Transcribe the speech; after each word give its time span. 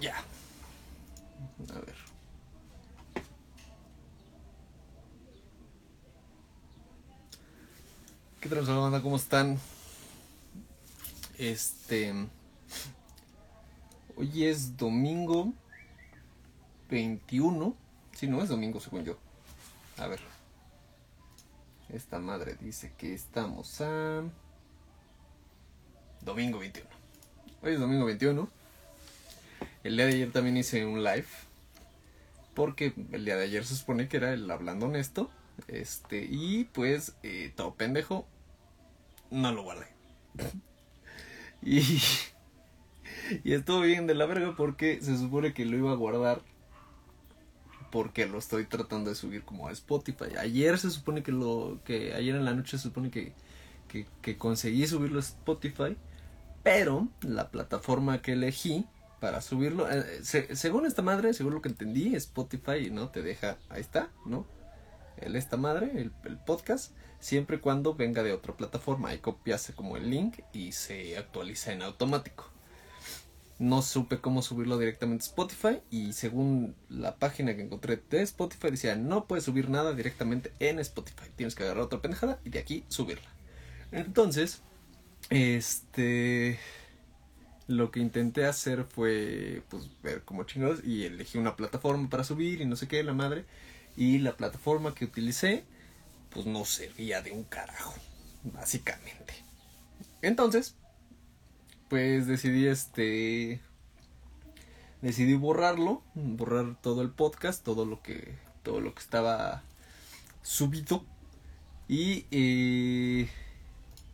Ya. 0.00 0.16
A 1.74 1.80
ver. 1.80 1.94
¿Qué 8.40 8.48
tal, 8.48 8.64
banda? 8.64 9.02
¿Cómo 9.02 9.16
están? 9.16 9.58
Este. 11.38 12.12
Hoy 14.16 14.44
es 14.44 14.76
domingo 14.76 15.52
21. 16.90 17.74
Si 18.12 18.26
no, 18.28 18.42
es 18.42 18.48
domingo, 18.48 18.80
según 18.80 19.04
yo. 19.04 19.18
A 19.98 20.06
ver. 20.06 20.20
Esta 21.88 22.18
madre 22.18 22.56
dice 22.60 22.92
que 22.98 23.14
estamos 23.14 23.80
a. 23.80 24.22
Domingo 26.20 26.58
21. 26.58 26.88
Hoy 27.62 27.72
es 27.72 27.80
domingo 27.80 28.04
21. 28.04 28.65
El 29.86 29.96
día 29.96 30.06
de 30.06 30.14
ayer 30.14 30.32
también 30.32 30.56
hice 30.56 30.84
un 30.84 31.04
live. 31.04 31.26
Porque 32.54 32.92
el 33.12 33.24
día 33.24 33.36
de 33.36 33.44
ayer 33.44 33.64
se 33.64 33.76
supone 33.76 34.08
que 34.08 34.16
era 34.16 34.32
el 34.32 34.50
hablando 34.50 34.86
honesto. 34.86 35.30
Este, 35.68 36.26
y 36.28 36.64
pues, 36.64 37.14
eh, 37.22 37.52
todo 37.54 37.74
pendejo. 37.74 38.26
No 39.30 39.52
lo 39.52 39.62
guardé. 39.62 39.86
y. 41.62 42.00
Y 43.44 43.54
estuvo 43.54 43.80
bien 43.80 44.06
de 44.06 44.14
la 44.14 44.26
verga 44.26 44.54
porque 44.56 45.00
se 45.00 45.16
supone 45.16 45.52
que 45.54 45.64
lo 45.64 45.76
iba 45.76 45.92
a 45.92 45.96
guardar. 45.96 46.42
Porque 47.92 48.26
lo 48.26 48.38
estoy 48.38 48.64
tratando 48.64 49.10
de 49.10 49.16
subir 49.16 49.42
como 49.42 49.68
a 49.68 49.72
Spotify. 49.72 50.36
Ayer 50.38 50.78
se 50.78 50.90
supone 50.90 51.22
que 51.22 51.30
lo. 51.30 51.80
que 51.84 52.12
ayer 52.14 52.34
en 52.34 52.44
la 52.44 52.54
noche 52.54 52.76
se 52.76 52.84
supone 52.84 53.10
que, 53.10 53.34
que 53.88 54.36
conseguí 54.36 54.86
subirlo 54.88 55.18
a 55.18 55.22
Spotify. 55.22 55.96
Pero 56.64 57.06
la 57.20 57.50
plataforma 57.50 58.20
que 58.20 58.32
elegí 58.32 58.84
para 59.20 59.40
subirlo. 59.40 59.90
Eh, 59.90 60.20
según 60.22 60.86
esta 60.86 61.02
madre, 61.02 61.34
según 61.34 61.54
lo 61.54 61.62
que 61.62 61.68
entendí, 61.68 62.14
Spotify 62.16 62.90
no 62.90 63.08
te 63.08 63.22
deja, 63.22 63.58
ahí 63.68 63.80
está, 63.80 64.10
¿no? 64.24 64.46
El, 65.16 65.36
esta 65.36 65.56
madre, 65.56 65.90
el, 65.96 66.38
podcast, 66.38 66.92
siempre 67.18 67.60
cuando 67.60 67.94
venga 67.94 68.22
de 68.22 68.32
otra 68.32 68.56
plataforma. 68.56 69.10
Ahí 69.10 69.18
copiase 69.18 69.72
como 69.72 69.96
el 69.96 70.10
link 70.10 70.40
y 70.52 70.72
se 70.72 71.16
actualiza 71.16 71.72
en 71.72 71.82
automático. 71.82 72.50
No 73.58 73.80
supe 73.80 74.20
cómo 74.20 74.42
subirlo 74.42 74.76
directamente 74.76 75.24
a 75.24 75.28
Spotify 75.28 75.80
y 75.90 76.12
según 76.12 76.76
la 76.90 77.16
página 77.16 77.56
que 77.56 77.62
encontré 77.62 77.96
de 78.10 78.20
Spotify 78.20 78.70
decía 78.70 78.96
no 78.96 79.26
puedes 79.26 79.44
subir 79.44 79.70
nada 79.70 79.94
directamente 79.94 80.52
en 80.58 80.78
Spotify. 80.78 81.30
Tienes 81.36 81.54
que 81.54 81.62
agarrar 81.62 81.84
otra 81.84 82.02
pendejada 82.02 82.38
y 82.44 82.50
de 82.50 82.58
aquí 82.58 82.84
subirla. 82.88 83.30
Entonces, 83.92 84.60
este 85.30 86.58
lo 87.66 87.90
que 87.90 88.00
intenté 88.00 88.44
hacer 88.46 88.84
fue 88.84 89.62
pues 89.68 89.90
ver 90.02 90.22
como 90.22 90.44
chingados 90.44 90.84
y 90.84 91.04
elegí 91.04 91.38
una 91.38 91.56
plataforma 91.56 92.08
para 92.08 92.24
subir 92.24 92.60
y 92.60 92.66
no 92.66 92.76
sé 92.76 92.88
qué, 92.88 93.02
la 93.02 93.12
madre. 93.12 93.44
Y 93.96 94.18
la 94.18 94.36
plataforma 94.36 94.94
que 94.94 95.06
utilicé 95.06 95.64
pues 96.30 96.46
no 96.46 96.64
servía 96.64 97.22
de 97.22 97.32
un 97.32 97.44
carajo, 97.44 97.94
básicamente. 98.44 99.34
Entonces, 100.22 100.76
pues 101.88 102.26
decidí 102.26 102.66
este 102.66 103.60
decidí 105.02 105.34
borrarlo, 105.34 106.02
borrar 106.14 106.76
todo 106.80 107.02
el 107.02 107.10
podcast, 107.10 107.64
todo 107.64 107.84
lo 107.84 108.02
que 108.02 108.34
todo 108.62 108.80
lo 108.80 108.94
que 108.94 109.02
estaba 109.02 109.62
subido 110.42 111.04
y 111.88 112.26
eh, 112.30 113.28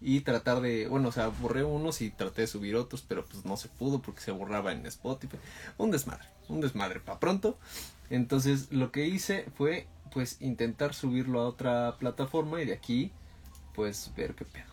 y 0.03 0.20
tratar 0.20 0.61
de, 0.61 0.89
bueno, 0.89 1.08
o 1.08 1.12
sea, 1.12 1.28
borré 1.28 1.62
unos 1.62 2.00
y 2.00 2.11
traté 2.11 2.42
de 2.42 2.47
subir 2.48 2.75
otros, 2.77 3.05
pero 3.06 3.25
pues 3.25 3.45
no 3.45 3.56
se 3.56 3.69
pudo 3.69 4.03
porque 4.03 4.20
se 4.20 4.33
borraba 4.33 4.72
en 4.72 4.84
Spotify. 4.86 5.36
Un 5.78 5.91
desmadre, 5.91 6.27
un 6.48 6.61
desmadre 6.61 7.00
para 7.00 7.20
pronto. 7.20 7.56
Entonces 8.11 8.72
lo 8.72 8.91
que 8.91 9.06
hice 9.06 9.47
fue 9.56 9.86
pues 10.12 10.36
intentar 10.41 10.92
subirlo 10.92 11.41
a 11.41 11.47
otra 11.47 11.97
plataforma 11.99 12.60
y 12.60 12.66
de 12.66 12.75
aquí 12.75 13.12
pues 13.75 14.12
ver 14.16 14.34
qué 14.34 14.44
pedo. 14.44 14.72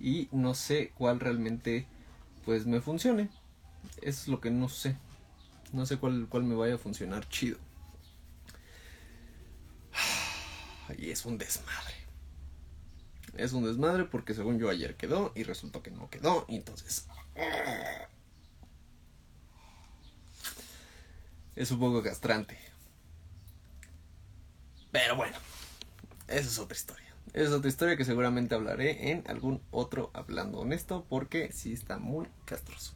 Y 0.00 0.28
no 0.32 0.54
sé 0.54 0.92
cuál 0.96 1.20
realmente 1.20 1.86
pues 2.44 2.66
me 2.66 2.80
funcione. 2.80 3.28
Eso 3.98 4.22
es 4.22 4.28
lo 4.28 4.40
que 4.40 4.50
no 4.50 4.68
sé. 4.68 4.96
No 5.72 5.84
sé 5.84 5.98
cuál, 5.98 6.26
cuál 6.28 6.44
me 6.44 6.54
vaya 6.54 6.76
a 6.76 6.78
funcionar 6.78 7.28
chido. 7.28 7.58
Y 10.98 11.10
es 11.10 11.26
un 11.26 11.36
desmadre 11.36 11.95
es 13.38 13.52
un 13.52 13.64
desmadre 13.64 14.04
porque 14.04 14.34
según 14.34 14.58
yo 14.58 14.68
ayer 14.68 14.96
quedó 14.96 15.32
y 15.34 15.42
resultó 15.42 15.82
que 15.82 15.90
no 15.90 16.10
quedó. 16.10 16.44
Y 16.48 16.56
entonces... 16.56 17.06
Es 21.54 21.70
un 21.70 21.80
poco 21.80 22.02
castrante. 22.02 22.58
Pero 24.92 25.16
bueno, 25.16 25.36
esa 26.28 26.48
es 26.48 26.58
otra 26.58 26.76
historia. 26.76 27.06
Esa 27.32 27.44
es 27.44 27.50
otra 27.50 27.68
historia 27.68 27.96
que 27.96 28.04
seguramente 28.04 28.54
hablaré 28.54 29.10
en 29.10 29.24
algún 29.26 29.62
otro 29.70 30.10
hablando 30.14 30.60
honesto 30.60 31.06
porque 31.08 31.52
sí 31.52 31.72
está 31.72 31.98
muy 31.98 32.26
castroso. 32.44 32.94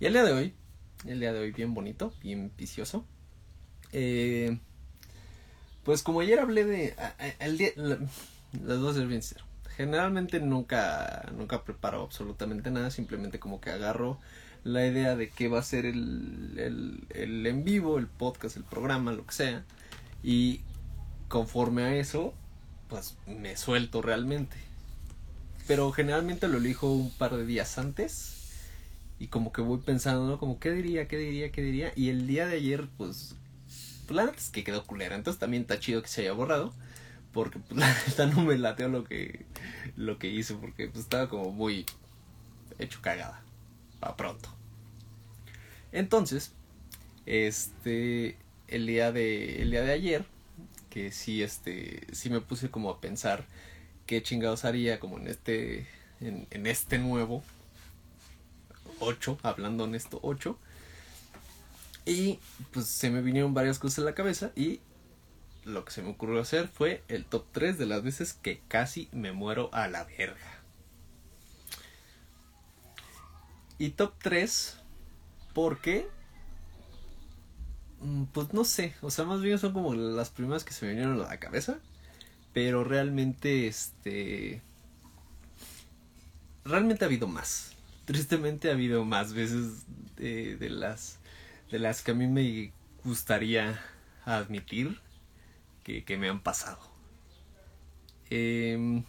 Y 0.00 0.06
el 0.06 0.12
día 0.12 0.24
de 0.24 0.32
hoy, 0.32 0.54
el 1.04 1.20
día 1.20 1.32
de 1.32 1.40
hoy 1.40 1.52
bien 1.52 1.74
bonito, 1.74 2.12
bien 2.20 2.52
vicioso. 2.56 3.04
Eh, 3.92 4.58
pues 5.84 6.02
como 6.02 6.20
ayer 6.20 6.38
hablé 6.38 6.64
de... 6.64 6.94
El 7.38 7.58
día, 7.58 7.70
les 8.52 8.78
voy 8.78 9.16
a 9.16 9.22
ser. 9.22 9.42
Generalmente 9.76 10.40
nunca, 10.40 11.30
nunca 11.36 11.62
preparo 11.62 12.02
absolutamente 12.02 12.70
nada, 12.70 12.90
simplemente 12.90 13.38
como 13.38 13.60
que 13.60 13.70
agarro 13.70 14.18
la 14.64 14.86
idea 14.86 15.16
de 15.16 15.30
qué 15.30 15.48
va 15.48 15.60
a 15.60 15.62
ser 15.62 15.86
el, 15.86 16.54
el, 16.56 17.06
el 17.10 17.46
en 17.46 17.64
vivo, 17.64 17.98
el 17.98 18.06
podcast, 18.06 18.56
el 18.56 18.64
programa, 18.64 19.12
lo 19.12 19.24
que 19.24 19.32
sea. 19.32 19.64
Y 20.22 20.62
conforme 21.28 21.84
a 21.84 21.94
eso, 21.94 22.34
pues 22.88 23.16
me 23.26 23.56
suelto 23.56 24.02
realmente. 24.02 24.56
Pero 25.66 25.92
generalmente 25.92 26.48
lo 26.48 26.58
elijo 26.58 26.90
un 26.92 27.10
par 27.10 27.36
de 27.36 27.46
días 27.46 27.78
antes. 27.78 28.34
Y 29.20 29.28
como 29.28 29.52
que 29.52 29.60
voy 29.60 29.78
pensando, 29.78 30.26
¿no? 30.26 30.38
Como, 30.38 30.58
¿qué 30.58 30.72
diría? 30.72 31.06
¿Qué 31.08 31.18
diría? 31.18 31.52
¿Qué 31.52 31.62
diría? 31.62 31.92
Y 31.94 32.08
el 32.08 32.26
día 32.26 32.46
de 32.46 32.56
ayer, 32.56 32.88
pues, 32.96 33.34
pues 34.06 34.16
la 34.16 34.24
es 34.24 34.50
que 34.50 34.64
quedó 34.64 34.84
culera. 34.84 35.14
Entonces 35.14 35.38
también 35.38 35.62
está 35.62 35.78
chido 35.78 36.02
que 36.02 36.08
se 36.08 36.22
haya 36.22 36.32
borrado 36.32 36.72
porque 37.38 37.60
pues, 37.60 38.18
no 38.34 38.42
me 38.42 38.58
lateó 38.58 38.88
lo 38.88 39.04
que 39.04 39.46
lo 39.96 40.18
que 40.18 40.28
hice 40.28 40.54
porque 40.54 40.88
pues, 40.88 41.04
estaba 41.04 41.28
como 41.28 41.52
muy 41.52 41.86
hecho 42.80 43.00
cagada 43.00 43.40
para 44.00 44.16
pronto. 44.16 44.48
Entonces 45.92 46.52
este 47.26 48.36
el 48.66 48.88
día 48.88 49.12
de 49.12 49.62
el 49.62 49.70
día 49.70 49.82
de 49.82 49.92
ayer 49.92 50.24
que 50.90 51.12
sí 51.12 51.44
este 51.44 52.08
sí 52.12 52.28
me 52.28 52.40
puse 52.40 52.72
como 52.72 52.90
a 52.90 53.00
pensar 53.00 53.44
qué 54.06 54.20
chingados 54.20 54.64
haría 54.64 54.98
como 54.98 55.18
en 55.18 55.28
este 55.28 55.86
en, 56.20 56.48
en 56.50 56.66
este 56.66 56.98
nuevo 56.98 57.44
8 58.98 59.38
hablando 59.44 59.84
en 59.84 59.94
esto 59.94 60.18
8 60.22 60.58
y 62.04 62.40
pues 62.72 62.86
se 62.86 63.10
me 63.10 63.20
vinieron 63.20 63.54
varias 63.54 63.78
cosas 63.78 63.98
en 63.98 64.06
la 64.06 64.14
cabeza 64.14 64.50
y 64.56 64.80
lo 65.64 65.84
que 65.84 65.92
se 65.92 66.02
me 66.02 66.10
ocurrió 66.10 66.40
hacer 66.40 66.68
fue 66.68 67.02
el 67.08 67.24
top 67.24 67.46
3 67.52 67.78
de 67.78 67.86
las 67.86 68.02
veces 68.02 68.32
que 68.32 68.60
casi 68.68 69.08
me 69.12 69.32
muero 69.32 69.70
a 69.72 69.88
la 69.88 70.04
verga. 70.04 70.62
Y 73.78 73.90
top 73.90 74.14
3 74.20 74.78
porque 75.54 76.08
mm, 78.00 78.24
pues 78.24 78.52
no 78.52 78.64
sé, 78.64 78.94
o 79.02 79.10
sea, 79.10 79.24
más 79.24 79.40
bien 79.40 79.58
son 79.58 79.72
como 79.72 79.94
las 79.94 80.30
primeras 80.30 80.64
que 80.64 80.72
se 80.72 80.86
me 80.86 80.92
vinieron 80.92 81.20
a 81.20 81.28
la 81.28 81.40
cabeza, 81.40 81.78
pero 82.52 82.84
realmente 82.84 83.66
este 83.66 84.62
realmente 86.64 87.04
ha 87.04 87.08
habido 87.08 87.28
más. 87.28 87.72
Tristemente 88.04 88.70
ha 88.70 88.72
habido 88.72 89.04
más 89.04 89.32
veces 89.32 89.84
de, 90.16 90.56
de 90.56 90.70
las 90.70 91.18
de 91.70 91.78
las 91.78 92.02
que 92.02 92.12
a 92.12 92.14
mí 92.14 92.26
me 92.26 92.72
gustaría 93.04 93.80
admitir 94.24 95.00
que, 96.04 96.18
me 96.18 96.28
han 96.28 96.40
pasado. 96.40 96.78
Em, 98.30 99.04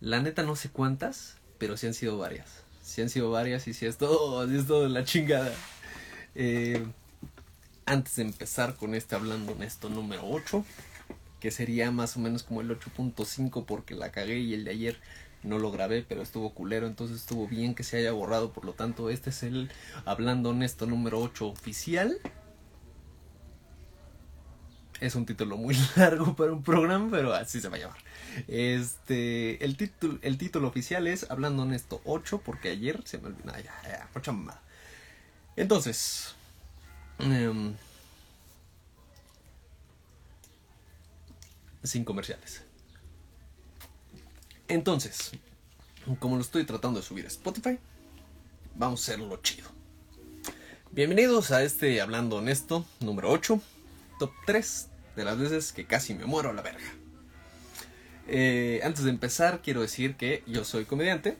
la 0.00 0.20
neta 0.20 0.42
no 0.42 0.56
sé 0.56 0.70
cuántas, 0.70 1.36
pero 1.58 1.76
sí 1.76 1.86
han 1.86 1.94
sido 1.94 2.18
varias. 2.18 2.62
Sí 2.82 3.02
han 3.02 3.10
sido 3.10 3.30
varias 3.30 3.68
y 3.68 3.74
sí 3.74 3.86
es 3.86 3.98
todo, 3.98 4.48
sí 4.48 4.56
es 4.56 4.66
todo 4.66 4.88
la 4.88 5.04
chingada. 5.04 5.52
Em, 6.34 6.92
antes 7.84 8.16
de 8.16 8.22
empezar 8.22 8.76
con 8.76 8.94
este 8.94 9.14
hablando 9.14 9.52
en 9.52 9.62
esto 9.62 9.90
número 9.90 10.22
8, 10.24 10.64
que 11.40 11.50
sería 11.50 11.90
más 11.90 12.16
o 12.16 12.20
menos 12.20 12.42
como 12.42 12.60
el 12.60 12.70
8.5 12.70 13.64
porque 13.66 13.94
la 13.94 14.10
cagué 14.12 14.38
y 14.38 14.54
el 14.54 14.64
de 14.64 14.70
ayer 14.70 15.00
no 15.42 15.58
lo 15.58 15.70
grabé, 15.72 16.04
pero 16.06 16.22
estuvo 16.22 16.52
culero, 16.52 16.86
entonces 16.86 17.18
estuvo 17.18 17.48
bien 17.48 17.74
que 17.74 17.82
se 17.82 17.98
haya 17.98 18.12
borrado, 18.12 18.52
por 18.52 18.64
lo 18.64 18.74
tanto 18.74 19.10
este 19.10 19.30
es 19.30 19.42
el 19.42 19.70
hablando 20.04 20.50
honesto 20.50 20.86
número 20.86 21.20
8 21.20 21.48
oficial 21.48 22.18
es 25.00 25.14
un 25.14 25.24
título 25.26 25.56
muy 25.56 25.76
largo 25.96 26.36
para 26.36 26.52
un 26.52 26.62
programa, 26.62 27.08
pero 27.10 27.32
así 27.32 27.60
se 27.60 27.68
va 27.68 27.76
a 27.76 27.80
llamar. 27.80 27.98
Este, 28.46 29.64
el 29.64 29.76
título, 29.76 30.18
el 30.22 30.38
título 30.38 30.68
oficial 30.68 31.06
es 31.06 31.30
Hablando 31.30 31.62
Honesto 31.62 32.00
8, 32.04 32.42
porque 32.44 32.68
ayer 32.68 33.00
se 33.04 33.18
me 33.18 33.28
olvidó, 33.28 33.52
ya, 33.58 34.08
mucha 34.14 34.32
mamada. 34.32 34.62
Entonces, 35.56 36.34
em, 37.18 37.74
sin 41.82 42.04
comerciales. 42.04 42.62
Entonces, 44.68 45.32
como 46.18 46.36
lo 46.36 46.42
estoy 46.42 46.64
tratando 46.64 47.00
de 47.00 47.06
subir 47.06 47.24
a 47.24 47.28
Spotify, 47.28 47.78
vamos 48.76 49.00
a 49.00 49.12
hacerlo 49.12 49.36
chido. 49.42 49.68
Bienvenidos 50.92 51.50
a 51.52 51.62
este 51.62 52.00
Hablando 52.00 52.36
Honesto 52.36 52.84
número 53.00 53.30
8, 53.30 53.60
top 54.18 54.32
3 54.44 54.89
de 55.16 55.24
las 55.24 55.38
veces 55.38 55.72
que 55.72 55.86
casi 55.86 56.14
me 56.14 56.24
muero 56.24 56.50
a 56.50 56.52
la 56.52 56.62
verga. 56.62 56.80
Eh, 58.26 58.80
antes 58.84 59.04
de 59.04 59.10
empezar, 59.10 59.60
quiero 59.62 59.80
decir 59.80 60.16
que 60.16 60.44
yo 60.46 60.64
soy 60.64 60.84
comediante. 60.84 61.36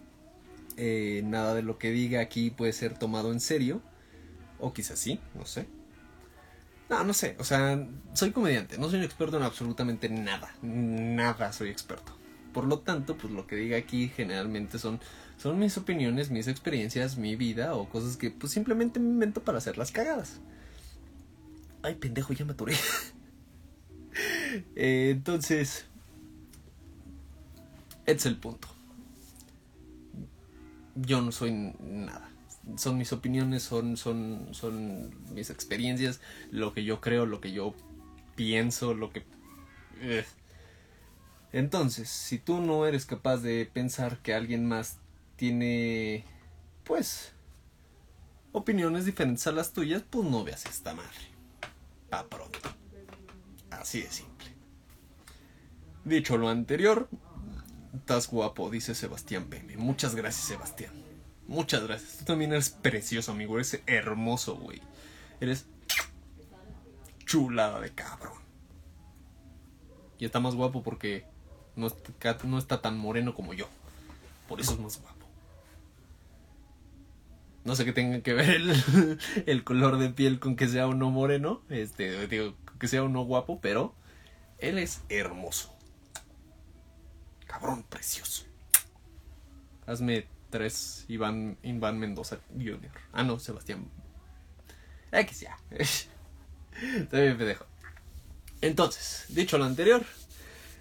Eh, 0.76 1.22
nada 1.24 1.54
de 1.54 1.62
lo 1.62 1.78
que 1.78 1.90
diga 1.90 2.20
aquí 2.20 2.50
puede 2.50 2.72
ser 2.72 2.98
tomado 2.98 3.32
en 3.32 3.40
serio. 3.40 3.80
O 4.58 4.72
quizás 4.72 4.98
sí, 4.98 5.20
no 5.34 5.46
sé. 5.46 5.66
No, 6.88 7.04
no 7.04 7.12
sé. 7.12 7.36
O 7.38 7.44
sea, 7.44 7.86
soy 8.12 8.32
comediante. 8.32 8.76
No 8.76 8.88
soy 8.88 8.98
un 8.98 9.04
experto 9.04 9.36
en 9.36 9.44
absolutamente 9.44 10.08
nada. 10.08 10.52
Nada 10.62 11.52
soy 11.52 11.70
experto. 11.70 12.16
Por 12.52 12.64
lo 12.64 12.80
tanto, 12.80 13.16
pues 13.16 13.32
lo 13.32 13.46
que 13.46 13.54
diga 13.54 13.78
aquí 13.78 14.08
generalmente 14.08 14.80
son, 14.80 15.00
son 15.36 15.58
mis 15.60 15.76
opiniones, 15.76 16.30
mis 16.30 16.48
experiencias, 16.48 17.16
mi 17.16 17.36
vida 17.36 17.74
o 17.74 17.88
cosas 17.88 18.16
que 18.16 18.30
pues 18.30 18.52
simplemente 18.52 18.98
me 18.98 19.10
invento 19.10 19.44
para 19.44 19.58
hacer 19.58 19.78
las 19.78 19.92
cagadas. 19.92 20.40
Ay, 21.82 21.94
pendejo, 21.94 22.32
ya 22.32 22.44
me 22.44 22.52
atoré. 22.52 22.74
Eh, 24.76 25.10
entonces, 25.10 25.86
es 28.06 28.26
el 28.26 28.36
punto. 28.36 28.68
Yo 30.94 31.20
no 31.22 31.32
soy 31.32 31.52
nada. 31.80 32.30
Son 32.76 32.98
mis 32.98 33.12
opiniones, 33.12 33.62
son, 33.62 33.96
son, 33.96 34.48
son 34.52 35.10
mis 35.34 35.50
experiencias, 35.50 36.20
lo 36.50 36.74
que 36.74 36.84
yo 36.84 37.00
creo, 37.00 37.26
lo 37.26 37.40
que 37.40 37.52
yo 37.52 37.74
pienso, 38.36 38.94
lo 38.94 39.12
que... 39.12 39.24
Eh. 40.00 40.24
Entonces, 41.52 42.08
si 42.08 42.38
tú 42.38 42.60
no 42.60 42.86
eres 42.86 43.06
capaz 43.06 43.38
de 43.38 43.66
pensar 43.66 44.18
que 44.18 44.34
alguien 44.34 44.66
más 44.68 44.98
tiene, 45.36 46.24
pues, 46.84 47.32
opiniones 48.52 49.04
diferentes 49.04 49.46
a 49.46 49.52
las 49.52 49.72
tuyas, 49.72 50.02
pues 50.08 50.28
no 50.28 50.44
veas 50.44 50.66
esta 50.66 50.94
madre. 50.94 51.10
Pa' 52.08 52.28
pronto. 52.28 52.58
Así 53.70 54.02
de 54.02 54.10
simple. 54.10 54.29
Dicho 56.04 56.38
lo 56.38 56.48
anterior, 56.48 57.08
estás 57.94 58.28
guapo, 58.28 58.70
dice 58.70 58.94
Sebastián 58.94 59.44
Peme. 59.44 59.76
Muchas 59.76 60.14
gracias, 60.14 60.46
Sebastián. 60.46 60.92
Muchas 61.46 61.84
gracias. 61.84 62.18
Tú 62.18 62.24
también 62.24 62.52
eres 62.52 62.70
precioso, 62.70 63.32
amigo. 63.32 63.56
Eres 63.56 63.82
hermoso, 63.86 64.56
güey. 64.56 64.80
Eres 65.40 65.66
chulada 67.26 67.80
de 67.80 67.90
cabrón. 67.90 68.38
Y 70.18 70.24
está 70.24 70.40
más 70.40 70.54
guapo 70.54 70.82
porque 70.82 71.24
no 71.76 71.88
está, 72.58 72.80
tan 72.80 72.98
moreno 72.98 73.34
como 73.34 73.52
yo. 73.52 73.68
Por 74.48 74.60
eso 74.60 74.74
es 74.74 74.78
más 74.80 75.00
guapo. 75.00 75.26
No 77.64 77.74
sé 77.74 77.84
qué 77.84 77.92
tenga 77.92 78.22
que 78.22 78.32
ver 78.32 78.50
el, 78.50 79.18
el 79.46 79.64
color 79.64 79.98
de 79.98 80.10
piel 80.10 80.38
con 80.38 80.56
que 80.56 80.68
sea 80.68 80.86
uno 80.86 81.10
moreno. 81.10 81.62
Este, 81.68 82.26
digo, 82.26 82.54
que 82.78 82.88
sea 82.88 83.02
uno 83.02 83.22
guapo, 83.24 83.60
pero 83.60 83.94
él 84.58 84.78
es 84.78 85.02
hermoso. 85.08 85.76
Cabrón 87.50 87.82
precioso. 87.82 88.44
Hazme 89.84 90.24
tres 90.50 91.04
Iván, 91.08 91.58
Iván 91.64 91.98
Mendoza 91.98 92.38
Jr. 92.54 92.90
Ah, 93.12 93.24
no, 93.24 93.40
Sebastián. 93.40 93.88
X 95.10 95.40
ya. 95.40 95.58
Bien 97.10 97.36
pendejo. 97.36 97.66
Entonces, 98.60 99.24
dicho 99.30 99.58
lo 99.58 99.64
anterior, 99.64 100.04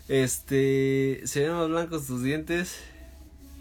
este, 0.10 1.22
se 1.26 1.42
ven 1.42 1.54
más 1.54 1.70
blancos 1.70 2.06
tus 2.06 2.22
dientes 2.22 2.78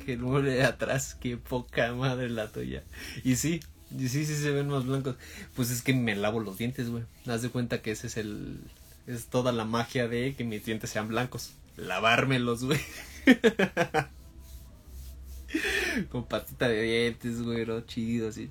que 0.05 0.13
el 0.13 0.21
mueble 0.21 0.51
de 0.51 0.65
atrás. 0.65 1.17
Qué 1.19 1.39
poca 1.39 1.95
madre 1.95 2.29
la 2.29 2.53
tuya. 2.53 2.85
Y 3.25 3.37
sí, 3.37 3.61
y 3.91 4.09
sí, 4.09 4.27
sí 4.27 4.37
se 4.37 4.51
ven 4.51 4.69
más 4.69 4.85
blancos. 4.85 5.17
Pues 5.57 5.71
es 5.71 5.81
que 5.81 5.95
me 5.95 6.15
lavo 6.15 6.41
los 6.41 6.59
dientes, 6.59 6.91
güey. 6.91 7.05
Haz 7.27 7.41
de 7.41 7.49
cuenta 7.49 7.81
que 7.81 7.93
ese 7.93 8.09
es 8.09 8.19
el, 8.19 8.61
es 9.07 9.29
toda 9.29 9.51
la 9.53 9.65
magia 9.65 10.09
de 10.09 10.35
que 10.35 10.45
mis 10.45 10.67
dientes 10.67 10.91
sean 10.91 11.09
blancos. 11.09 11.55
Lavármelos, 11.79 12.65
güey. 12.65 12.81
Con 16.11 16.27
patita 16.27 16.69
de 16.69 16.83
dientes, 16.83 17.41
güey, 17.43 17.65
¿no? 17.65 17.81
chido, 17.83 18.29
así. 18.29 18.51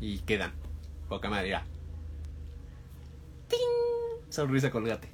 Y 0.00 0.18
quedan. 0.20 0.52
Poca 1.08 1.28
madre, 1.30 1.58
¡Ting! 3.48 3.58
Sonrisa 4.28 4.70
colgate. 4.70 5.08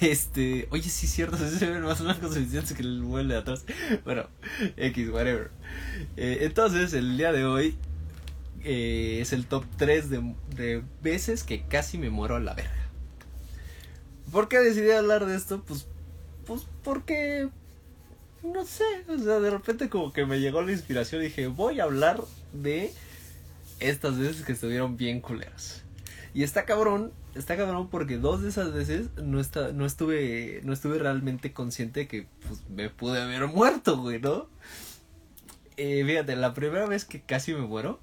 Este, 0.00 0.68
oye, 0.70 0.88
sí 0.88 1.08
cierto, 1.08 1.36
se 1.58 1.66
ven 1.66 1.82
más 1.82 2.00
blancos 2.00 2.34
dientes 2.34 2.72
que 2.72 2.82
el 2.82 3.00
mueble 3.00 3.34
de 3.34 3.40
atrás. 3.40 3.64
Bueno, 4.04 4.28
X, 4.76 5.08
whatever. 5.10 5.50
Eh, 6.16 6.38
entonces, 6.42 6.92
el 6.92 7.16
día 7.16 7.32
de 7.32 7.44
hoy 7.44 7.76
eh, 8.62 9.18
es 9.20 9.32
el 9.32 9.46
top 9.46 9.64
3 9.76 10.10
de, 10.10 10.34
de 10.54 10.84
veces 11.02 11.42
que 11.42 11.66
casi 11.66 11.98
me 11.98 12.10
muero 12.10 12.36
a 12.36 12.40
la 12.40 12.54
verga. 12.54 12.81
¿Por 14.32 14.48
qué 14.48 14.58
decidí 14.60 14.90
hablar 14.90 15.26
de 15.26 15.36
esto? 15.36 15.62
Pues, 15.62 15.86
pues 16.46 16.66
porque, 16.82 17.50
no 18.42 18.64
sé, 18.64 18.84
o 19.06 19.18
sea, 19.18 19.40
de 19.40 19.50
repente 19.50 19.90
como 19.90 20.10
que 20.10 20.24
me 20.24 20.40
llegó 20.40 20.62
la 20.62 20.72
inspiración 20.72 21.20
y 21.20 21.26
dije, 21.26 21.48
voy 21.48 21.80
a 21.80 21.84
hablar 21.84 22.22
de 22.54 22.92
estas 23.78 24.18
veces 24.18 24.42
que 24.44 24.52
estuvieron 24.52 24.96
bien 24.96 25.20
culeras. 25.20 25.82
Y 26.32 26.44
está 26.44 26.64
cabrón, 26.64 27.12
está 27.34 27.58
cabrón 27.58 27.90
porque 27.90 28.16
dos 28.16 28.40
de 28.40 28.48
esas 28.48 28.72
veces 28.72 29.08
no, 29.22 29.38
está, 29.38 29.72
no, 29.72 29.84
estuve, 29.84 30.62
no 30.64 30.72
estuve 30.72 30.98
realmente 30.98 31.52
consciente 31.52 32.00
de 32.00 32.08
que 32.08 32.26
pues, 32.48 32.62
me 32.70 32.88
pude 32.88 33.20
haber 33.20 33.46
muerto, 33.48 33.98
güey, 33.98 34.18
¿no? 34.18 34.48
Eh, 35.76 36.04
fíjate, 36.06 36.36
la 36.36 36.54
primera 36.54 36.86
vez 36.86 37.04
que 37.04 37.20
casi 37.20 37.52
me 37.52 37.60
muero, 37.60 38.00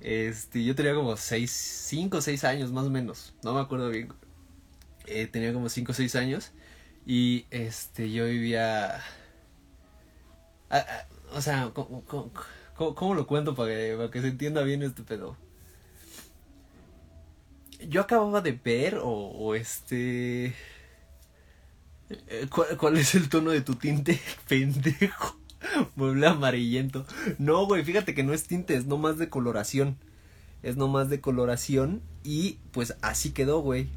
este, 0.00 0.62
yo 0.62 0.76
tenía 0.76 0.94
como 0.94 1.16
6, 1.16 1.50
5 1.50 2.18
o 2.18 2.20
6 2.20 2.44
años 2.44 2.70
más 2.70 2.86
o 2.86 2.90
menos, 2.90 3.34
no 3.42 3.54
me 3.54 3.60
acuerdo 3.60 3.90
bien. 3.90 4.12
Eh, 5.08 5.26
tenía 5.26 5.52
como 5.52 5.68
5 5.68 5.92
o 5.92 5.94
6 5.94 6.14
años 6.16 6.52
y 7.06 7.46
este, 7.50 8.10
yo 8.10 8.26
vivía... 8.26 9.02
o 11.32 11.40
sea, 11.40 11.72
¿cómo, 11.74 13.14
lo 13.14 13.26
cuento 13.26 13.54
para 13.54 13.70
que, 13.70 13.94
para 13.96 14.10
que 14.10 14.20
se 14.20 14.28
entienda 14.28 14.62
bien 14.62 14.82
este 14.82 15.02
pedo? 15.02 15.36
Yo 17.88 18.02
acababa 18.02 18.40
de 18.40 18.52
ver 18.52 18.96
o, 18.96 19.08
o 19.08 19.54
este... 19.54 20.54
Eh, 22.10 22.46
¿Cuál, 22.50 22.76
¿Cuál 22.76 22.96
es 22.98 23.14
el 23.14 23.28
tono 23.28 23.50
de 23.50 23.60
tu 23.60 23.74
tinte, 23.74 24.20
pendejo? 24.48 25.38
Mueble 25.96 26.26
amarillento. 26.26 27.06
No, 27.38 27.66
güey, 27.66 27.84
fíjate 27.84 28.14
que 28.14 28.22
no 28.22 28.32
es 28.32 28.44
tinte, 28.44 28.74
es 28.74 28.86
nomás 28.86 29.18
de 29.18 29.28
coloración. 29.28 29.96
Es 30.62 30.76
nomás 30.76 31.08
de 31.08 31.20
coloración 31.20 32.02
y 32.24 32.58
pues 32.72 32.96
así 33.00 33.30
quedó, 33.30 33.60
güey. 33.60 33.88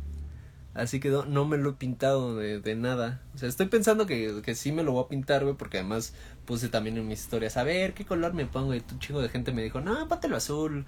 Así 0.74 1.02
quedó, 1.02 1.26
no 1.26 1.46
me 1.46 1.58
lo 1.58 1.72
he 1.72 1.74
pintado 1.74 2.36
de, 2.36 2.62
de 2.62 2.76
nada. 2.76 3.22
O 3.36 3.38
sea, 3.38 3.50
estoy 3.50 3.66
pensando 3.66 4.06
que, 4.06 4.42
que, 4.44 4.56
sí 4.56 4.72
me 4.72 4.84
lo 4.84 4.94
voy 4.94 5.04
a 5.04 5.10
pintar, 5.10 5.44
güey, 5.44 5.56
porque 5.56 5.80
además 5.80 6.14
puse 6.46 6.70
también 6.70 6.98
en 6.98 7.08
mis 7.08 7.22
historias, 7.22 7.58
a 7.58 7.64
ver, 7.64 7.94
¿qué 7.94 8.06
color 8.06 8.34
me 8.34 8.46
pongo? 8.46 8.74
Y 8.74 8.84
un 8.92 9.00
chingo 9.00 9.22
de 9.22 9.30
gente 9.30 9.52
me 9.52 9.64
dijo, 9.64 9.82
no, 9.82 10.08
póntelo 10.08 10.38
azul. 10.38 10.86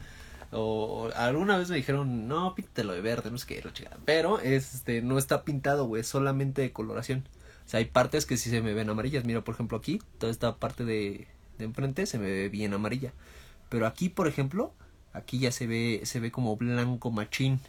O, 0.52 1.10
alguna 1.16 1.58
vez 1.58 1.70
me 1.70 1.75
dijeron, 1.75 2.28
no, 2.28 2.56
píntelo 2.56 2.94
de 2.94 3.02
verde, 3.02 3.32
no 3.32 3.38
sé 3.38 3.48
qué, 3.48 3.62
la 3.63 3.74
chica. 3.74 3.98
Pero 4.06 4.40
este, 4.40 5.02
no 5.02 5.18
está 5.18 5.44
pintado, 5.44 5.86
güey, 5.86 6.04
solamente 6.04 6.62
de 6.62 6.72
coloración. 6.72 7.28
O 7.66 7.70
sea, 7.70 7.80
hay 7.80 7.86
partes 7.86 8.25
que 8.25 8.38
sí 8.38 8.50
se 8.50 8.62
me 8.62 8.74
ven 8.74 8.90
amarillas. 8.90 9.25
Mira, 9.25 9.44
por 9.44 9.56
ejemplo, 9.56 9.78
aquí, 9.78 10.00
toda 10.18 10.32
esta 10.32 10.56
parte 10.58 10.86
de, 10.86 11.28
de 11.58 11.66
enfrente 11.66 12.06
se 12.06 12.20
me 12.20 12.30
ve 12.30 12.50
bien 12.50 12.74
amarilla. 12.74 13.13
Pero 13.70 13.88
aquí, 13.88 14.10
por 14.10 14.28
ejemplo, 14.28 14.74
aquí 15.13 15.40
ya 15.40 15.52
se 15.52 15.68
ve, 15.68 16.02
se 16.04 16.20
ve 16.20 16.32
como 16.32 16.56
blanco 16.56 17.12
machín. 17.12 17.60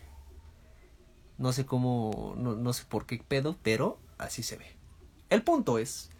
No 1.39 1.53
sé 1.53 1.67
cómo, 1.67 2.35
no, 2.37 2.55
no 2.55 2.73
sé 2.73 2.85
por 2.89 3.07
qué 3.07 3.23
pedo, 3.27 3.57
pero 3.63 3.99
así 4.19 4.43
se 4.43 4.57
ve. 4.57 4.67
El 5.31 5.43
punto 5.43 5.79
es 5.79 6.11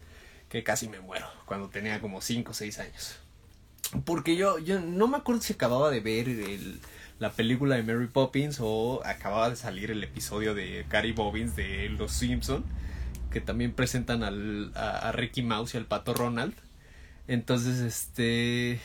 que 0.49 0.63
casi 0.63 0.89
me 0.89 0.99
muero 0.99 1.27
cuando 1.45 1.69
tenía 1.69 2.01
como 2.01 2.21
5 2.21 2.51
o 2.51 2.53
6 2.53 2.79
años. 2.79 3.19
Porque 4.03 4.35
yo, 4.35 4.59
yo 4.59 4.79
no 4.79 5.07
me 5.07 5.17
acuerdo 5.17 5.41
si 5.41 5.53
acababa 5.53 5.89
de 5.89 5.99
ver 5.99 6.27
el, 6.27 6.81
la 7.19 7.31
película 7.31 7.75
de 7.75 7.83
Mary 7.83 8.07
Poppins 8.07 8.57
o 8.59 9.01
acababa 9.05 9.49
de 9.49 9.55
salir 9.55 9.91
el 9.91 10.03
episodio 10.03 10.53
de 10.53 10.85
Gary 10.89 11.13
Bobbins 11.13 11.55
de 11.55 11.89
Los 11.89 12.11
Simpson 12.11 12.65
que 13.35 13.41
también 13.41 13.73
presentan 13.73 14.23
al, 14.23 14.71
a, 14.75 15.11
Ricky 15.11 15.41
Mouse 15.41 15.73
y 15.73 15.77
al 15.77 15.85
pato 15.85 16.13
Ronald. 16.13 16.53
Entonces, 17.27 17.79
este. 17.79 18.79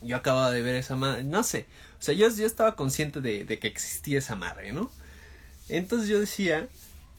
Yo 0.00 0.16
acababa 0.16 0.50
de 0.50 0.60
ver 0.60 0.74
esa 0.74 0.96
madre. 0.96 1.22
No 1.22 1.44
sé. 1.44 1.66
O 2.02 2.04
sea, 2.04 2.14
yo, 2.16 2.28
yo 2.28 2.46
estaba 2.46 2.74
consciente 2.74 3.20
de, 3.20 3.44
de, 3.44 3.60
que 3.60 3.68
existía 3.68 4.18
esa 4.18 4.34
madre, 4.34 4.72
¿no? 4.72 4.90
Entonces 5.68 6.08
yo 6.08 6.18
decía, 6.18 6.68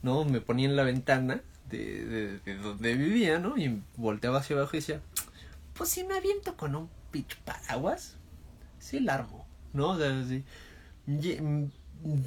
¿no? 0.02 0.26
Me 0.26 0.42
ponía 0.42 0.68
en 0.68 0.76
la 0.76 0.84
ventana 0.84 1.42
de, 1.70 2.04
de, 2.04 2.40
de 2.40 2.56
donde 2.56 2.94
vivía, 2.96 3.40
¿no? 3.40 3.58
Y 3.58 3.82
volteaba 3.96 4.40
hacia 4.40 4.58
abajo 4.58 4.72
y 4.74 4.82
decía, 4.82 5.00
pues 5.74 5.90
si 5.90 6.04
me 6.04 6.16
aviento 6.16 6.58
con 6.58 6.76
un 6.76 6.90
pitch 7.12 7.38
paraguas, 7.46 8.16
sí 8.78 9.00
la 9.00 9.14
armo, 9.14 9.48
¿no? 9.72 9.92
O 9.92 9.98
sea, 9.98 10.22
sí. 10.28 10.44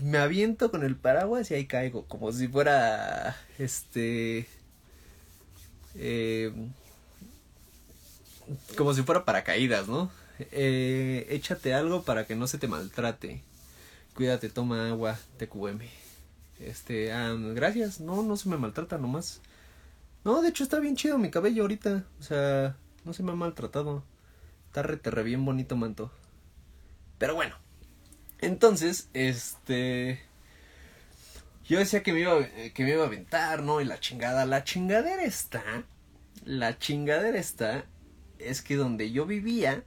Me 0.01 0.17
aviento 0.17 0.71
con 0.71 0.83
el 0.83 0.97
paraguas 0.97 1.51
y 1.51 1.55
ahí 1.57 1.67
caigo, 1.67 2.07
como 2.07 2.33
si 2.33 2.49
fuera, 2.49 3.37
este, 3.59 4.47
eh, 5.95 6.55
como 8.79 8.95
si 8.95 9.03
fuera 9.03 9.27
paracaídas, 9.27 9.89
¿no? 9.89 10.11
Eh, 10.39 11.27
échate 11.31 11.75
algo 11.75 12.03
para 12.03 12.27
que 12.27 12.37
no 12.37 12.47
se 12.47 12.59
te 12.59 12.69
maltrate. 12.69 13.43
Cuídate, 14.15 14.49
toma 14.49 14.89
agua, 14.89 15.19
TQM. 15.39 15.81
Este, 16.61 17.13
ah, 17.13 17.35
gracias. 17.55 18.01
No, 18.01 18.23
no 18.23 18.37
se 18.37 18.49
me 18.49 18.57
maltrata 18.57 18.99
nomás. 18.99 19.41
No, 20.25 20.43
de 20.43 20.49
hecho 20.49 20.65
está 20.65 20.81
bien 20.81 20.97
chido 20.97 21.19
mi 21.19 21.31
cabello 21.31 21.63
ahorita. 21.63 22.05
O 22.19 22.23
sea, 22.23 22.77
no 23.05 23.13
se 23.13 23.23
me 23.23 23.33
ha 23.33 23.35
maltratado. 23.35 24.03
Está 24.67 24.83
re, 24.83 25.23
bien 25.23 25.45
bonito 25.45 25.77
manto. 25.77 26.11
Pero 27.19 27.35
bueno. 27.35 27.57
Entonces, 28.41 29.09
este... 29.15 30.21
Yo 31.65 31.79
decía 31.79 32.03
que 32.03 32.13
me 32.13 32.21
iba, 32.21 32.47
que 32.75 32.85
me 32.85 32.91
iba 32.91 33.03
a 33.03 33.07
aventar, 33.07 33.63
¿no? 33.63 33.81
Y 33.81 33.85
la 33.85 33.99
chingada. 33.99 34.47
La 34.47 34.65
chingadera 34.65 35.25
está. 35.25 35.63
La 36.45 36.79
chingadera 36.79 37.39
está. 37.39 37.87
Es 38.39 38.63
que 38.63 38.77
donde 38.77 39.11
yo 39.11 39.27
vivía. 39.27 39.85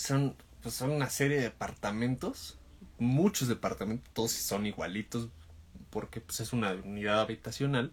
Son. 0.00 0.36
Pues 0.62 0.74
son 0.74 0.90
una 0.90 1.10
serie 1.10 1.38
de 1.38 1.44
departamentos. 1.44 2.58
Muchos 2.98 3.48
departamentos. 3.48 4.12
Todos 4.12 4.32
son 4.32 4.66
igualitos. 4.66 5.28
Porque 5.90 6.20
pues 6.20 6.40
es 6.40 6.52
una 6.52 6.72
unidad 6.72 7.20
habitacional. 7.20 7.92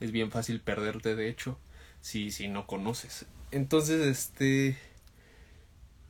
Es 0.00 0.12
bien 0.12 0.30
fácil 0.30 0.60
perderte, 0.60 1.14
de 1.14 1.28
hecho. 1.28 1.58
Si, 2.00 2.30
si 2.30 2.48
no 2.48 2.66
conoces. 2.66 3.26
Entonces, 3.50 4.06
este 4.06 4.76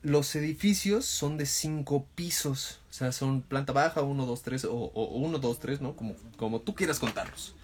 los 0.03 0.35
edificios 0.37 1.05
son 1.05 1.37
de 1.37 1.47
cinco 1.47 2.07
pisos. 2.15 2.81
O 2.91 2.93
sea, 2.93 3.13
son 3.13 3.43
planta 3.43 3.73
baja, 3.73 4.03
uno, 4.03 4.27
dos, 4.27 4.43
tres, 4.43 4.65
o, 4.65 4.93
uno, 4.95 5.39
dos, 5.39 5.59
tres, 5.59 5.81
¿no? 5.81 5.97
Como, 5.97 6.15
como 6.37 6.61
tú 6.61 6.75
quieras 6.75 6.99
contarlos. 6.99 7.55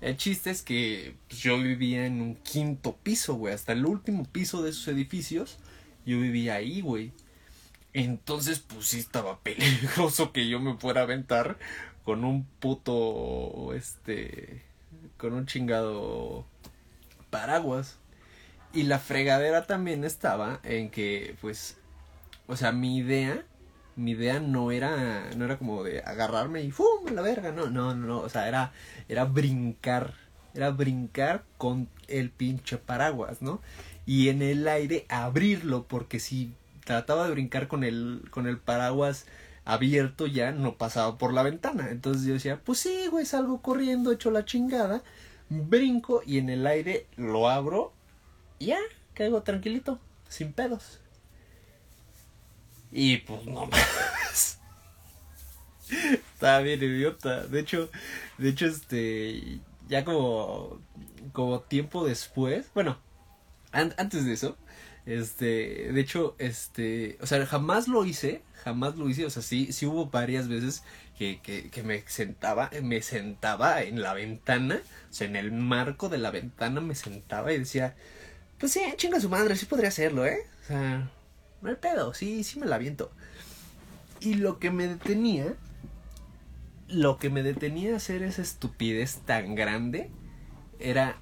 El 0.00 0.16
chiste 0.16 0.50
es 0.50 0.62
que 0.62 1.16
pues, 1.28 1.40
yo 1.40 1.58
vivía 1.58 2.06
en 2.06 2.20
un 2.20 2.36
quinto 2.36 2.96
piso, 2.96 3.34
güey. 3.34 3.54
Hasta 3.54 3.72
el 3.72 3.84
último 3.84 4.24
piso 4.24 4.62
de 4.62 4.70
esos 4.70 4.86
edificios, 4.88 5.58
yo 6.06 6.20
vivía 6.20 6.54
ahí, 6.54 6.80
güey. 6.80 7.12
Entonces, 7.98 8.60
pues 8.60 8.86
sí 8.86 9.00
estaba 9.00 9.40
peligroso 9.42 10.32
que 10.32 10.48
yo 10.48 10.60
me 10.60 10.76
fuera 10.76 11.00
a 11.00 11.04
aventar 11.04 11.58
con 12.04 12.24
un 12.24 12.44
puto, 12.44 13.74
este, 13.74 14.62
con 15.16 15.32
un 15.32 15.46
chingado 15.46 16.46
paraguas. 17.30 17.98
Y 18.72 18.84
la 18.84 19.00
fregadera 19.00 19.66
también 19.66 20.04
estaba 20.04 20.60
en 20.62 20.90
que, 20.90 21.36
pues, 21.40 21.76
o 22.46 22.54
sea, 22.54 22.70
mi 22.70 22.98
idea, 22.98 23.44
mi 23.96 24.12
idea 24.12 24.38
no 24.38 24.70
era, 24.70 25.30
no 25.36 25.44
era 25.44 25.58
como 25.58 25.82
de 25.82 26.00
agarrarme 26.02 26.62
y 26.62 26.70
¡fum! 26.70 27.12
la 27.12 27.22
verga, 27.22 27.50
no, 27.50 27.68
no, 27.68 27.94
no, 27.94 28.20
o 28.20 28.28
sea, 28.28 28.46
era, 28.46 28.72
era 29.08 29.24
brincar, 29.24 30.14
era 30.54 30.70
brincar 30.70 31.44
con 31.56 31.88
el 32.06 32.30
pinche 32.30 32.78
paraguas, 32.78 33.42
¿no? 33.42 33.60
Y 34.06 34.28
en 34.28 34.42
el 34.42 34.68
aire 34.68 35.04
abrirlo, 35.08 35.88
porque 35.88 36.20
si 36.20 36.54
trataba 36.88 37.26
de 37.26 37.32
brincar 37.32 37.68
con 37.68 37.84
el, 37.84 38.22
con 38.30 38.46
el 38.46 38.58
paraguas 38.58 39.26
abierto 39.66 40.26
ya 40.26 40.52
no 40.52 40.76
pasaba 40.76 41.18
por 41.18 41.34
la 41.34 41.42
ventana. 41.42 41.90
Entonces 41.90 42.24
yo 42.24 42.32
decía, 42.32 42.60
pues 42.64 42.78
sí, 42.80 43.06
güey, 43.10 43.26
salgo 43.26 43.60
corriendo, 43.60 44.10
echo 44.10 44.30
la 44.30 44.46
chingada, 44.46 45.02
brinco 45.50 46.22
y 46.24 46.38
en 46.38 46.48
el 46.48 46.66
aire 46.66 47.06
lo 47.16 47.50
abro 47.50 47.92
y 48.58 48.66
ya, 48.66 48.78
caigo 49.12 49.42
tranquilito, 49.42 50.00
sin 50.28 50.54
pedos. 50.54 51.00
Y 52.90 53.18
pues 53.18 53.44
no 53.44 53.66
más. 53.66 54.58
Estaba 56.34 56.60
bien 56.60 56.82
idiota. 56.82 57.46
De 57.46 57.60
hecho, 57.60 57.90
de 58.38 58.48
hecho, 58.48 58.66
este. 58.66 59.60
Ya 59.88 60.04
como. 60.04 60.80
Como 61.32 61.60
tiempo 61.60 62.06
después. 62.06 62.70
Bueno. 62.74 62.98
antes 63.72 64.24
de 64.24 64.32
eso. 64.32 64.56
Este. 65.08 65.90
De 65.92 66.00
hecho, 66.00 66.36
este. 66.38 67.16
O 67.22 67.26
sea, 67.26 67.44
jamás 67.46 67.88
lo 67.88 68.04
hice. 68.04 68.42
Jamás 68.62 68.96
lo 68.96 69.08
hice. 69.08 69.24
O 69.24 69.30
sea, 69.30 69.42
sí, 69.42 69.72
sí 69.72 69.86
hubo 69.86 70.10
varias 70.10 70.48
veces 70.48 70.82
que, 71.16 71.40
que, 71.42 71.70
que 71.70 71.82
me 71.82 72.02
sentaba. 72.06 72.70
Me 72.82 73.00
sentaba 73.00 73.82
en 73.82 74.02
la 74.02 74.12
ventana. 74.12 74.82
O 75.10 75.12
sea, 75.12 75.26
en 75.26 75.36
el 75.36 75.50
marco 75.50 76.10
de 76.10 76.18
la 76.18 76.30
ventana 76.30 76.80
me 76.82 76.94
sentaba 76.94 77.52
y 77.52 77.58
decía. 77.58 77.96
Pues 78.58 78.72
sí, 78.72 78.80
chinga 78.96 79.20
su 79.20 79.28
madre, 79.28 79.54
sí 79.56 79.66
podría 79.66 79.88
hacerlo, 79.88 80.26
¿eh? 80.26 80.40
O 80.64 80.66
sea, 80.66 81.10
no 81.62 81.70
hay 81.70 81.76
pedo, 81.76 82.12
sí, 82.12 82.42
sí 82.42 82.58
me 82.58 82.66
la 82.66 82.74
aviento. 82.74 83.10
Y 84.20 84.34
lo 84.34 84.58
que 84.58 84.72
me 84.72 84.88
detenía, 84.88 85.54
lo 86.88 87.18
que 87.18 87.30
me 87.30 87.44
detenía 87.44 87.94
a 87.94 87.96
hacer 87.98 88.22
esa 88.22 88.42
estupidez 88.42 89.20
tan 89.24 89.54
grande 89.54 90.10
era, 90.80 91.20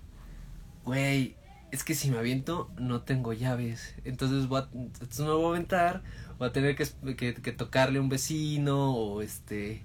güey, 0.84 1.36
es 1.72 1.84
que 1.84 1.94
si 1.94 2.10
me 2.10 2.18
aviento 2.18 2.70
no 2.78 3.02
tengo 3.02 3.32
llaves. 3.32 3.94
Entonces, 4.04 4.48
voy 4.48 4.62
a, 4.62 4.68
entonces 4.74 5.20
me 5.20 5.32
voy 5.32 5.46
a 5.46 5.48
aventar, 5.50 6.02
voy 6.38 6.48
a 6.48 6.52
tener 6.52 6.76
que, 6.76 6.86
que, 7.16 7.34
que 7.34 7.52
tocarle 7.52 7.98
a 7.98 8.02
un 8.02 8.08
vecino 8.08 8.94
o 8.94 9.22
este... 9.22 9.84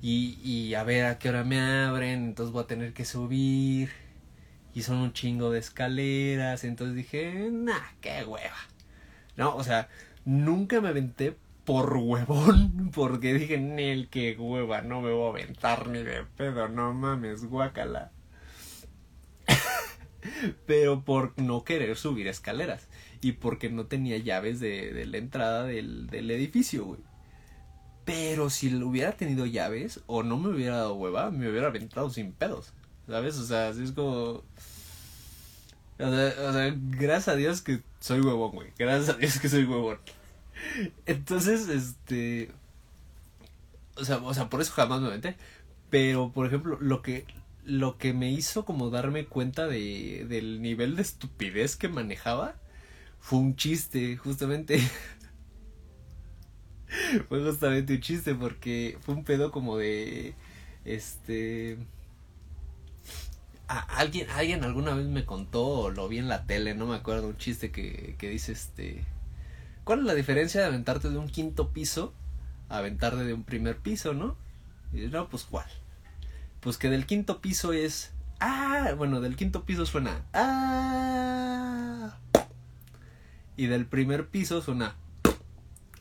Y, 0.00 0.38
y 0.44 0.74
a 0.74 0.84
ver 0.84 1.06
a 1.06 1.18
qué 1.18 1.28
hora 1.28 1.42
me 1.44 1.60
abren, 1.60 2.24
entonces 2.26 2.52
voy 2.52 2.62
a 2.64 2.66
tener 2.68 2.92
que 2.94 3.04
subir. 3.04 3.90
Y 4.74 4.82
son 4.82 4.98
un 4.98 5.12
chingo 5.12 5.50
de 5.50 5.58
escaleras. 5.58 6.64
Entonces 6.64 6.94
dije, 6.96 7.48
nah, 7.52 7.80
qué 8.00 8.24
hueva. 8.24 8.56
No, 9.36 9.56
o 9.56 9.64
sea, 9.64 9.88
nunca 10.24 10.80
me 10.80 10.88
aventé 10.88 11.36
por 11.64 11.96
huevón, 11.98 12.90
porque 12.94 13.34
dije, 13.34 13.58
Nel, 13.58 14.08
qué 14.08 14.36
hueva, 14.38 14.82
no 14.82 15.00
me 15.02 15.12
voy 15.12 15.26
a 15.26 15.30
aventar 15.30 15.88
ni 15.88 16.02
de 16.02 16.24
pedo, 16.36 16.68
no 16.68 16.94
mames, 16.94 17.44
guácala. 17.44 18.12
Pero 20.66 21.04
por 21.04 21.38
no 21.40 21.64
querer 21.64 21.96
subir 21.96 22.26
escaleras 22.26 22.88
y 23.20 23.32
porque 23.32 23.70
no 23.70 23.86
tenía 23.86 24.18
llaves 24.18 24.60
de, 24.60 24.92
de 24.92 25.06
la 25.06 25.18
entrada 25.18 25.64
del, 25.64 26.06
del 26.08 26.30
edificio, 26.30 26.84
güey. 26.84 27.00
Pero 28.04 28.48
si 28.48 28.70
lo 28.70 28.88
hubiera 28.88 29.12
tenido 29.12 29.44
llaves 29.44 30.00
o 30.06 30.22
no 30.22 30.38
me 30.38 30.48
hubiera 30.48 30.76
dado 30.76 30.94
hueva, 30.94 31.30
me 31.30 31.48
hubiera 31.48 31.66
aventado 31.66 32.08
sin 32.10 32.32
pedos. 32.32 32.72
¿Sabes? 33.06 33.36
O 33.38 33.44
sea, 33.44 33.68
así 33.68 33.84
es 33.84 33.92
como... 33.92 34.42
O 36.00 36.52
sea, 36.52 36.74
gracias 36.76 37.28
a 37.28 37.36
Dios 37.36 37.60
que 37.60 37.82
soy 38.00 38.20
huevón, 38.20 38.52
güey. 38.52 38.68
Gracias 38.78 39.14
a 39.14 39.18
Dios 39.18 39.38
que 39.40 39.48
soy 39.48 39.64
huevón. 39.64 39.98
Entonces, 41.06 41.68
este. 41.68 42.50
O 43.96 44.04
sea, 44.04 44.18
o 44.18 44.32
sea, 44.32 44.48
por 44.48 44.60
eso 44.60 44.72
jamás 44.72 45.00
me 45.00 45.08
aventé. 45.08 45.36
Pero, 45.90 46.30
por 46.32 46.46
ejemplo, 46.46 46.78
lo 46.80 47.02
que, 47.02 47.26
lo 47.68 47.98
que 47.98 48.14
me 48.14 48.30
hizo 48.32 48.64
como 48.64 48.90
darme 48.90 49.26
cuenta 49.26 49.66
de, 49.66 50.26
del 50.28 50.62
nivel 50.62 50.96
de 50.96 51.02
estupidez 51.02 51.76
que 51.76 51.88
manejaba 51.88 52.56
fue 53.20 53.38
un 53.40 53.56
chiste, 53.56 54.16
justamente. 54.16 54.80
fue 57.28 57.44
justamente 57.44 57.94
un 57.94 58.00
chiste 58.00 58.34
porque 58.34 58.98
fue 59.02 59.14
un 59.14 59.24
pedo 59.24 59.50
como 59.52 59.76
de. 59.76 60.34
Este 60.84 61.78
alguien, 63.68 64.28
alguien 64.30 64.64
alguna 64.64 64.94
vez 64.94 65.06
me 65.06 65.24
contó, 65.26 65.66
o 65.66 65.90
lo 65.90 66.08
vi 66.08 66.18
en 66.18 66.28
la 66.28 66.46
tele, 66.46 66.74
no 66.74 66.86
me 66.86 66.96
acuerdo, 66.96 67.28
un 67.28 67.36
chiste 67.36 67.70
que, 67.70 68.16
que 68.18 68.30
dice 68.30 68.52
este. 68.52 69.04
¿Cuál 69.84 70.00
es 70.00 70.06
la 70.06 70.14
diferencia 70.14 70.60
de 70.60 70.66
aventarte 70.66 71.10
de 71.10 71.18
un 71.18 71.28
quinto 71.28 71.72
piso 71.72 72.14
a 72.68 72.78
aventarte 72.78 73.24
de 73.24 73.34
un 73.34 73.44
primer 73.44 73.78
piso, 73.78 74.14
no? 74.14 74.36
Y 74.92 75.00
no, 75.08 75.28
pues 75.28 75.44
cuál. 75.44 75.66
Pues 76.60 76.76
que 76.78 76.90
del 76.90 77.06
quinto 77.06 77.40
piso 77.40 77.72
es. 77.72 78.12
Ah, 78.40 78.92
bueno, 78.96 79.20
del 79.20 79.36
quinto 79.36 79.64
piso 79.64 79.86
suena. 79.86 80.24
Ah. 80.32 82.18
Y 83.56 83.66
del 83.66 83.86
primer 83.86 84.28
piso 84.28 84.60
suena. 84.62 84.96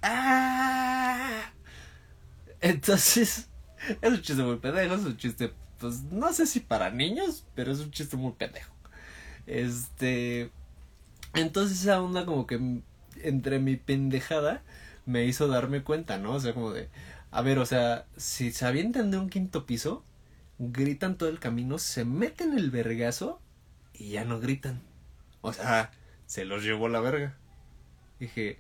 Ah. 0.02 1.52
Entonces, 2.62 3.50
es 4.02 4.12
un 4.12 4.22
chiste 4.22 4.44
muy 4.44 4.58
pendejo, 4.58 4.96
es 4.96 5.06
un 5.06 5.18
chiste 5.18 5.54
pues 5.80 6.04
no 6.12 6.34
sé 6.34 6.46
si 6.46 6.60
para 6.60 6.90
niños, 6.90 7.46
pero 7.56 7.72
es 7.72 7.80
un 7.80 7.92
chiste 7.92 8.18
muy 8.18 8.34
pendejo. 8.34 8.74
Este, 9.46 10.52
entonces 11.34 11.82
esa 11.82 12.02
onda 12.02 12.26
como 12.26 12.48
que 12.48 12.82
entre 13.24 13.60
mi 13.60 13.76
pendejada 13.78 14.64
me 15.06 15.26
hizo 15.26 15.48
darme 15.48 15.84
cuenta, 15.84 16.18
¿no? 16.18 16.34
O 16.34 16.40
sea, 16.40 16.54
como 16.54 16.72
de, 16.72 16.90
a 17.32 17.42
ver, 17.42 17.60
o 17.60 17.66
sea, 17.66 18.06
si 18.18 18.52
se 18.52 18.66
avientan 18.66 19.12
de 19.12 19.18
un 19.20 19.30
quinto 19.30 19.66
piso, 19.66 20.04
gritan 20.60 21.18
todo 21.18 21.30
el 21.30 21.40
camino, 21.40 21.78
se 21.78 22.06
meten 22.06 22.58
el 22.58 22.72
vergazo 22.72 23.42
y 23.94 24.12
ya 24.12 24.26
no 24.26 24.40
gritan. 24.40 24.82
O 25.42 25.54
sea, 25.54 25.92
se 26.26 26.46
los 26.46 26.64
llevó 26.64 26.90
la 26.90 27.00
verga. 27.00 27.38
Dije, 28.20 28.60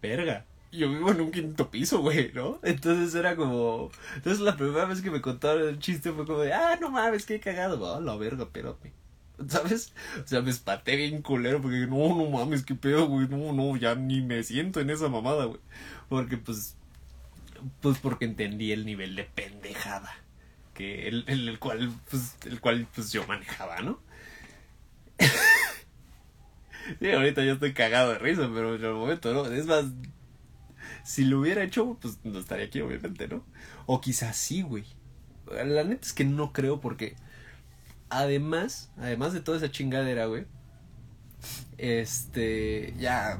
verga, 0.00 0.46
yo 0.70 0.88
vivo 0.88 1.10
en 1.10 1.20
un 1.20 1.30
quinto 1.30 1.70
piso, 1.70 2.00
güey, 2.00 2.32
¿no? 2.32 2.60
Entonces 2.62 3.14
era 3.14 3.36
como. 3.36 3.90
Entonces 4.16 4.40
la 4.40 4.56
primera 4.56 4.84
vez 4.86 5.02
que 5.02 5.10
me 5.10 5.20
contaron 5.20 5.68
el 5.68 5.78
chiste 5.78 6.12
fue 6.12 6.26
como 6.26 6.40
de, 6.40 6.52
ah, 6.52 6.78
no 6.80 6.90
mames, 6.90 7.26
qué 7.26 7.40
cagado. 7.40 7.80
Oh, 7.82 8.00
la 8.00 8.16
verga, 8.16 8.48
pero. 8.52 8.78
¿sabes? 9.48 9.92
O 10.22 10.26
sea, 10.26 10.40
me 10.40 10.50
espaté 10.50 10.94
bien 10.96 11.22
culero 11.22 11.60
porque 11.60 11.86
no, 11.86 12.16
no 12.16 12.30
mames, 12.30 12.64
qué 12.64 12.74
pedo, 12.74 13.06
güey, 13.06 13.28
no, 13.28 13.52
no, 13.52 13.76
ya 13.76 13.94
ni 13.96 14.20
me 14.20 14.42
siento 14.44 14.80
en 14.80 14.90
esa 14.90 15.08
mamada, 15.08 15.46
güey. 15.46 15.60
Porque 16.08 16.36
pues, 16.36 16.76
pues 17.80 17.98
porque 17.98 18.24
entendí 18.24 18.72
el 18.72 18.86
nivel 18.86 19.16
de 19.16 19.24
pendejada 19.24 20.21
que 20.74 21.08
el, 21.08 21.24
el, 21.26 21.58
cual, 21.58 21.92
pues, 22.10 22.36
el 22.46 22.60
cual, 22.60 22.86
pues 22.94 23.12
yo 23.12 23.26
manejaba, 23.26 23.80
¿no? 23.80 24.00
sí, 27.00 27.10
ahorita 27.10 27.44
yo 27.44 27.54
estoy 27.54 27.72
cagado 27.72 28.12
de 28.12 28.18
risa, 28.18 28.50
pero 28.52 28.74
en 28.76 28.84
el 28.84 28.92
momento, 28.92 29.32
¿no? 29.32 29.46
Es 29.46 29.66
más, 29.66 29.86
si 31.04 31.24
lo 31.24 31.40
hubiera 31.40 31.62
hecho, 31.62 31.96
pues 32.00 32.18
no 32.24 32.38
estaría 32.38 32.66
aquí, 32.66 32.80
obviamente, 32.80 33.28
¿no? 33.28 33.44
O 33.86 34.00
quizás 34.00 34.36
sí, 34.36 34.62
güey. 34.62 34.84
La 35.50 35.84
neta 35.84 36.06
es 36.06 36.12
que 36.12 36.24
no 36.24 36.52
creo 36.52 36.80
porque 36.80 37.16
además, 38.08 38.90
además 38.98 39.32
de 39.32 39.40
toda 39.40 39.58
esa 39.58 39.70
chingadera, 39.70 40.26
güey, 40.26 40.46
este, 41.78 42.94
ya, 42.98 43.38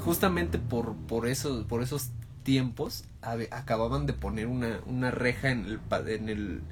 justamente 0.00 0.58
por, 0.58 0.96
por, 0.96 1.26
eso, 1.26 1.66
por 1.68 1.82
esos 1.82 2.10
tiempos, 2.42 3.04
acababan 3.22 4.06
de 4.06 4.12
poner 4.12 4.46
una, 4.46 4.80
una 4.86 5.10
reja 5.10 5.50
en 5.50 5.64
el, 5.66 5.80
en 6.08 6.28
el 6.28 6.62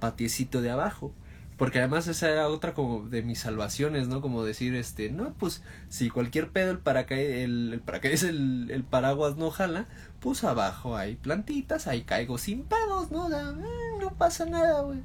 patiecito 0.00 0.60
de 0.60 0.70
abajo. 0.70 1.14
Porque 1.56 1.78
además 1.78 2.08
esa 2.08 2.28
era 2.28 2.48
otra 2.48 2.74
como 2.74 3.08
de 3.08 3.22
mis 3.22 3.38
salvaciones, 3.38 4.08
¿no? 4.08 4.20
Como 4.20 4.42
decir, 4.42 4.74
este, 4.74 5.10
no, 5.10 5.34
pues 5.34 5.62
si 5.88 6.10
cualquier 6.10 6.50
pedo 6.50 6.72
el 6.72 6.78
paracaídas, 6.78 7.36
el, 7.44 7.72
el 7.74 7.80
paracaídas, 7.80 8.24
el, 8.24 8.70
el 8.70 8.82
paraguas 8.82 9.36
no 9.36 9.50
jala, 9.50 9.86
pues 10.18 10.42
abajo 10.44 10.96
hay 10.96 11.14
plantitas, 11.14 11.86
ahí 11.86 12.02
caigo 12.02 12.38
sin 12.38 12.64
pedos, 12.64 13.12
¿no? 13.12 13.28
Mm, 13.28 14.00
no 14.00 14.10
pasa 14.16 14.44
nada, 14.46 14.80
güey. 14.80 15.00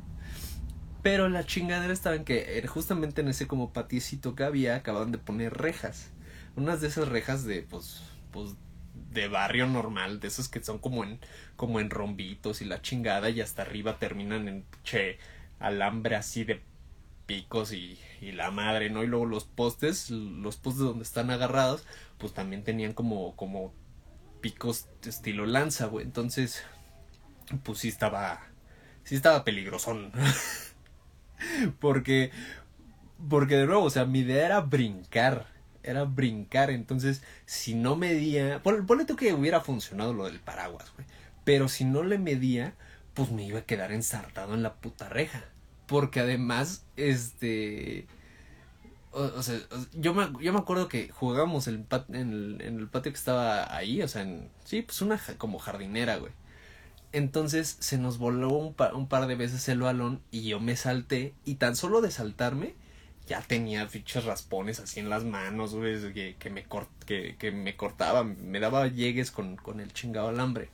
Pero 1.03 1.29
la 1.29 1.45
chingadera 1.45 1.93
estaba 1.93 2.15
en 2.15 2.25
que 2.25 2.57
eh, 2.57 2.67
justamente 2.67 3.21
en 3.21 3.27
ese 3.27 3.45
como 3.47 3.71
patiecito 3.71 4.35
que 4.35 4.43
había 4.43 4.75
acababan 4.75 5.11
de 5.11 5.17
poner 5.17 5.53
rejas. 5.53 6.09
Unas 6.55 6.81
de 6.81 6.87
esas 6.87 7.07
rejas 7.07 7.43
de, 7.43 7.61
pues, 7.61 8.01
pues, 8.31 8.55
de 9.11 9.27
barrio 9.27 9.67
normal, 9.67 10.19
de 10.19 10.27
esos 10.27 10.49
que 10.49 10.63
son 10.63 10.79
como 10.79 11.03
en, 11.03 11.19
como 11.55 11.79
en 11.79 11.89
rombitos 11.89 12.61
y 12.61 12.65
la 12.65 12.81
chingada 12.81 13.29
y 13.29 13.41
hasta 13.41 13.63
arriba 13.63 13.97
terminan 13.99 14.47
en, 14.47 14.65
che, 14.83 15.17
alambre 15.59 16.15
así 16.15 16.43
de 16.43 16.61
picos 17.25 17.73
y, 17.73 17.99
y, 18.21 18.31
la 18.31 18.51
madre, 18.51 18.89
¿no? 18.89 19.03
Y 19.03 19.07
luego 19.07 19.25
los 19.25 19.45
postes, 19.45 20.09
los 20.09 20.57
postes 20.57 20.83
donde 20.83 21.03
están 21.03 21.29
agarrados, 21.29 21.85
pues 22.17 22.33
también 22.33 22.63
tenían 22.63 22.93
como, 22.93 23.35
como 23.35 23.73
picos 24.41 24.87
estilo 25.05 25.45
lanza, 25.45 25.87
güey. 25.87 26.05
Entonces, 26.05 26.63
pues 27.63 27.79
sí 27.79 27.89
estaba, 27.89 28.41
sí 29.03 29.15
estaba 29.15 29.43
peligrosón. 29.43 30.11
porque, 31.79 32.31
porque 33.29 33.57
de 33.57 33.65
nuevo, 33.65 33.83
o 33.83 33.89
sea, 33.89 34.05
mi 34.05 34.19
idea 34.19 34.45
era 34.45 34.61
brincar, 34.61 35.47
era 35.87 36.03
brincar. 36.03 36.69
Entonces, 36.69 37.23
si 37.45 37.73
no 37.73 37.95
medía, 37.95 38.61
ponle 38.63 39.05
tú 39.05 39.15
que 39.15 39.33
hubiera 39.33 39.61
funcionado 39.61 40.13
lo 40.13 40.25
del 40.25 40.39
paraguas, 40.39 40.91
güey. 40.95 41.07
Pero 41.43 41.69
si 41.69 41.85
no 41.85 42.03
le 42.03 42.17
medía, 42.17 42.75
pues 43.13 43.31
me 43.31 43.45
iba 43.45 43.59
a 43.59 43.65
quedar 43.65 43.91
ensartado 43.91 44.53
en 44.53 44.63
la 44.63 44.75
puta 44.75 45.09
reja. 45.09 45.45
Porque 45.87 46.19
además, 46.19 46.85
este... 46.95 48.07
O, 49.11 49.41
sea, 49.41 49.57
yo 49.93 50.13
me, 50.13 50.27
yo 50.43 50.53
me 50.53 50.59
acuerdo 50.59 50.87
que 50.87 51.09
jugábamos 51.09 51.67
en, 51.67 51.87
el, 52.09 52.61
en 52.61 52.77
el 52.77 52.87
patio 52.87 53.11
que 53.11 53.17
estaba 53.17 53.75
ahí, 53.75 54.03
o 54.03 54.07
sea, 54.07 54.21
en, 54.21 54.49
sí, 54.63 54.83
pues 54.83 55.01
una 55.01 55.19
como 55.39 55.57
jardinera, 55.57 56.17
güey. 56.17 56.31
Entonces 57.13 57.77
se 57.79 57.97
nos 57.97 58.19
voló 58.19 58.49
un, 58.49 58.75
un 58.93 59.07
par 59.07 59.25
de 59.25 59.35
veces 59.35 59.67
el 59.69 59.79
balón 59.79 60.21
y 60.29 60.43
yo 60.43 60.59
me 60.59 60.75
salté 60.75 61.33
y 61.45 61.55
tan 61.55 61.75
solo 61.75 62.01
de 62.01 62.11
saltarme 62.11 62.75
ya 63.27 63.41
tenía 63.41 63.87
fichas 63.87 64.25
raspones 64.25 64.79
así 64.79 64.99
en 64.99 65.09
las 65.09 65.23
manos, 65.23 65.75
güey, 65.75 66.13
que, 66.13 66.35
que, 66.39 66.49
me, 66.49 66.65
que, 67.05 67.35
que 67.37 67.51
me 67.51 67.75
cortaba, 67.75 68.23
me 68.23 68.59
daba 68.59 68.87
llegues 68.87 69.31
con, 69.31 69.57
con 69.57 69.79
el 69.79 69.93
chingado 69.93 70.29
alambre. 70.29 70.69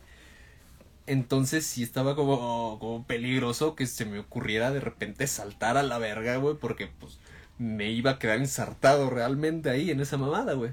Entonces 1.06 1.66
sí 1.66 1.84
estaba 1.84 2.16
como, 2.16 2.80
como 2.80 3.06
peligroso 3.06 3.76
que 3.76 3.88
se 3.88 4.06
me 4.06 4.20
ocurriera 4.20 4.72
de 4.72 4.80
repente 4.80 5.28
saltar 5.28 5.78
a 5.78 5.84
la 5.84 5.98
verga, 5.98 6.38
güey, 6.38 6.56
porque 6.56 6.88
pues 6.88 7.20
me 7.58 7.92
iba 7.92 8.12
a 8.12 8.20
quedar 8.20 8.38
ensartado 8.40 9.10
realmente 9.10 9.70
ahí 9.70 9.92
en 9.92 10.00
esa 10.00 10.18
mamada, 10.18 10.54
güey. 10.54 10.72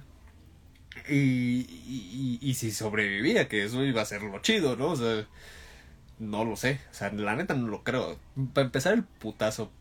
Y, 1.08 1.66
y, 1.86 2.38
y, 2.42 2.54
si 2.54 2.72
sobrevivía, 2.72 3.48
que 3.48 3.64
eso 3.64 3.84
iba 3.84 4.02
a 4.02 4.04
ser 4.04 4.22
lo 4.22 4.40
chido, 4.40 4.76
¿no? 4.76 4.88
O 4.88 4.96
sea, 4.96 5.26
no 6.18 6.44
lo 6.44 6.56
sé. 6.56 6.80
O 6.90 6.94
sea, 6.94 7.12
la 7.12 7.36
neta 7.36 7.54
no 7.54 7.68
lo 7.68 7.82
creo. 7.84 8.18
Para 8.54 8.66
empezar 8.66 8.94
el 8.94 9.04
putazo. 9.04 9.72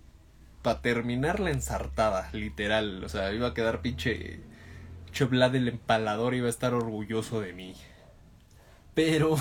Para 0.62 0.82
terminar 0.82 1.40
la 1.40 1.52
ensartada, 1.52 2.30
literal. 2.34 3.04
O 3.04 3.10
sea, 3.10 3.34
iba 3.34 3.50
a 3.50 3.54
quedar 3.54 3.82
pinche. 3.82 4.42
Choblad 5.12 5.56
el 5.56 5.68
empalador 5.68 6.36
iba 6.36 6.48
a 6.48 6.50
estar 6.50 6.74
orgulloso 6.74 7.42
de 7.42 7.54
mí. 7.54 7.76
Pero 8.94 9.38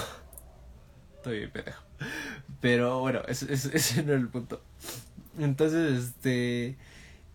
estoy 1.16 1.38
bien 1.38 1.50
pendejo. 1.50 1.82
Pero 2.60 3.00
bueno, 3.00 3.22
ese, 3.28 3.52
ese, 3.52 4.02
no 4.02 4.12
era 4.12 4.20
el 4.20 4.28
punto. 4.28 4.62
Entonces, 5.38 6.04
este. 6.04 6.76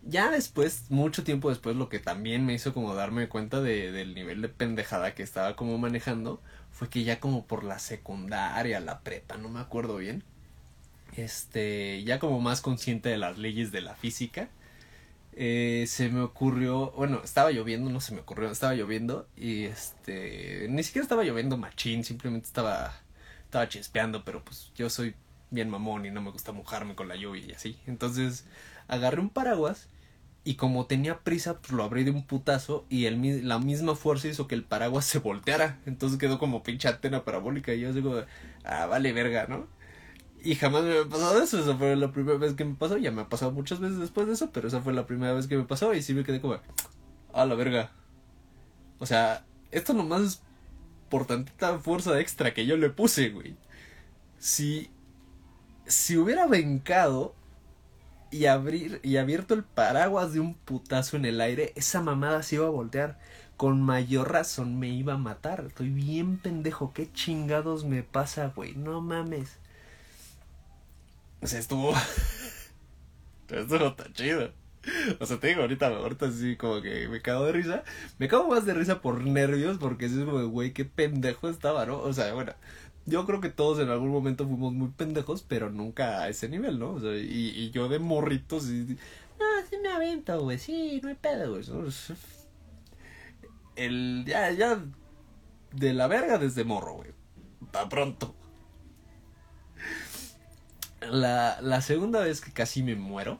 Ya 0.02 0.30
después, 0.30 0.90
mucho 0.90 1.24
tiempo 1.24 1.48
después, 1.48 1.76
lo 1.76 1.88
que 1.88 1.98
también 1.98 2.44
me 2.44 2.52
hizo 2.54 2.74
como 2.74 2.94
darme 2.94 3.28
cuenta 3.28 3.62
de, 3.62 3.90
del 3.90 4.14
nivel 4.14 4.42
de 4.42 4.50
pendejada 4.50 5.14
que 5.14 5.22
estaba 5.22 5.56
como 5.56 5.78
manejando 5.78 6.42
fue 6.70 6.90
que 6.90 7.04
ya 7.04 7.20
como 7.20 7.46
por 7.46 7.64
la 7.64 7.78
secundaria, 7.78 8.80
la 8.80 9.00
prepa, 9.00 9.38
no 9.38 9.48
me 9.48 9.60
acuerdo 9.60 9.96
bien. 9.96 10.22
Este, 11.16 12.02
ya 12.04 12.18
como 12.18 12.40
más 12.40 12.60
consciente 12.60 13.08
de 13.08 13.18
las 13.18 13.38
leyes 13.38 13.72
de 13.72 13.80
la 13.80 13.94
física, 13.94 14.48
eh, 15.36 15.84
se 15.88 16.08
me 16.08 16.20
ocurrió, 16.20 16.92
bueno, 16.92 17.20
estaba 17.24 17.50
lloviendo, 17.50 17.90
no 17.90 18.00
se 18.00 18.14
me 18.14 18.20
ocurrió, 18.20 18.50
estaba 18.50 18.74
lloviendo 18.74 19.28
y 19.36 19.64
este, 19.64 20.66
ni 20.70 20.82
siquiera 20.82 21.04
estaba 21.04 21.24
lloviendo 21.24 21.56
machín, 21.56 22.04
simplemente 22.04 22.46
estaba 22.46 22.94
estaba 23.54 23.68
chispeando, 23.68 24.24
pero 24.24 24.44
pues 24.44 24.72
yo 24.74 24.90
soy 24.90 25.14
bien 25.50 25.70
mamón 25.70 26.04
y 26.06 26.10
no 26.10 26.20
me 26.20 26.32
gusta 26.32 26.50
mojarme 26.50 26.96
con 26.96 27.06
la 27.06 27.14
lluvia 27.14 27.44
y 27.46 27.52
así. 27.52 27.78
Entonces 27.86 28.44
agarré 28.88 29.20
un 29.20 29.30
paraguas 29.30 29.88
y 30.42 30.56
como 30.56 30.86
tenía 30.86 31.20
prisa, 31.20 31.60
pues 31.60 31.72
lo 31.72 31.84
abrí 31.84 32.02
de 32.02 32.10
un 32.10 32.26
putazo 32.26 32.84
y 32.90 33.06
el, 33.06 33.46
la 33.46 33.60
misma 33.60 33.94
fuerza 33.94 34.26
hizo 34.26 34.48
que 34.48 34.56
el 34.56 34.64
paraguas 34.64 35.04
se 35.04 35.20
volteara. 35.20 35.78
Entonces 35.86 36.18
quedó 36.18 36.40
como 36.40 36.64
pinche 36.64 36.88
antena 36.88 37.24
parabólica 37.24 37.72
y 37.72 37.80
yo 37.80 37.92
digo, 37.92 38.24
ah, 38.64 38.86
vale 38.86 39.12
verga, 39.12 39.46
¿no? 39.48 39.68
Y 40.44 40.56
jamás 40.56 40.84
me 40.84 40.90
había 40.90 41.08
pasado 41.08 41.42
eso, 41.42 41.58
esa 41.58 41.74
fue 41.74 41.96
la 41.96 42.12
primera 42.12 42.36
vez 42.36 42.52
que 42.52 42.66
me 42.66 42.74
pasó, 42.74 42.98
ya 42.98 43.10
me 43.10 43.22
ha 43.22 43.28
pasado 43.30 43.50
muchas 43.50 43.80
veces 43.80 43.98
después 43.98 44.26
de 44.26 44.34
eso, 44.34 44.50
pero 44.52 44.68
esa 44.68 44.82
fue 44.82 44.92
la 44.92 45.06
primera 45.06 45.32
vez 45.32 45.46
que 45.46 45.56
me 45.56 45.64
pasó 45.64 45.94
y 45.94 46.02
sí 46.02 46.12
me 46.12 46.22
quedé 46.22 46.42
como, 46.42 46.58
a 47.32 47.46
la 47.46 47.54
verga. 47.54 47.92
O 48.98 49.06
sea, 49.06 49.46
esto 49.70 49.94
nomás 49.94 50.20
es 50.20 50.42
por 51.08 51.26
tanta 51.26 51.78
fuerza 51.78 52.20
extra 52.20 52.52
que 52.52 52.66
yo 52.66 52.76
le 52.76 52.90
puse, 52.90 53.30
güey. 53.30 53.56
Si, 54.38 54.90
si 55.86 56.18
hubiera 56.18 56.46
brincado 56.46 57.34
y, 58.30 58.44
abrir, 58.44 59.00
y 59.02 59.16
abierto 59.16 59.54
el 59.54 59.64
paraguas 59.64 60.34
de 60.34 60.40
un 60.40 60.54
putazo 60.54 61.16
en 61.16 61.24
el 61.24 61.40
aire, 61.40 61.72
esa 61.74 62.02
mamada 62.02 62.42
se 62.42 62.56
iba 62.56 62.66
a 62.66 62.70
voltear. 62.70 63.18
Con 63.56 63.80
mayor 63.80 64.32
razón 64.32 64.78
me 64.78 64.88
iba 64.88 65.14
a 65.14 65.18
matar. 65.18 65.64
Estoy 65.68 65.88
bien 65.88 66.36
pendejo. 66.36 66.92
¿Qué 66.92 67.10
chingados 67.12 67.84
me 67.84 68.02
pasa, 68.02 68.52
güey? 68.54 68.74
No 68.74 69.00
mames. 69.00 69.58
O 71.44 71.46
sea, 71.46 71.60
estuvo. 71.60 71.92
estuvo 73.50 73.92
tan 73.92 74.14
chido. 74.14 74.50
O 75.20 75.26
sea, 75.26 75.38
te 75.38 75.48
digo, 75.48 75.60
ahorita, 75.60 75.88
ahorita 75.88 76.32
sí, 76.32 76.56
como 76.56 76.80
que 76.80 77.06
me 77.08 77.20
cago 77.20 77.44
de 77.44 77.52
risa. 77.52 77.84
Me 78.18 78.28
cago 78.28 78.48
más 78.48 78.64
de 78.64 78.72
risa 78.72 79.02
por 79.02 79.22
nervios, 79.22 79.76
porque 79.76 80.06
es 80.06 80.12
como, 80.12 80.46
güey, 80.48 80.72
qué 80.72 80.86
pendejo 80.86 81.50
estaba, 81.50 81.84
¿no? 81.84 81.98
O 81.98 82.14
sea, 82.14 82.32
bueno, 82.32 82.54
yo 83.04 83.26
creo 83.26 83.42
que 83.42 83.50
todos 83.50 83.78
en 83.78 83.90
algún 83.90 84.08
momento 84.08 84.46
fuimos 84.46 84.72
muy 84.72 84.88
pendejos, 84.88 85.44
pero 85.46 85.68
nunca 85.70 86.22
a 86.22 86.30
ese 86.30 86.48
nivel, 86.48 86.78
¿no? 86.78 86.92
O 86.92 87.00
sea, 87.00 87.14
y, 87.14 87.50
y 87.50 87.70
yo 87.72 87.88
de 87.90 87.98
morritos, 87.98 88.66
y, 88.70 88.96
no, 89.38 89.44
sí 89.68 89.76
me 89.82 89.90
avento, 89.90 90.40
güey, 90.40 90.58
sí, 90.58 91.00
no 91.02 91.10
hay 91.10 91.14
pedo, 91.14 91.50
güey. 91.50 91.64
El, 93.76 94.24
ya, 94.26 94.50
ya, 94.50 94.82
de 95.72 95.92
la 95.92 96.06
verga 96.06 96.38
desde 96.38 96.64
morro, 96.64 96.94
güey. 96.94 97.10
Pa' 97.70 97.88
pronto. 97.88 98.34
La, 101.10 101.58
la 101.60 101.80
segunda 101.80 102.20
vez 102.20 102.40
que 102.40 102.52
casi 102.52 102.82
me 102.82 102.94
muero 102.94 103.38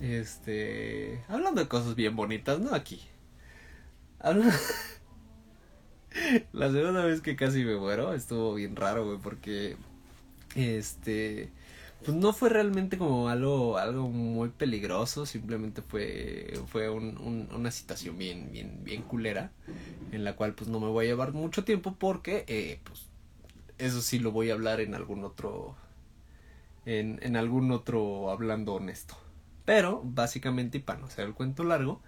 este. 0.00 1.22
Hablando 1.28 1.60
de 1.60 1.68
cosas 1.68 1.94
bien 1.94 2.16
bonitas, 2.16 2.58
¿no? 2.60 2.74
Aquí. 2.74 3.00
La 6.52 6.70
segunda 6.70 7.04
vez 7.04 7.20
que 7.20 7.36
casi 7.36 7.64
me 7.64 7.76
muero 7.76 8.12
estuvo 8.14 8.54
bien 8.54 8.76
raro, 8.76 9.06
güey, 9.06 9.18
porque. 9.18 9.76
Este. 10.54 11.50
Pues 12.04 12.16
no 12.16 12.32
fue 12.32 12.48
realmente 12.48 12.96
como 12.96 13.28
algo, 13.28 13.76
algo 13.76 14.08
muy 14.08 14.48
peligroso, 14.48 15.26
simplemente 15.26 15.82
fue, 15.82 16.58
fue 16.66 16.88
un, 16.88 17.46
una 17.54 17.70
situación 17.70 18.16
bien, 18.16 18.50
bien, 18.50 18.82
bien 18.82 19.02
culera, 19.02 19.52
en 20.10 20.24
la 20.24 20.34
cual 20.34 20.54
pues 20.54 20.70
no 20.70 20.80
me 20.80 20.86
voy 20.86 21.04
a 21.04 21.08
llevar 21.08 21.34
mucho 21.34 21.62
tiempo 21.62 21.94
porque, 21.98 22.46
eh, 22.48 22.80
pues, 22.84 23.10
eso 23.76 24.00
sí 24.00 24.18
lo 24.18 24.32
voy 24.32 24.48
a 24.48 24.54
hablar 24.54 24.80
en 24.80 24.94
algún 24.94 25.24
otro, 25.24 25.76
en, 26.86 27.18
en 27.22 27.36
algún 27.36 27.70
otro 27.72 28.30
hablando 28.30 28.74
honesto. 28.74 29.16
Pero, 29.64 30.02
básicamente, 30.04 30.78
y 30.78 30.80
para 30.80 30.98
no 31.00 31.06
hacer 31.06 31.26
el 31.26 31.34
cuento 31.34 31.64
largo, 31.64 32.00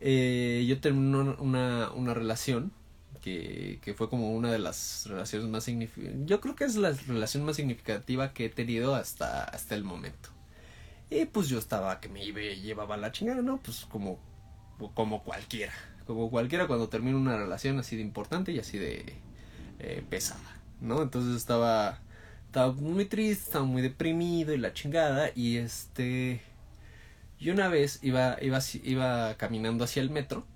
eh, 0.00 0.64
yo 0.68 0.80
terminé 0.80 1.34
una, 1.38 1.90
una 1.92 2.14
relación 2.14 2.72
que, 3.20 3.80
que, 3.82 3.94
fue 3.94 4.08
como 4.08 4.32
una 4.32 4.50
de 4.50 4.58
las 4.58 5.06
relaciones 5.08 5.48
más 5.48 5.64
significativas. 5.64 6.26
Yo 6.26 6.40
creo 6.40 6.56
que 6.56 6.64
es 6.64 6.76
la 6.76 6.92
relación 6.92 7.44
más 7.44 7.56
significativa 7.56 8.32
que 8.32 8.46
he 8.46 8.48
tenido 8.48 8.94
hasta, 8.94 9.44
hasta 9.44 9.74
el 9.74 9.84
momento. 9.84 10.30
Y 11.10 11.26
pues 11.26 11.48
yo 11.48 11.58
estaba 11.58 12.00
que 12.00 12.08
me 12.08 12.24
llevaba 12.24 12.96
la 12.96 13.12
chingada, 13.12 13.42
¿no? 13.42 13.58
Pues 13.58 13.84
como, 13.86 14.18
como 14.94 15.22
cualquiera. 15.22 15.72
Como 16.06 16.30
cualquiera 16.30 16.66
cuando 16.66 16.88
termina 16.88 17.16
una 17.16 17.36
relación 17.36 17.78
así 17.78 17.96
de 17.96 18.02
importante 18.02 18.52
y 18.52 18.58
así 18.58 18.78
de 18.78 19.14
eh, 19.80 20.02
pesada, 20.08 20.60
¿no? 20.80 21.02
Entonces 21.02 21.36
estaba, 21.36 22.00
estaba 22.50 22.72
muy 22.72 23.04
triste, 23.04 23.44
estaba 23.44 23.64
muy 23.64 23.80
deprimido 23.80 24.52
y 24.52 24.58
la 24.58 24.72
chingada. 24.72 25.30
Y 25.34 25.56
este. 25.58 26.40
Y 27.38 27.50
una 27.50 27.68
vez 27.68 28.00
iba, 28.02 28.36
iba, 28.42 28.58
iba 28.82 29.34
caminando 29.36 29.84
hacia 29.84 30.02
el 30.02 30.10
metro 30.10 30.46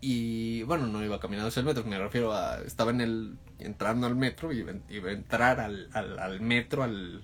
y 0.00 0.62
bueno, 0.62 0.86
no 0.86 1.04
iba 1.04 1.18
caminando 1.18 1.48
hacia 1.48 1.60
el 1.60 1.66
metro, 1.66 1.84
me 1.84 1.98
refiero 1.98 2.32
a. 2.32 2.60
Estaba 2.60 2.90
en 2.90 3.00
el. 3.00 3.38
entrando 3.58 4.06
al 4.06 4.16
metro, 4.16 4.52
iba, 4.52 4.72
iba 4.88 5.10
a 5.10 5.12
entrar 5.12 5.60
al, 5.60 5.88
al, 5.92 6.18
al 6.18 6.40
metro, 6.40 6.82
al, 6.82 7.22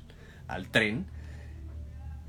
al 0.49 0.69
tren. 0.69 1.07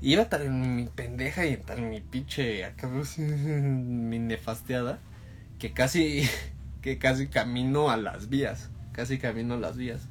Y 0.00 0.12
iba 0.12 0.28
tan 0.28 0.42
en 0.42 0.76
mi 0.76 0.86
pendeja 0.86 1.46
y 1.46 1.56
tan 1.56 1.78
en 1.78 1.90
mi 1.90 2.00
pinche. 2.00 2.64
acá, 2.64 2.88
mi 3.18 4.18
nefasteada. 4.18 5.00
Que 5.58 5.72
casi. 5.72 6.28
que 6.82 6.98
casi 6.98 7.28
camino 7.28 7.90
a 7.90 7.96
las 7.96 8.28
vías. 8.28 8.70
Casi 8.92 9.18
camino 9.18 9.54
a 9.54 9.58
las 9.58 9.76
vías. 9.76 10.08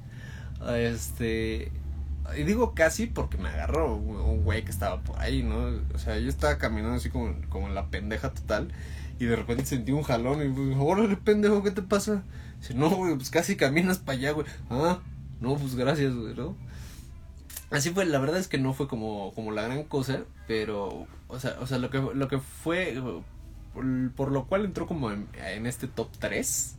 Este. 0.78 1.72
Y 2.38 2.44
digo 2.44 2.74
casi 2.74 3.06
porque 3.06 3.38
me 3.38 3.50
agarró 3.50 3.96
un 3.96 4.44
güey 4.44 4.64
que 4.64 4.72
estaba 4.72 5.02
por 5.02 5.20
ahí, 5.20 5.44
¿no? 5.44 5.80
O 5.94 6.00
sea, 6.00 6.18
yo 6.18 6.28
estaba 6.28 6.58
caminando 6.58 6.98
así 6.98 7.10
como, 7.10 7.36
como 7.50 7.68
en 7.68 7.76
la 7.76 7.88
pendeja 7.88 8.34
total. 8.34 8.72
Y 9.20 9.26
de 9.26 9.36
repente 9.36 9.66
sentí 9.66 9.92
un 9.92 10.04
jalón 10.04 10.46
y 10.46 10.52
pues, 10.52 10.76
órale, 10.78 11.16
pendejo, 11.16 11.64
¿qué 11.64 11.72
te 11.72 11.82
pasa? 11.82 12.24
Dice, 12.60 12.74
no, 12.74 12.90
güey, 12.90 13.16
pues 13.16 13.30
casi 13.30 13.56
caminas 13.56 14.00
para 14.00 14.18
allá, 14.18 14.32
güey. 14.32 14.48
Ah, 14.70 15.00
no, 15.40 15.56
pues 15.56 15.76
gracias, 15.76 16.14
güey, 16.14 16.34
¿no? 16.34 16.56
Así 17.70 17.90
fue, 17.92 18.06
la 18.06 18.20
verdad 18.20 18.40
es 18.40 18.48
que 18.48 18.58
no 18.58 18.74
fue 18.74 18.88
como, 18.88 19.34
como 19.34 19.52
la 19.52 19.64
gran 19.64 19.84
cosa, 19.84 20.24
pero, 20.48 21.08
o 21.28 21.40
sea, 21.40 21.58
o 21.60 21.68
sea, 21.68 21.78
lo 21.78 21.90
que, 21.90 22.00
lo 22.00 22.28
que 22.28 22.40
fue, 22.40 23.02
por, 24.16 24.32
lo 24.32 24.46
cual 24.46 24.66
entró 24.66 24.86
como 24.88 25.12
en, 25.12 25.28
en, 25.34 25.66
este 25.66 25.88
top 25.88 26.10
3, 26.20 26.76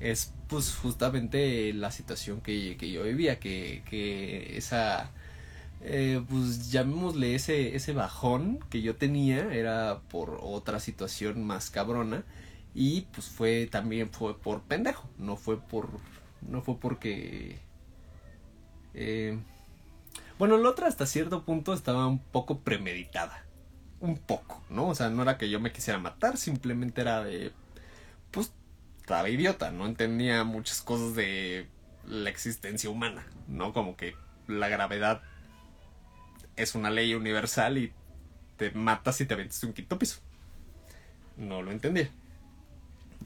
es 0.00 0.32
pues 0.48 0.74
justamente 0.74 1.72
la 1.74 1.92
situación 1.92 2.40
que, 2.40 2.76
que 2.78 2.90
yo 2.90 3.04
vivía, 3.04 3.38
que, 3.38 3.82
que 3.88 4.56
esa 4.56 5.10
eh, 5.82 6.22
pues 6.28 6.70
llamémosle 6.70 7.34
ese, 7.34 7.74
ese 7.76 7.92
bajón 7.92 8.60
que 8.70 8.82
yo 8.82 8.96
tenía, 8.96 9.52
era 9.52 10.00
por 10.10 10.38
otra 10.42 10.80
situación 10.80 11.44
más 11.46 11.70
cabrona 11.70 12.24
y 12.74 13.02
pues 13.12 13.28
fue 13.28 13.66
también 13.70 14.10
fue 14.10 14.38
por 14.38 14.62
pendejo, 14.62 15.08
no 15.18 15.36
fue 15.36 15.60
por, 15.60 15.88
no 16.42 16.62
fue 16.62 16.78
porque... 16.78 17.58
Eh, 18.94 19.38
bueno, 20.38 20.56
la 20.58 20.70
otra 20.70 20.88
hasta 20.88 21.06
cierto 21.06 21.44
punto 21.44 21.74
estaba 21.74 22.06
un 22.06 22.18
poco 22.18 22.60
premeditada. 22.60 23.44
Un 24.00 24.16
poco, 24.18 24.62
¿no? 24.70 24.88
O 24.88 24.94
sea, 24.94 25.10
no 25.10 25.22
era 25.22 25.36
que 25.38 25.50
yo 25.50 25.60
me 25.60 25.72
quisiera 25.72 25.98
matar, 25.98 26.36
simplemente 26.38 27.02
era 27.02 27.22
de... 27.22 27.52
Pues 28.30 28.52
estaba 29.10 29.28
idiota, 29.28 29.72
no 29.72 29.86
entendía 29.86 30.44
muchas 30.44 30.82
cosas 30.82 31.16
de 31.16 31.66
la 32.06 32.30
existencia 32.30 32.88
humana, 32.88 33.26
¿no? 33.48 33.72
Como 33.72 33.96
que 33.96 34.14
la 34.46 34.68
gravedad 34.68 35.20
es 36.54 36.76
una 36.76 36.90
ley 36.90 37.14
universal 37.14 37.76
y 37.78 37.92
te 38.56 38.70
matas 38.70 39.20
y 39.20 39.26
te 39.26 39.34
aventas 39.34 39.64
un 39.64 39.72
quinto 39.72 39.98
piso. 39.98 40.20
No 41.36 41.60
lo 41.60 41.72
entendía. 41.72 42.08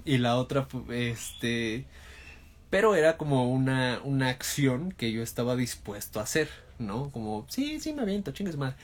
Y 0.06 0.16
la 0.16 0.36
otra, 0.36 0.66
este... 0.88 1.84
Pero 2.70 2.94
era 2.94 3.18
como 3.18 3.52
una, 3.52 4.00
una 4.04 4.30
acción 4.30 4.90
que 4.90 5.12
yo 5.12 5.22
estaba 5.22 5.54
dispuesto 5.54 6.18
a 6.18 6.22
hacer, 6.22 6.48
¿no? 6.78 7.10
Como, 7.10 7.44
sí, 7.50 7.78
sí, 7.78 7.92
me 7.92 8.00
aviento, 8.00 8.32
chingues 8.32 8.56
más. 8.56 8.74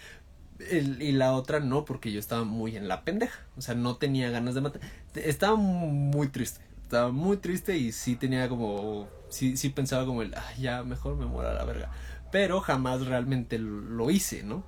y 0.70 1.12
la 1.12 1.32
otra 1.32 1.60
no, 1.60 1.86
porque 1.86 2.12
yo 2.12 2.20
estaba 2.20 2.44
muy 2.44 2.76
en 2.76 2.88
la 2.88 3.04
pendeja. 3.04 3.40
O 3.56 3.62
sea, 3.62 3.74
no 3.74 3.96
tenía 3.96 4.28
ganas 4.28 4.54
de 4.54 4.60
matar. 4.60 4.82
Estaba 5.14 5.56
muy 5.56 6.28
triste. 6.28 6.60
Estaba 6.90 7.12
muy 7.12 7.36
triste 7.36 7.78
y 7.78 7.92
sí 7.92 8.16
tenía 8.16 8.48
como. 8.48 9.08
Sí, 9.28 9.56
sí 9.56 9.68
pensaba 9.70 10.04
como 10.04 10.22
el. 10.22 10.34
Ah, 10.34 10.52
ya, 10.58 10.82
mejor 10.82 11.16
me 11.16 11.24
muero 11.24 11.50
a 11.50 11.54
la 11.54 11.64
verga 11.64 11.90
pero 12.30 12.60
jamás 12.60 13.06
realmente 13.06 13.58
lo 13.58 14.10
hice, 14.10 14.42
¿no? 14.42 14.64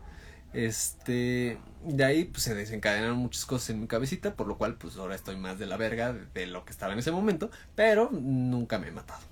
Este, 0.52 1.58
de 1.84 2.04
ahí 2.04 2.24
pues 2.24 2.42
se 2.42 2.54
desencadenaron 2.54 3.16
muchas 3.16 3.46
cosas 3.46 3.70
en 3.70 3.80
mi 3.80 3.86
cabecita, 3.86 4.34
por 4.34 4.46
lo 4.46 4.58
cual 4.58 4.76
pues 4.76 4.96
ahora 4.96 5.14
estoy 5.14 5.36
más 5.36 5.58
de 5.58 5.66
la 5.66 5.76
verga 5.76 6.12
de, 6.12 6.46
lo 6.46 6.64
que 6.64 6.72
estaba 6.72 6.92
en 6.92 6.98
ese 6.98 7.10
momento, 7.10 7.50
pero 7.74 8.10
nunca 8.10 8.78
me 8.78 8.88
he 8.88 8.92
matado. 8.92 9.22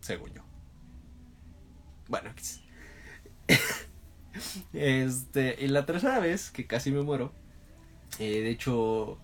Según 0.00 0.32
yo. 0.34 0.42
Bueno, 2.08 2.30
este, 4.72 5.56
y 5.58 5.68
la 5.68 5.86
tercera 5.86 6.20
vez 6.20 6.50
que 6.50 6.66
casi 6.66 6.90
me 6.90 7.02
muero, 7.02 7.32
eh, 8.18 8.42
de 8.42 8.50
hecho, 8.50 9.18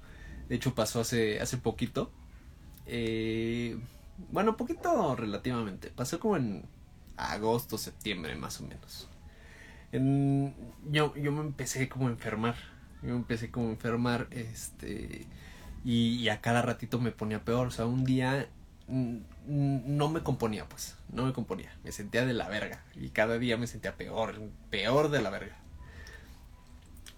de 0.53 0.57
hecho 0.57 0.75
pasó 0.75 1.01
hace, 1.01 1.41
hace 1.41 1.57
poquito, 1.57 2.13
eh, 2.85 3.79
bueno, 4.31 4.59
poquito 4.59 5.17
relativamente. 5.17 5.89
Pasó 5.89 6.21
como 6.21 6.37
en 6.37 6.67
agosto, 7.17 7.79
septiembre, 7.79 8.37
más 8.37 8.61
o 8.61 8.65
menos. 8.65 9.09
En, 9.93 10.55
yo, 10.91 11.17
yo 11.17 11.33
me 11.33 11.41
empecé 11.41 11.89
como 11.89 12.09
a 12.09 12.11
enfermar. 12.11 12.57
Yo 13.01 13.15
me 13.15 13.17
empecé 13.17 13.51
como 13.51 13.69
a 13.69 13.71
enfermar, 13.71 14.27
este. 14.31 15.27
Y, 15.87 16.29
a 16.29 16.43
cada 16.43 16.61
ratito 16.61 17.01
me 17.01 17.13
ponía 17.13 17.43
peor. 17.47 17.69
O 17.69 17.71
sea, 17.71 17.87
un 17.87 18.05
día 18.05 18.47
no 18.89 20.09
me 20.11 20.23
componía, 20.23 20.69
pues. 20.69 20.97
No 21.11 21.25
me 21.25 21.33
componía. 21.33 21.75
Me 21.83 21.93
sentía 21.93 22.27
de 22.27 22.35
la 22.35 22.51
verga. 22.51 22.85
Y 22.95 23.09
cada 23.09 23.39
día 23.39 23.57
me 23.57 23.67
sentía 23.67 23.97
peor. 23.97 24.39
Peor 24.69 25.09
de 25.09 25.23
la 25.23 25.31
verga. 25.31 25.57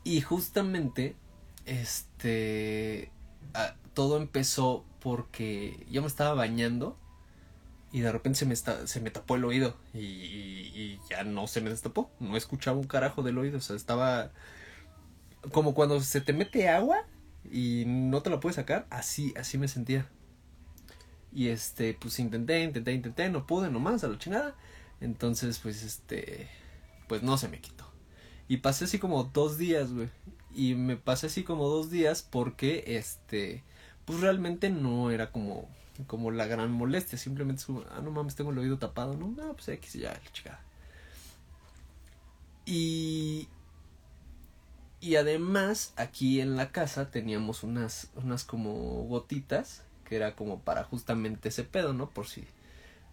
Y 0.04 0.20
justamente, 0.20 1.16
este. 1.66 3.10
Todo 3.94 4.16
empezó 4.16 4.84
porque 5.00 5.86
yo 5.90 6.02
me 6.02 6.08
estaba 6.08 6.34
bañando 6.34 6.98
y 7.92 8.00
de 8.00 8.10
repente 8.10 8.40
se 8.40 8.46
me, 8.46 8.56
se 8.56 9.00
me 9.00 9.10
tapó 9.10 9.36
el 9.36 9.44
oído 9.44 9.76
y, 9.92 10.98
ya 11.08 11.22
no 11.22 11.46
se 11.46 11.60
me 11.60 11.70
destapó, 11.70 12.10
no 12.18 12.36
escuchaba 12.36 12.76
un 12.76 12.86
carajo 12.86 13.22
del 13.22 13.38
oído, 13.38 13.58
o 13.58 13.60
sea, 13.60 13.76
estaba 13.76 14.32
como 15.52 15.74
cuando 15.74 16.00
se 16.00 16.20
te 16.20 16.32
mete 16.32 16.68
agua 16.68 17.04
y 17.50 17.84
no 17.86 18.22
te 18.22 18.30
la 18.30 18.40
puedes 18.40 18.56
sacar, 18.56 18.86
así, 18.90 19.32
así 19.36 19.58
me 19.58 19.68
sentía. 19.68 20.08
Y 21.32 21.48
este, 21.48 21.94
pues 21.94 22.18
intenté, 22.18 22.62
intenté, 22.62 22.92
intenté, 22.92 23.28
no 23.28 23.46
pude 23.46 23.70
nomás 23.70 24.04
a 24.04 24.08
la 24.08 24.18
chingada. 24.18 24.54
Entonces, 25.00 25.58
pues 25.58 25.82
este, 25.82 26.48
pues 27.08 27.22
no 27.22 27.36
se 27.36 27.48
me 27.48 27.60
quitó. 27.60 27.84
Y 28.48 28.58
pasé 28.58 28.84
así 28.84 28.98
como 28.98 29.24
dos 29.24 29.58
días, 29.58 29.92
güey. 29.92 30.08
Y 30.54 30.74
me 30.74 30.96
pasé 30.96 31.26
así 31.26 31.42
como 31.42 31.68
dos 31.68 31.90
días 31.90 32.22
porque, 32.28 32.84
este, 32.86 33.62
pues 34.04 34.20
realmente 34.20 34.70
no 34.70 35.10
era 35.10 35.32
como, 35.32 35.68
como 36.06 36.30
la 36.30 36.46
gran 36.46 36.70
molestia, 36.70 37.18
simplemente 37.18 37.62
es 37.62 37.68
ah, 37.90 38.00
no 38.02 38.10
mames, 38.10 38.36
tengo 38.36 38.50
el 38.50 38.58
oído 38.58 38.78
tapado, 38.78 39.16
no, 39.16 39.28
no, 39.28 39.54
pues 39.54 39.68
X, 39.68 39.94
ya, 39.94 40.12
la 40.12 40.32
chica. 40.32 40.60
Y, 42.66 43.48
y 45.00 45.16
además, 45.16 45.92
aquí 45.96 46.40
en 46.40 46.56
la 46.56 46.70
casa 46.70 47.10
teníamos 47.10 47.62
unas, 47.62 48.10
unas 48.14 48.44
como 48.44 49.04
gotitas, 49.04 49.82
que 50.04 50.16
era 50.16 50.36
como 50.36 50.60
para 50.60 50.84
justamente 50.84 51.48
ese 51.48 51.64
pedo, 51.64 51.92
¿no? 51.94 52.08
Por 52.10 52.26
si, 52.26 52.44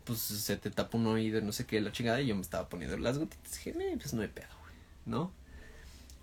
pues 0.05 0.19
se 0.19 0.57
te 0.57 0.71
tapa 0.71 0.97
un 0.97 1.07
oído, 1.07 1.41
no 1.41 1.51
sé 1.51 1.65
qué, 1.65 1.81
la 1.81 1.91
chingada, 1.91 2.21
y 2.21 2.27
yo 2.27 2.35
me 2.35 2.41
estaba 2.41 2.69
poniendo 2.69 2.97
las 2.97 3.17
gotitas, 3.17 3.51
dije, 3.51 3.73
pues 3.97 4.13
no 4.13 4.21
hay 4.21 4.27
pedo, 4.27 4.47
güey, 4.61 4.75
¿no? 5.05 5.31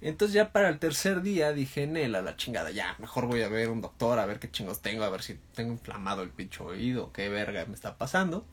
Entonces 0.01 0.35
ya 0.35 0.53
para 0.53 0.69
el 0.69 0.79
tercer 0.79 1.23
día 1.23 1.53
dije, 1.53 1.87
Nela, 1.87 2.23
la 2.23 2.37
chingada, 2.37 2.71
ya, 2.71 2.95
mejor 2.99 3.27
voy 3.27 3.43
a 3.43 3.49
ver 3.49 3.69
un 3.69 3.81
doctor, 3.81 4.19
a 4.19 4.27
ver 4.27 4.39
qué 4.39 4.51
chingos 4.51 4.81
tengo, 4.81 5.05
a 5.05 5.11
ver 5.11 5.23
si 5.23 5.39
tengo 5.55 5.73
inflamado 5.73 6.23
el 6.23 6.31
pincho 6.31 6.67
oído, 6.67 7.13
qué 7.13 7.29
verga 7.29 7.65
me 7.67 7.75
está 7.75 7.97
pasando. 7.99 8.45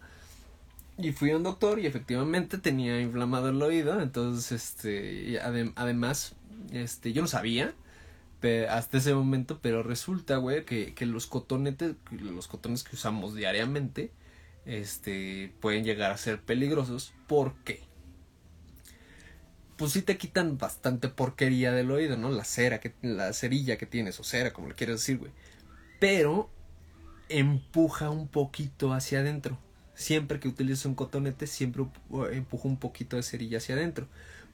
Y 0.97 1.11
fui 1.11 1.31
a 1.31 1.37
un 1.37 1.43
doctor 1.43 1.79
y 1.79 1.85
efectivamente 1.85 2.57
tenía 2.57 2.99
inflamado 3.01 3.49
el 3.49 3.61
oído, 3.61 4.01
entonces, 4.01 4.51
este, 4.51 5.39
además, 5.75 6.35
este, 6.71 7.13
yo 7.13 7.21
no 7.21 7.27
sabía 7.27 7.73
hasta 8.69 8.97
ese 8.97 9.13
momento, 9.13 9.59
pero 9.61 9.83
resulta, 9.83 10.37
güey, 10.37 10.65
que, 10.65 10.93
que 10.93 11.05
los 11.05 11.27
cotonetes, 11.27 11.95
los 12.11 12.47
cotones 12.47 12.83
que 12.83 12.95
usamos 12.95 13.35
diariamente, 13.35 14.11
este, 14.65 15.51
pueden 15.61 15.83
llegar 15.83 16.11
a 16.11 16.17
ser 16.17 16.41
peligrosos. 16.41 17.13
¿Por 17.27 17.53
qué? 17.63 17.81
Pues 19.77 19.91
sí 19.91 20.01
te 20.01 20.17
quitan 20.17 20.57
bastante 20.57 21.09
porquería 21.09 21.71
del 21.71 21.91
oído, 21.91 22.17
¿no? 22.17 22.29
La 22.29 22.45
cera, 22.45 22.79
que, 22.79 22.93
la 23.01 23.33
cerilla 23.33 23.77
que 23.77 23.85
tienes, 23.85 24.19
o 24.19 24.23
cera, 24.23 24.53
como 24.53 24.67
le 24.67 24.75
quieras 24.75 25.01
decir, 25.01 25.17
güey. 25.17 25.31
Pero 25.99 26.49
empuja 27.29 28.09
un 28.09 28.27
poquito 28.27 28.93
hacia 28.93 29.19
adentro. 29.19 29.57
Siempre 29.93 30.39
que 30.39 30.47
utilizo 30.47 30.89
un 30.89 30.95
cotonete, 30.95 31.47
siempre 31.47 31.85
empujo 32.31 32.67
un 32.67 32.77
poquito 32.77 33.15
de 33.15 33.23
cerilla 33.23 33.57
hacia 33.57 33.75
adentro. 33.75 34.07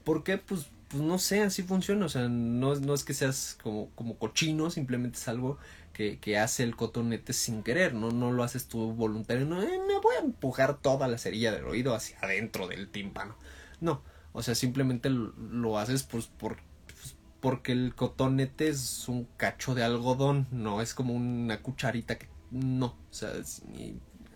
¿Por 0.04 0.24
qué? 0.24 0.38
Pues, 0.38 0.66
pues 0.88 1.02
no 1.02 1.18
sé, 1.18 1.42
así 1.42 1.62
funciona. 1.62 2.06
O 2.06 2.08
sea, 2.08 2.28
no, 2.28 2.74
no 2.76 2.94
es 2.94 3.04
que 3.04 3.14
seas 3.14 3.58
como, 3.62 3.90
como 3.94 4.18
cochino, 4.18 4.70
simplemente 4.70 5.18
es 5.18 5.28
algo 5.28 5.58
que, 5.92 6.18
que 6.18 6.38
hace 6.38 6.62
el 6.62 6.76
cotonete 6.76 7.32
sin 7.32 7.62
querer, 7.62 7.94
¿no? 7.94 8.10
No 8.10 8.32
lo 8.32 8.42
haces 8.42 8.66
tú 8.66 8.92
voluntario, 8.92 9.44
no, 9.46 9.62
eh, 9.62 9.80
me 9.86 9.98
voy 10.00 10.16
a 10.16 10.24
empujar 10.24 10.78
toda 10.78 11.08
la 11.08 11.18
cerilla 11.18 11.52
del 11.52 11.64
oído 11.64 11.94
hacia 11.94 12.18
adentro 12.20 12.68
del 12.68 12.88
tímpano. 12.88 13.36
No, 13.80 14.02
o 14.32 14.42
sea, 14.42 14.54
simplemente 14.54 15.10
lo, 15.10 15.78
haces 15.78 16.02
pues 16.02 16.26
por 16.26 16.58
pues, 16.86 17.16
porque 17.40 17.72
el 17.72 17.94
cotonete 17.94 18.68
es 18.68 19.08
un 19.08 19.26
cacho 19.36 19.74
de 19.74 19.84
algodón, 19.84 20.46
no 20.50 20.80
es 20.80 20.94
como 20.94 21.14
una 21.14 21.60
cucharita 21.62 22.18
que 22.18 22.28
no, 22.50 22.86
o 22.86 23.14
sea, 23.14 23.32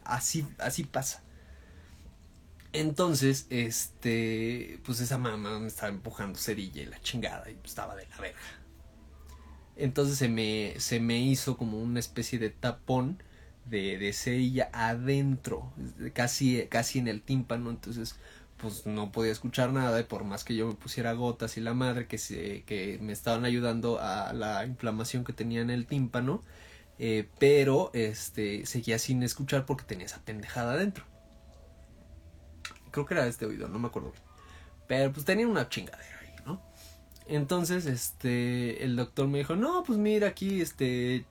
así 0.04 0.46
así 0.58 0.84
pasa. 0.84 1.22
Entonces, 2.72 3.46
este, 3.48 4.80
pues 4.84 5.00
esa 5.00 5.16
mamá 5.16 5.58
me 5.58 5.66
estaba 5.66 5.88
empujando 5.88 6.38
cerilla 6.38 6.82
y 6.82 6.86
la 6.86 7.00
chingada 7.00 7.50
y 7.50 7.58
estaba 7.64 7.96
de 7.96 8.06
la 8.06 8.16
verga. 8.18 8.38
Entonces 9.76 10.18
se 10.18 10.28
me, 10.28 10.74
se 10.78 11.00
me 11.00 11.18
hizo 11.18 11.56
como 11.56 11.78
una 11.80 12.00
especie 12.00 12.38
de 12.38 12.50
tapón 12.50 13.22
de, 13.64 13.98
de 13.98 14.12
cerilla 14.12 14.68
adentro, 14.72 15.72
casi, 16.12 16.66
casi 16.68 16.98
en 16.98 17.08
el 17.08 17.22
tímpano. 17.22 17.70
Entonces, 17.70 18.16
pues 18.56 18.86
no 18.86 19.12
podía 19.12 19.32
escuchar 19.32 19.72
nada 19.72 20.00
y 20.00 20.04
por 20.04 20.24
más 20.24 20.44
que 20.44 20.54
yo 20.54 20.66
me 20.68 20.74
pusiera 20.74 21.12
gotas 21.12 21.56
y 21.56 21.60
la 21.60 21.74
madre 21.74 22.06
que, 22.06 22.18
se, 22.18 22.62
que 22.64 22.98
me 23.00 23.12
estaban 23.12 23.44
ayudando 23.44 24.00
a 24.00 24.32
la 24.32 24.64
inflamación 24.64 25.24
que 25.24 25.32
tenía 25.32 25.60
en 25.60 25.70
el 25.70 25.86
tímpano, 25.86 26.42
eh, 26.98 27.28
pero 27.38 27.90
este 27.92 28.66
seguía 28.66 28.98
sin 28.98 29.22
escuchar 29.22 29.66
porque 29.66 29.84
tenía 29.84 30.06
esa 30.06 30.20
pendejada 30.24 30.74
adentro. 30.74 31.04
Creo 32.90 33.06
que 33.06 33.14
era 33.14 33.26
este 33.26 33.46
oído, 33.46 33.68
no 33.68 33.78
me 33.78 33.88
acuerdo 33.88 34.12
bien. 34.12 34.22
Pero 34.88 35.12
pues 35.12 35.26
tenía 35.26 35.46
una 35.46 35.68
chingadera. 35.68 36.16
Entonces, 37.28 37.86
este, 37.86 38.84
el 38.84 38.96
doctor 38.96 39.26
me 39.26 39.38
dijo, 39.38 39.56
no, 39.56 39.82
pues 39.82 39.98
mira 39.98 40.28
aquí, 40.28 40.60
este, 40.60 41.24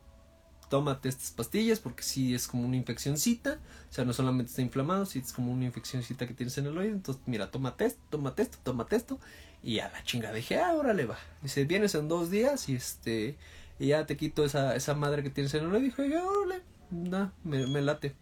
tómate 0.70 1.10
estas 1.10 1.32
pastillas 1.32 1.80
porque 1.80 2.04
sí 2.04 2.34
es 2.36 2.48
como 2.48 2.66
una 2.66 2.76
infeccióncita, 2.76 3.60
o 3.90 3.94
sea, 3.94 4.06
no 4.06 4.14
solamente 4.14 4.50
está 4.50 4.62
inflamado, 4.62 5.06
sí 5.06 5.20
es 5.20 5.34
como 5.34 5.52
una 5.52 5.66
infeccióncita 5.66 6.28
que 6.28 6.34
tienes 6.34 6.58
en 6.58 6.68
el 6.68 6.78
oído, 6.78 6.94
entonces 6.94 7.24
mira, 7.26 7.52
tómate 7.52 7.86
esto, 7.86 8.02
tómate 8.10 8.44
esto, 8.44 8.58
tómate 8.64 8.96
esto, 8.96 9.20
y 9.64 9.80
a 9.80 9.90
la 9.90 10.04
chinga 10.04 10.32
dije, 10.34 10.60
ah, 10.60 10.74
órale 10.76 11.06
va, 11.06 11.18
dice, 11.42 11.66
vienes 11.66 11.96
en 11.96 12.08
dos 12.08 12.30
días 12.30 12.70
y 12.70 12.76
este, 12.76 13.38
y 13.80 13.88
ya 13.88 14.06
te 14.06 14.18
quito 14.18 14.46
esa, 14.46 14.76
esa 14.76 14.96
madre 14.96 15.24
que 15.24 15.30
tienes 15.30 15.54
en 15.54 15.66
el 15.66 15.74
oído, 15.74 15.80
y 15.80 15.84
dije, 15.86 16.18
órale, 16.18 16.62
no, 16.92 17.32
me, 17.44 17.68
me 17.68 17.82
late. 17.82 18.16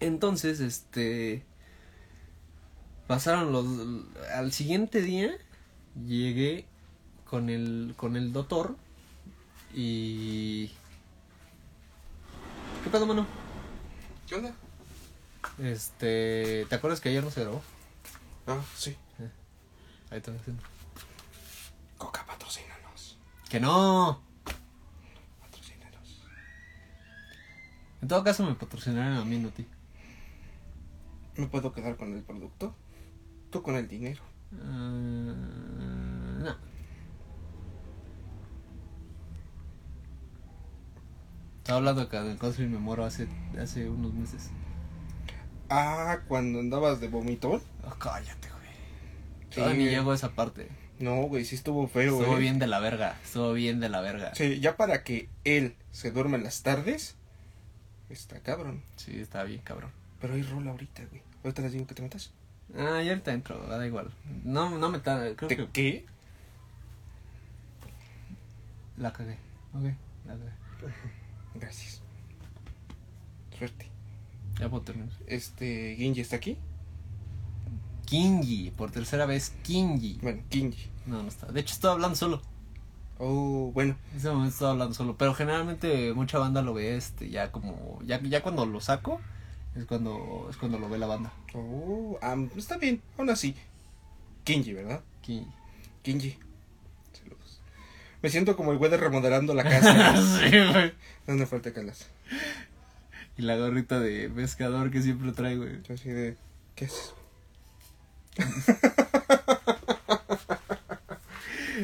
Entonces, 0.00 0.60
este, 0.60 1.44
pasaron 3.06 3.52
los, 3.52 3.66
al 4.34 4.52
siguiente 4.52 5.02
día, 5.02 5.30
llegué 6.06 6.66
con 7.24 7.50
el, 7.50 7.94
con 7.96 8.16
el 8.16 8.32
doctor 8.32 8.76
y... 9.74 10.70
¿Qué 12.84 12.90
pedo, 12.90 13.06
mano? 13.06 13.26
¿Qué 14.26 14.34
onda? 14.36 14.54
Este, 15.58 16.66
¿te 16.68 16.74
acuerdas 16.74 17.00
que 17.00 17.10
ayer 17.10 17.22
no 17.22 17.30
se 17.30 17.42
grabó? 17.42 17.62
Ah, 18.46 18.60
sí. 18.74 18.96
Eh, 19.18 19.30
ahí 20.10 20.18
está 20.18 20.32
haciendo. 20.32 20.62
Coca, 21.98 22.24
patrocínanos. 22.26 23.18
¡Que 23.48 23.60
no! 23.60 24.22
Patrocínanos. 25.40 26.22
En 28.00 28.08
todo 28.08 28.24
caso 28.24 28.44
me 28.44 28.54
patrocinaron 28.54 29.18
a 29.18 29.24
mí, 29.24 29.38
no 29.38 29.48
a 29.48 29.52
ti. 29.52 29.66
¿Me 31.36 31.46
puedo 31.46 31.72
quedar 31.72 31.96
con 31.96 32.14
el 32.14 32.22
producto? 32.22 32.74
Tú 33.50 33.62
con 33.62 33.76
el 33.76 33.88
dinero. 33.88 34.22
Uh, 34.52 35.34
no. 36.42 36.69
Estaba 41.70 41.78
hablando 41.78 42.02
acá 42.02 42.24
del 42.24 42.36
caso 42.36 42.64
y 42.64 42.66
me 42.66 42.80
muero 42.80 43.04
hace, 43.04 43.28
hace 43.56 43.88
unos 43.88 44.12
meses. 44.12 44.50
Ah, 45.68 46.18
cuando 46.26 46.58
andabas 46.58 47.00
de 47.00 47.06
vomitón. 47.06 47.62
Oh, 47.86 47.94
cállate, 47.96 48.48
güey. 48.48 49.54
Todavía 49.54 49.76
ni 49.76 49.88
llego 49.88 50.10
a 50.10 50.16
esa 50.16 50.32
parte. 50.32 50.66
No, 50.98 51.14
güey, 51.28 51.44
sí 51.44 51.54
estuvo 51.54 51.86
feo, 51.86 52.18
Estuvo 52.18 52.38
eh. 52.38 52.40
bien 52.40 52.58
de 52.58 52.66
la 52.66 52.80
verga. 52.80 53.16
Estuvo 53.22 53.52
bien 53.52 53.78
de 53.78 53.88
la 53.88 54.00
verga. 54.00 54.34
Sí, 54.34 54.58
ya 54.58 54.76
para 54.76 55.04
que 55.04 55.28
él 55.44 55.76
se 55.92 56.10
duerma 56.10 56.38
en 56.38 56.42
las 56.42 56.64
tardes. 56.64 57.14
Está 58.08 58.40
cabrón. 58.40 58.82
Sí, 58.96 59.20
está 59.20 59.44
bien, 59.44 59.60
cabrón. 59.62 59.92
Pero 60.20 60.34
hay 60.34 60.42
rola 60.42 60.72
ahorita, 60.72 61.04
güey. 61.08 61.22
Ahorita 61.44 61.62
les 61.62 61.70
digo 61.70 61.86
que 61.86 61.94
te 61.94 62.02
metas. 62.02 62.32
Ah, 62.76 63.00
ya 63.00 63.10
ahorita 63.12 63.32
entro, 63.32 63.64
da 63.68 63.86
igual. 63.86 64.10
No, 64.42 64.76
no 64.76 64.88
me 64.88 64.96
está. 64.96 65.36
Creo 65.36 65.46
¿Te 65.48 65.56
que 65.56 65.68
qué? 65.68 66.06
la 68.96 69.12
cagué. 69.12 69.38
Ok, 69.72 69.84
la 70.26 70.32
cagué. 70.32 71.10
Gracias. 71.54 72.02
Suerte. 73.56 73.90
Ya 74.58 74.68
puedo 74.68 74.82
terminar. 74.82 75.10
Este, 75.26 75.96
Ginji 75.96 76.20
está 76.20 76.36
aquí. 76.36 76.56
Kingi, 78.06 78.72
por 78.72 78.90
tercera 78.90 79.24
vez, 79.26 79.54
Kingi. 79.62 80.18
Bueno, 80.20 80.42
Ginji. 80.50 80.88
No, 81.06 81.22
no 81.22 81.28
está. 81.28 81.46
De 81.46 81.60
hecho, 81.60 81.74
estaba 81.74 81.94
hablando 81.94 82.16
solo. 82.16 82.42
Oh, 83.18 83.70
bueno. 83.72 83.96
En 84.10 84.16
ese 84.16 84.28
momento 84.28 84.52
estaba 84.52 84.72
hablando 84.72 84.94
solo. 84.94 85.16
Pero 85.16 85.34
generalmente 85.34 86.12
mucha 86.12 86.38
banda 86.38 86.62
lo 86.62 86.74
ve 86.74 86.96
este, 86.96 87.30
ya 87.30 87.52
como. 87.52 88.00
Ya, 88.04 88.20
ya 88.22 88.42
cuando 88.42 88.66
lo 88.66 88.80
saco, 88.80 89.20
es 89.76 89.84
cuando, 89.84 90.48
es 90.50 90.56
cuando 90.56 90.78
lo 90.78 90.88
ve 90.88 90.98
la 90.98 91.06
banda. 91.06 91.32
Oh, 91.54 92.18
ah, 92.22 92.36
está 92.56 92.78
bien. 92.78 93.00
Aún 93.16 93.30
así. 93.30 93.54
Ginji, 94.44 94.72
¿verdad? 94.72 95.02
Kingi. 95.22 95.46
Ginji. 96.02 96.36
Me 98.22 98.28
siento 98.28 98.56
como 98.56 98.72
el 98.72 98.78
güey 98.78 98.90
de 98.90 98.96
remodelando 98.96 99.54
la 99.54 99.64
casa. 99.64 100.16
sí, 100.40 100.50
güey. 100.50 100.92
¿Dónde 101.26 101.46
falta 101.46 101.72
Calas? 101.72 102.08
Y 103.38 103.42
la 103.42 103.56
gorrita 103.56 103.98
de 104.00 104.28
pescador 104.28 104.90
que 104.90 105.00
siempre 105.02 105.32
trae, 105.32 105.56
güey. 105.56 105.82
Yo 105.82 105.94
así 105.94 106.10
de. 106.10 106.36
¿Qué 106.74 106.84
haces? 106.86 107.14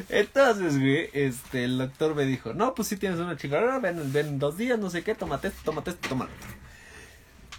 Entonces, 0.09 0.79
güey, 0.79 1.09
este, 1.13 1.63
el 1.63 1.77
doctor 1.77 2.15
me 2.15 2.25
dijo, 2.25 2.53
no, 2.53 2.75
pues 2.75 2.87
si 2.87 2.97
tienes 2.97 3.19
una 3.19 3.37
chingada, 3.37 3.79
ven, 3.79 4.13
ven 4.13 4.39
dos 4.39 4.57
días, 4.57 4.79
no 4.79 4.89
sé 4.89 5.03
qué, 5.03 5.15
tómate 5.15 5.49
esto, 5.49 5.61
tómate 5.65 5.91
esto, 5.91 6.09
tómalo. 6.09 6.31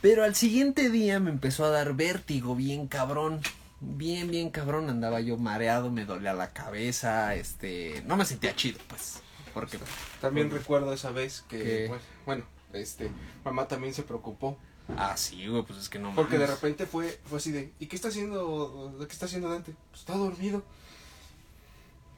Pero 0.01 0.25
al 0.25 0.35
siguiente 0.35 0.91
día 0.91 1.19
me 1.21 1.31
empezó 1.31 1.65
a 1.65 1.71
dar 1.71 1.95
vértigo, 1.95 2.55
bien 2.55 2.87
cabrón. 2.87 3.41
Bien, 3.81 4.31
bien 4.31 4.51
cabrón, 4.51 4.91
andaba 4.91 5.21
yo 5.21 5.37
mareado, 5.37 5.91
me 5.91 6.05
dolía 6.05 6.35
la 6.35 6.53
cabeza, 6.53 7.35
este, 7.37 8.03
no 8.07 8.17
me 8.17 8.25
sentía 8.25 8.57
chido, 8.57 8.81
pues, 8.89 9.21
porque... 9.55 9.79
También 10.21 10.49
Por- 10.49 10.59
recuerdo 10.59 10.93
esa 10.93 11.13
vez 11.13 11.45
que. 11.49 11.91
Bueno, 12.27 12.45
este. 12.73 13.11
Mamá 13.45 13.69
también 13.69 13.95
se 13.95 14.03
preocupó. 14.03 14.57
Ah, 14.97 15.17
sí, 15.17 15.47
güey, 15.47 15.63
pues 15.65 15.79
es 15.79 15.89
que 15.89 15.99
no 15.99 16.15
Porque 16.15 16.39
de 16.39 16.47
repente 16.47 16.87
fue, 16.87 17.21
fue 17.27 17.39
así 17.39 17.53
de. 17.53 17.73
¿Y 17.79 17.87
qué 17.87 17.95
está 17.95 18.09
haciendo? 18.09 18.97
¿Qué 18.99 19.13
está 19.13 19.27
haciendo 19.27 19.51
Dante? 19.51 19.75
Pues 19.91 20.01
está 20.01 20.17
dormido. 20.17 20.63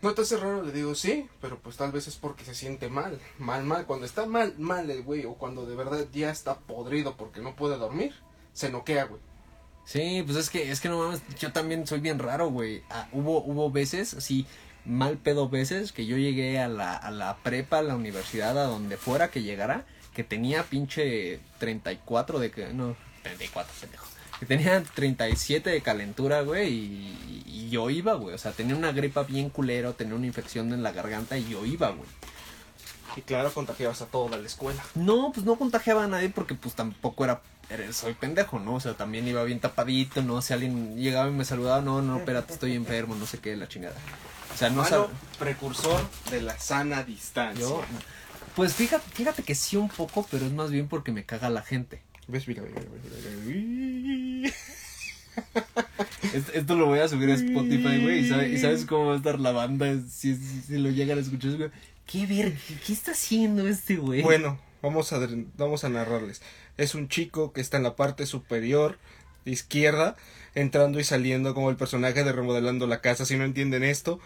¿No 0.02 0.14
te 0.14 0.22
hace 0.22 0.38
raro? 0.38 0.62
Le 0.62 0.72
digo, 0.72 0.94
sí, 0.94 1.28
pero 1.42 1.58
pues 1.58 1.76
tal 1.76 1.92
vez 1.92 2.06
es 2.08 2.16
porque 2.16 2.44
se 2.44 2.54
siente 2.54 2.88
mal. 2.88 3.20
Mal, 3.38 3.64
mal. 3.64 3.84
Cuando 3.86 4.06
está 4.06 4.24
mal, 4.24 4.54
mal 4.56 4.88
el 4.90 5.02
güey, 5.02 5.26
o 5.26 5.34
cuando 5.34 5.66
de 5.66 5.76
verdad 5.76 6.06
ya 6.12 6.30
está 6.30 6.58
podrido 6.58 7.16
porque 7.16 7.40
no 7.40 7.54
puede 7.54 7.76
dormir, 7.76 8.14
se 8.54 8.70
noquea, 8.70 9.04
güey. 9.04 9.20
Sí, 9.84 10.22
pues 10.24 10.36
es 10.38 10.50
que, 10.50 10.70
es 10.70 10.80
que 10.80 10.88
no 10.88 10.98
mames, 10.98 11.20
yo 11.38 11.52
también 11.52 11.86
soy 11.86 12.00
bien 12.00 12.18
raro, 12.18 12.48
güey. 12.50 12.82
Ah, 12.90 13.08
hubo, 13.12 13.42
hubo 13.42 13.70
veces, 13.70 14.14
así, 14.14 14.46
mal 14.84 15.18
pedo 15.18 15.48
veces, 15.48 15.90
que 15.92 16.06
yo 16.06 16.16
llegué 16.16 16.60
a 16.60 16.68
la, 16.68 16.94
a 16.96 17.10
la 17.10 17.36
prepa, 17.38 17.78
a 17.78 17.82
la 17.82 17.96
universidad, 17.96 18.56
a 18.58 18.64
donde 18.64 18.96
fuera 18.96 19.30
que 19.30 19.42
llegara, 19.42 19.84
que 20.14 20.22
tenía 20.22 20.62
pinche 20.62 21.40
34 21.58 22.38
de 22.38 22.50
que, 22.52 22.72
no, 22.72 22.96
34, 23.24 23.72
pendejo. 23.80 24.06
Que 24.38 24.46
tenía 24.46 24.82
37 24.82 25.68
de 25.70 25.80
calentura, 25.82 26.40
güey, 26.42 26.72
y, 26.72 27.42
y 27.46 27.68
yo 27.70 27.90
iba, 27.90 28.14
güey. 28.14 28.34
O 28.34 28.38
sea, 28.38 28.52
tenía 28.52 28.74
una 28.76 28.92
gripa 28.92 29.24
bien 29.24 29.50
culero, 29.50 29.94
tenía 29.94 30.14
una 30.14 30.26
infección 30.26 30.72
en 30.72 30.82
la 30.82 30.92
garganta 30.92 31.36
y 31.36 31.48
yo 31.48 31.66
iba, 31.66 31.90
güey. 31.90 32.08
Y 33.16 33.22
claro, 33.22 33.52
contagiabas 33.52 34.00
a 34.02 34.06
toda 34.06 34.38
la 34.38 34.46
escuela. 34.46 34.82
No, 34.94 35.32
pues 35.34 35.44
no 35.44 35.56
contagiaba 35.56 36.04
a 36.04 36.06
nadie 36.06 36.30
porque 36.30 36.54
pues 36.54 36.74
tampoco 36.74 37.24
era, 37.24 37.42
era- 37.42 37.42
soy 37.92 38.14
pendejo, 38.14 38.58
¿no? 38.58 38.74
O 38.74 38.80
sea, 38.80 38.94
también 38.94 39.26
iba 39.28 39.42
bien 39.44 39.60
tapadito, 39.60 40.22
¿no? 40.22 40.42
Si 40.42 40.52
alguien 40.52 40.96
llegaba 40.96 41.28
y 41.28 41.32
me 41.32 41.44
saludaba, 41.44 41.80
no, 41.82 42.02
no, 42.02 42.18
espérate, 42.18 42.52
estoy 42.52 42.74
enfermo, 42.74 43.14
no 43.14 43.26
sé 43.26 43.38
qué, 43.38 43.56
la 43.56 43.68
chingada. 43.68 43.94
O 44.54 44.56
sea, 44.56 44.70
no 44.70 44.84
sab- 44.84 45.08
precursor 45.38 46.00
de 46.30 46.42
la 46.42 46.58
sana 46.58 47.02
distancia. 47.04 47.60
yo 47.64 47.82
pues 48.56 48.74
fíjate, 48.74 49.08
fíjate 49.12 49.42
que 49.44 49.54
sí 49.54 49.76
un 49.76 49.88
poco, 49.88 50.26
pero 50.30 50.44
es 50.44 50.52
más 50.52 50.70
bien 50.70 50.88
porque 50.88 51.12
me 51.12 51.24
caga 51.24 51.48
la 51.50 51.62
gente. 51.62 52.02
¿Ves? 52.28 52.46
Mira, 52.48 52.62
mira, 52.62 52.80
mira, 52.80 53.36
mira, 53.46 54.50
mira. 54.50 54.54
Es- 56.34 56.48
Esto 56.54 56.74
lo 56.76 56.86
voy 56.86 56.98
a 56.98 57.08
subir 57.08 57.30
a 57.30 57.34
Spotify, 57.34 58.00
güey, 58.02 58.18
y, 58.26 58.28
sabe- 58.28 58.48
y 58.50 58.58
sabes 58.58 58.84
cómo 58.84 59.06
va 59.06 59.14
a 59.14 59.16
estar 59.16 59.38
la 59.40 59.52
banda 59.52 59.86
si, 60.08 60.34
si, 60.36 60.60
si 60.62 60.78
lo 60.78 60.90
llegan 60.90 61.18
a 61.18 61.20
escuchar, 61.20 61.56
güey. 61.56 61.70
¿Qué 62.06 62.26
verga? 62.26 62.56
¿Qué 62.86 62.92
está 62.92 63.12
haciendo 63.12 63.66
este 63.68 63.96
güey? 63.96 64.22
Bueno, 64.22 64.58
vamos 64.82 65.12
a, 65.12 65.20
vamos 65.56 65.84
a 65.84 65.88
narrarles. 65.88 66.42
Es 66.80 66.94
un 66.94 67.08
chico 67.10 67.52
que 67.52 67.60
está 67.60 67.76
en 67.76 67.82
la 67.82 67.94
parte 67.94 68.24
superior 68.24 68.96
izquierda, 69.44 70.16
entrando 70.54 70.98
y 70.98 71.04
saliendo 71.04 71.54
como 71.54 71.68
el 71.68 71.76
personaje 71.76 72.24
de 72.24 72.32
remodelando 72.32 72.86
la 72.86 73.02
casa. 73.02 73.26
Si 73.26 73.36
no 73.36 73.44
entienden 73.44 73.84
esto, 73.84 74.18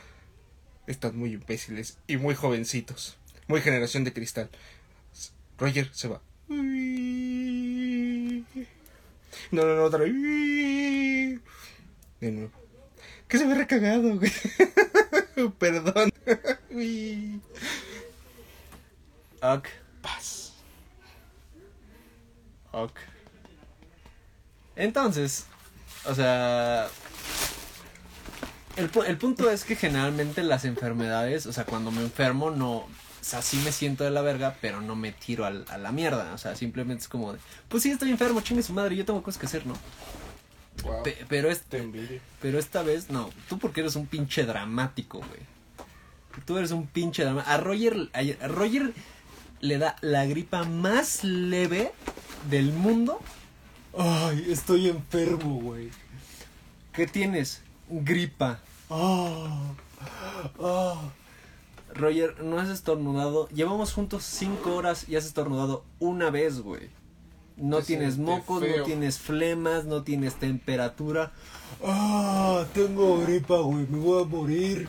están 0.86 1.18
muy 1.18 1.32
imbéciles 1.32 1.98
y 2.06 2.16
muy 2.16 2.36
jovencitos. 2.36 3.16
Muy 3.48 3.60
generación 3.60 4.04
de 4.04 4.12
cristal. 4.12 4.50
Roger 5.58 5.90
se 5.92 6.06
va. 6.06 6.20
No, 9.50 9.64
no, 9.64 9.74
no, 9.74 9.82
otra 9.82 9.98
vez. 9.98 10.12
De 10.12 11.40
nuevo. 12.30 12.52
Que 13.26 13.38
se 13.38 13.46
ve 13.46 13.54
recagado, 13.56 14.16
güey. 14.16 14.30
Perdón. 15.58 16.12
Paz. 20.00 20.43
Ok. 22.74 22.98
Entonces, 24.76 25.46
o 26.06 26.14
sea, 26.14 26.88
el, 28.76 28.90
el 29.06 29.16
punto 29.18 29.50
es 29.50 29.64
que 29.64 29.76
generalmente 29.76 30.42
las 30.42 30.64
enfermedades, 30.64 31.46
o 31.46 31.52
sea, 31.52 31.64
cuando 31.64 31.90
me 31.92 32.00
enfermo 32.02 32.50
no, 32.50 32.72
o 32.78 32.88
sea, 33.20 33.40
sí 33.42 33.56
me 33.64 33.70
siento 33.72 34.02
de 34.04 34.10
la 34.10 34.20
verga, 34.22 34.56
pero 34.60 34.80
no 34.80 34.96
me 34.96 35.12
tiro 35.12 35.44
al- 35.44 35.64
a 35.68 35.78
la 35.78 35.92
mierda, 35.92 36.32
o 36.34 36.38
sea, 36.38 36.56
simplemente 36.56 37.02
es 37.02 37.08
como 37.08 37.32
de, 37.32 37.38
pues 37.68 37.82
sí, 37.84 37.90
estoy 37.90 38.10
enfermo, 38.10 38.40
chingue 38.40 38.62
su 38.64 38.72
madre, 38.72 38.96
yo 38.96 39.04
tengo 39.04 39.22
cosas 39.22 39.38
que 39.38 39.46
hacer, 39.46 39.64
¿no? 39.66 39.74
Wow. 40.82 41.04
Pe- 41.04 41.24
pero, 41.28 41.48
es, 41.50 41.60
Te 41.62 41.78
envidio. 41.78 42.20
pero 42.42 42.58
esta 42.58 42.82
vez, 42.82 43.10
no, 43.10 43.30
tú 43.48 43.58
porque 43.60 43.80
eres 43.80 43.94
un 43.94 44.06
pinche 44.06 44.44
dramático, 44.44 45.18
güey. 45.18 45.54
Tú 46.44 46.58
eres 46.58 46.72
un 46.72 46.88
pinche 46.88 47.22
dramático. 47.22 47.52
A 47.52 47.56
Roger, 47.58 48.10
a, 48.12 48.44
a 48.44 48.48
Roger 48.48 48.92
le 49.60 49.78
da 49.78 49.94
la 50.00 50.26
gripa 50.26 50.64
más 50.64 51.22
leve 51.22 51.92
del 52.50 52.72
mundo. 52.72 53.20
Ay, 53.96 54.46
estoy 54.48 54.88
enfermo, 54.88 55.60
güey. 55.60 55.90
¿Qué 56.92 57.06
tienes? 57.06 57.62
Gripa. 57.88 58.60
Ah, 58.90 59.72
ah. 60.60 61.00
Roger, 61.94 62.42
no 62.42 62.58
has 62.58 62.68
estornudado. 62.68 63.48
Llevamos 63.48 63.92
juntos 63.92 64.24
cinco 64.24 64.74
horas 64.74 65.08
y 65.08 65.16
has 65.16 65.24
estornudado 65.24 65.84
una 66.00 66.30
vez, 66.30 66.60
güey. 66.60 66.90
No 67.56 67.82
tienes 67.82 68.18
mocos, 68.18 68.62
no 68.62 68.82
tienes 68.84 69.18
flemas, 69.18 69.84
no 69.84 70.02
tienes 70.02 70.34
temperatura. 70.34 71.32
Ah, 71.84 72.64
tengo 72.74 73.20
gripa, 73.20 73.58
güey, 73.58 73.86
me 73.88 73.98
voy 73.98 74.22
a 74.22 74.26
morir. 74.26 74.88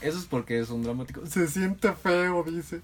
Eso 0.00 0.18
es 0.18 0.24
porque 0.24 0.58
es 0.58 0.70
un 0.70 0.82
dramático. 0.82 1.26
Se 1.26 1.46
siente 1.48 1.92
feo, 1.92 2.42
dice. 2.44 2.80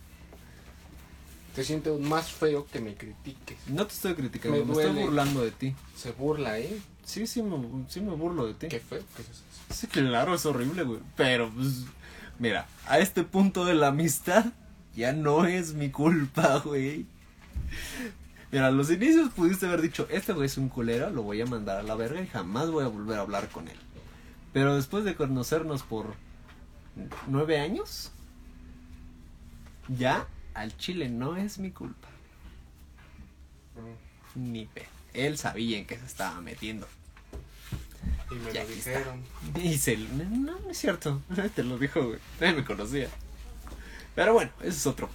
Te 1.57 1.65
siento 1.65 1.99
más 1.99 2.31
feo 2.31 2.67
que 2.67 2.81
me 2.81 2.95
critiques. 2.95 3.57
No 3.69 3.87
te 3.87 3.95
estoy 3.95 4.15
criticando, 4.15 4.59
Me 4.59 4.65
me, 4.67 4.73
estoy 4.83 5.05
burlando 5.05 5.43
de 5.43 5.53
ti. 5.53 5.75
Se 5.97 6.13
burla, 6.13 6.59
¿eh? 6.59 6.79
Sí, 7.03 7.27
sí 7.27 7.43
me, 7.43 7.57
sí 7.89 8.03
me 8.03 8.13
burlo 8.13 8.47
de 8.47 8.53
ti. 8.53 8.69
Qué 8.69 8.79
feo 8.79 9.03
que 9.17 9.23
es 9.23 9.29
eso. 9.31 9.43
Sí, 9.71 9.87
claro, 9.87 10.35
es 10.35 10.45
horrible, 10.45 10.83
güey. 10.83 11.01
Pero, 11.17 11.51
pues, 11.51 11.87
mira, 12.39 12.67
a 12.87 12.99
este 12.99 13.23
punto 13.23 13.65
de 13.65 13.73
la 13.73 13.87
amistad 13.87 14.45
ya 14.95 15.15
no 15.15 15.47
es 15.47 15.73
mi 15.73 15.89
culpa, 15.89 16.59
güey. 16.65 17.07
Mira, 18.53 18.67
a 18.67 18.71
los 18.71 18.91
inicios 18.91 19.31
pudiste 19.31 19.65
haber 19.65 19.81
dicho, 19.81 20.07
este 20.11 20.35
güey 20.35 20.45
es 20.45 20.59
un 20.59 20.69
culero, 20.69 21.09
lo 21.09 21.23
voy 21.23 21.41
a 21.41 21.47
mandar 21.47 21.79
a 21.79 21.83
la 21.83 21.95
verga 21.95 22.21
y 22.21 22.27
jamás 22.27 22.71
voy 22.71 22.85
a 22.85 22.89
volver 22.89 23.19
a 23.19 23.23
hablar 23.23 23.49
con 23.49 23.67
él. 23.69 23.79
Pero 24.53 24.77
después 24.77 25.05
de 25.05 25.15
conocernos 25.15 25.83
por 25.85 26.17
nueve 27.29 27.59
años, 27.59 28.11
ya 29.89 30.27
al 30.57 30.77
chile 30.77 31.09
no 31.09 31.37
es 31.37 31.59
mi 31.59 31.71
culpa. 31.71 32.09
Ni 34.35 34.67
pe. 34.67 34.87
Él 35.13 35.39
sabía 35.39 35.79
en 35.79 35.87
qué 35.87 35.99
se 35.99 36.07
estaba 36.07 36.41
metiendo. 36.41 36.89
Y 38.31 38.35
me 38.35 38.53
Ya 38.53 38.65
lo 38.65 38.71
dijeron. 38.71 39.23
Dice, 39.55 39.97
no, 39.97 40.59
no 40.59 40.71
es 40.71 40.79
cierto. 40.79 41.23
Te 41.55 41.63
lo 41.63 41.79
dijo, 41.79 42.03
güey. 42.05 42.19
Nadie 42.41 42.55
me 42.55 42.65
conocía. 42.65 43.09
Pero 44.15 44.33
bueno, 44.33 44.51
ese 44.61 44.71
es 44.71 44.87
otro. 44.87 45.11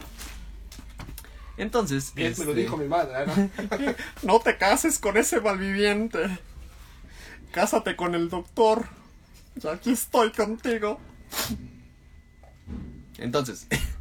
Entonces, 1.58 2.14
Bien, 2.14 2.34
me 2.38 2.46
lo 2.46 2.52
este, 2.52 2.62
dijo 2.62 2.78
mi 2.78 2.88
madre, 2.88 3.26
¿no? 3.28 3.94
no 4.24 4.40
te 4.40 4.58
cases 4.58 5.00
con 5.00 5.18
ese 5.18 5.42
malviviente. 5.42 6.40
Cásate 7.52 7.96
con 7.96 8.16
el 8.16 8.30
doctor. 8.30 8.88
Aquí 9.72 9.92
estoy 9.92 10.32
contigo. 10.32 11.00
Entonces, 13.18 13.68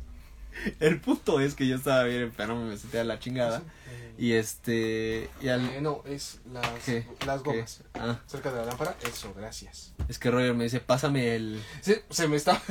el 0.81 1.01
punto 1.01 1.41
es 1.41 1.55
que 1.55 1.67
yo 1.67 1.77
estaba 1.77 2.05
bien 2.05 2.23
enfermo, 2.23 2.65
me 2.65 2.77
sentía 2.77 3.01
de 3.01 3.07
la 3.07 3.19
chingada. 3.19 3.63
Y 4.19 4.33
este. 4.33 5.31
Y 5.41 5.47
Eh, 5.49 5.53
al. 5.53 5.83
no, 5.83 6.03
es 6.07 6.41
las, 6.53 6.67
¿Qué? 6.85 7.07
las 7.27 7.41
¿Qué? 7.43 7.49
gomas. 7.51 7.81
Ah, 7.95 8.21
Cerca 8.27 8.51
de 8.53 8.59
la 8.61 8.67
lámpara. 8.67 8.95
Eso, 9.03 9.33
gracias. 9.35 9.93
es 10.09 10.19
que 10.19 10.31
Roger 10.31 10.53
me 10.55 10.65
dice: 10.65 10.81
Pásame 10.81 11.35
el. 11.37 11.63
Sí, 11.81 11.95
se 12.11 12.29
me 12.29 12.37
está. 12.37 12.61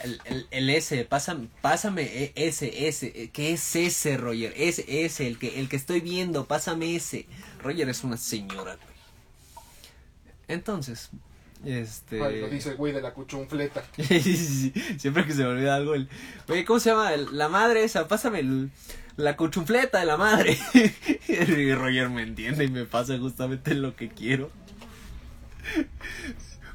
El, 0.00 0.20
el, 0.26 0.46
el 0.52 0.70
S, 0.70 1.04
pásame, 1.06 1.48
pásame 1.60 2.02
e- 2.02 2.32
ese, 2.36 2.86
ese, 2.86 3.08
eh, 3.20 3.30
¿qué 3.32 3.52
es 3.54 3.74
ese, 3.74 4.16
Roger? 4.16 4.54
Ese, 4.56 5.04
ese, 5.04 5.26
el 5.26 5.40
que, 5.40 5.58
el 5.58 5.68
que 5.68 5.74
estoy 5.74 6.00
viendo, 6.00 6.46
pásame 6.46 6.94
ese. 6.94 7.26
Roger 7.64 7.88
es 7.88 8.04
una 8.04 8.16
señora, 8.16 8.76
güey. 8.76 8.96
Entonces, 10.46 11.10
este... 11.64 12.22
Ay, 12.22 12.40
Lo 12.40 12.48
dice 12.48 12.70
el 12.70 12.76
güey 12.76 12.92
de 12.92 13.00
la 13.00 13.12
cuchunfleta. 13.14 13.82
Sí, 13.96 14.20
sí, 14.20 14.36
sí, 14.36 14.72
Siempre 14.98 15.24
que 15.26 15.32
se 15.32 15.42
me 15.42 15.48
olvida 15.48 15.74
algo, 15.74 15.94
el... 15.94 16.08
Oye, 16.48 16.64
¿cómo 16.64 16.80
se 16.80 16.90
llama? 16.90 17.10
La 17.16 17.48
madre 17.48 17.84
esa, 17.84 18.08
pásame 18.08 18.40
el- 18.40 18.70
la 19.16 19.36
cuchunfleta 19.36 19.98
de 19.98 20.06
la 20.06 20.16
madre. 20.16 20.56
y 21.28 21.72
Roger 21.74 22.08
me 22.08 22.22
entiende 22.22 22.64
y 22.64 22.68
me 22.68 22.84
pasa 22.84 23.18
justamente 23.18 23.74
lo 23.74 23.96
que 23.96 24.08
quiero. 24.08 24.50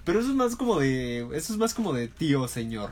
Pero 0.04 0.20
eso 0.20 0.30
es 0.30 0.36
más 0.36 0.56
como 0.58 0.80
de. 0.80 1.20
Eso 1.34 1.54
es 1.54 1.58
más 1.58 1.74
como 1.74 1.94
de 1.94 2.10
tío 2.10 2.48
señor. 2.50 2.92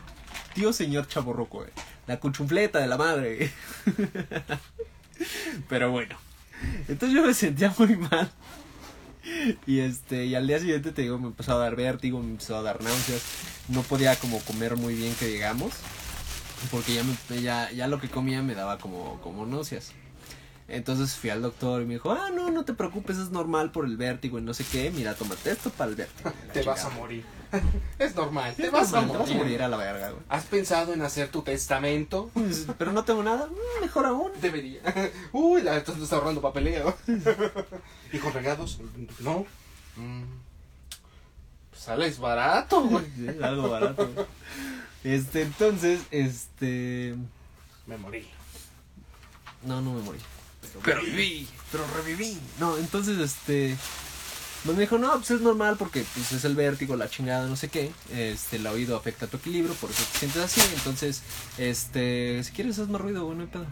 Tío 0.53 0.71
señor 0.71 1.07
chaborroco, 1.07 1.59
güey. 1.59 1.69
La 2.07 2.19
cuchunfleta 2.19 2.79
de 2.79 2.87
la 2.87 2.97
madre. 2.97 3.51
Pero 5.69 5.91
bueno. 5.91 6.15
Entonces 6.87 7.11
yo 7.15 7.25
me 7.25 7.33
sentía 7.33 7.73
muy 7.77 7.95
mal. 7.97 8.31
Y 9.67 9.79
este, 9.79 10.25
y 10.25 10.35
al 10.35 10.47
día 10.47 10.59
siguiente 10.59 10.91
te 10.91 11.03
digo, 11.03 11.17
me 11.19 11.27
empezó 11.27 11.53
a 11.53 11.57
dar 11.57 11.75
vértigo, 11.75 12.19
me 12.19 12.31
empezó 12.31 12.57
a 12.57 12.61
dar 12.61 12.81
náuseas. 12.81 13.21
No 13.67 13.81
podía 13.83 14.15
como 14.15 14.39
comer 14.39 14.77
muy 14.77 14.95
bien 14.95 15.13
que 15.15 15.27
digamos. 15.27 15.73
Porque 16.69 16.93
ya, 16.93 17.03
me, 17.03 17.41
ya, 17.41 17.71
ya 17.71 17.87
lo 17.87 17.99
que 17.99 18.09
comía 18.09 18.43
me 18.43 18.53
daba 18.53 18.77
como, 18.77 19.19
como 19.21 19.45
náuseas. 19.45 19.93
Entonces 20.67 21.15
fui 21.15 21.29
al 21.29 21.41
doctor 21.41 21.81
y 21.81 21.85
me 21.85 21.95
dijo, 21.95 22.11
ah, 22.11 22.29
no, 22.33 22.49
no 22.49 22.63
te 22.63 22.73
preocupes, 22.73 23.17
es 23.17 23.29
normal 23.29 23.71
por 23.71 23.85
el 23.85 23.97
vértigo 23.97 24.39
y 24.39 24.41
no 24.41 24.53
sé 24.53 24.63
qué. 24.71 24.91
Mira, 24.91 25.15
tómate 25.15 25.51
esto 25.51 25.69
para 25.69 25.89
el 25.89 25.95
vértigo. 25.95 26.31
Te 26.53 26.63
vas 26.63 26.85
a 26.85 26.89
morir. 26.91 27.25
es 27.99 28.15
normal, 28.15 28.53
te 28.55 28.69
vas 28.69 28.93
a 28.93 29.01
Te 29.01 29.07
vas 29.07 29.15
a 29.15 29.17
morir. 29.17 29.35
morir 29.37 29.61
a 29.63 29.67
la 29.67 29.77
verga, 29.77 30.09
güey. 30.11 30.23
¿Has 30.29 30.45
pensado 30.45 30.93
en 30.93 31.01
hacer 31.01 31.29
tu 31.29 31.41
testamento? 31.41 32.29
Pero 32.77 32.91
no 32.91 33.03
tengo 33.03 33.23
nada, 33.23 33.47
mm, 33.47 33.81
mejor 33.81 34.05
aún. 34.05 34.31
Debería. 34.41 34.81
Uy, 35.31 35.61
la 35.61 35.77
estás 35.77 35.97
está 35.97 36.15
ahorrando 36.15 36.41
papeleo. 36.41 36.95
Hijos 38.13 38.33
regados, 38.33 38.79
no. 39.19 39.45
Mm, 39.97 40.23
pues 41.69 41.81
sales 41.83 42.19
barato, 42.19 42.81
güey. 42.83 43.05
Algo 43.41 43.69
barato. 43.69 44.07
güey. 44.07 44.25
Este, 45.03 45.41
entonces, 45.41 46.01
este. 46.11 47.15
Me 47.87 47.97
morí. 47.97 48.27
No, 49.63 49.81
no 49.81 49.93
me 49.93 50.01
morí. 50.01 50.19
Pero 50.83 51.01
viví, 51.01 51.47
pero 51.71 51.83
reviví. 51.97 52.39
No, 52.59 52.77
entonces, 52.77 53.17
este. 53.19 53.75
Pues 54.63 54.77
me 54.77 54.83
dijo, 54.83 54.99
no, 54.99 55.11
pues 55.13 55.31
es 55.31 55.41
normal 55.41 55.75
porque 55.77 56.05
pues 56.13 56.31
es 56.33 56.45
el 56.45 56.55
vértigo, 56.55 56.95
la 56.95 57.09
chingada, 57.09 57.47
no 57.47 57.55
sé 57.55 57.69
qué. 57.69 57.91
Este, 58.13 58.57
el 58.57 58.67
oído 58.67 58.95
afecta 58.95 59.25
tu 59.25 59.37
equilibrio, 59.37 59.73
por 59.73 59.89
eso 59.89 60.03
te 60.13 60.19
sientes 60.19 60.43
así. 60.43 60.61
Entonces, 60.75 61.23
este, 61.57 62.43
si 62.43 62.51
quieres 62.51 62.77
haz 62.77 62.87
más 62.87 63.01
ruido, 63.01 63.25
güey, 63.25 63.37
no 63.37 63.43
hay 63.43 63.49
pedo. 63.49 63.65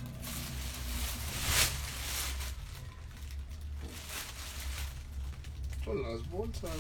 Son 5.86 6.02
las 6.02 6.28
bolsas. 6.32 6.72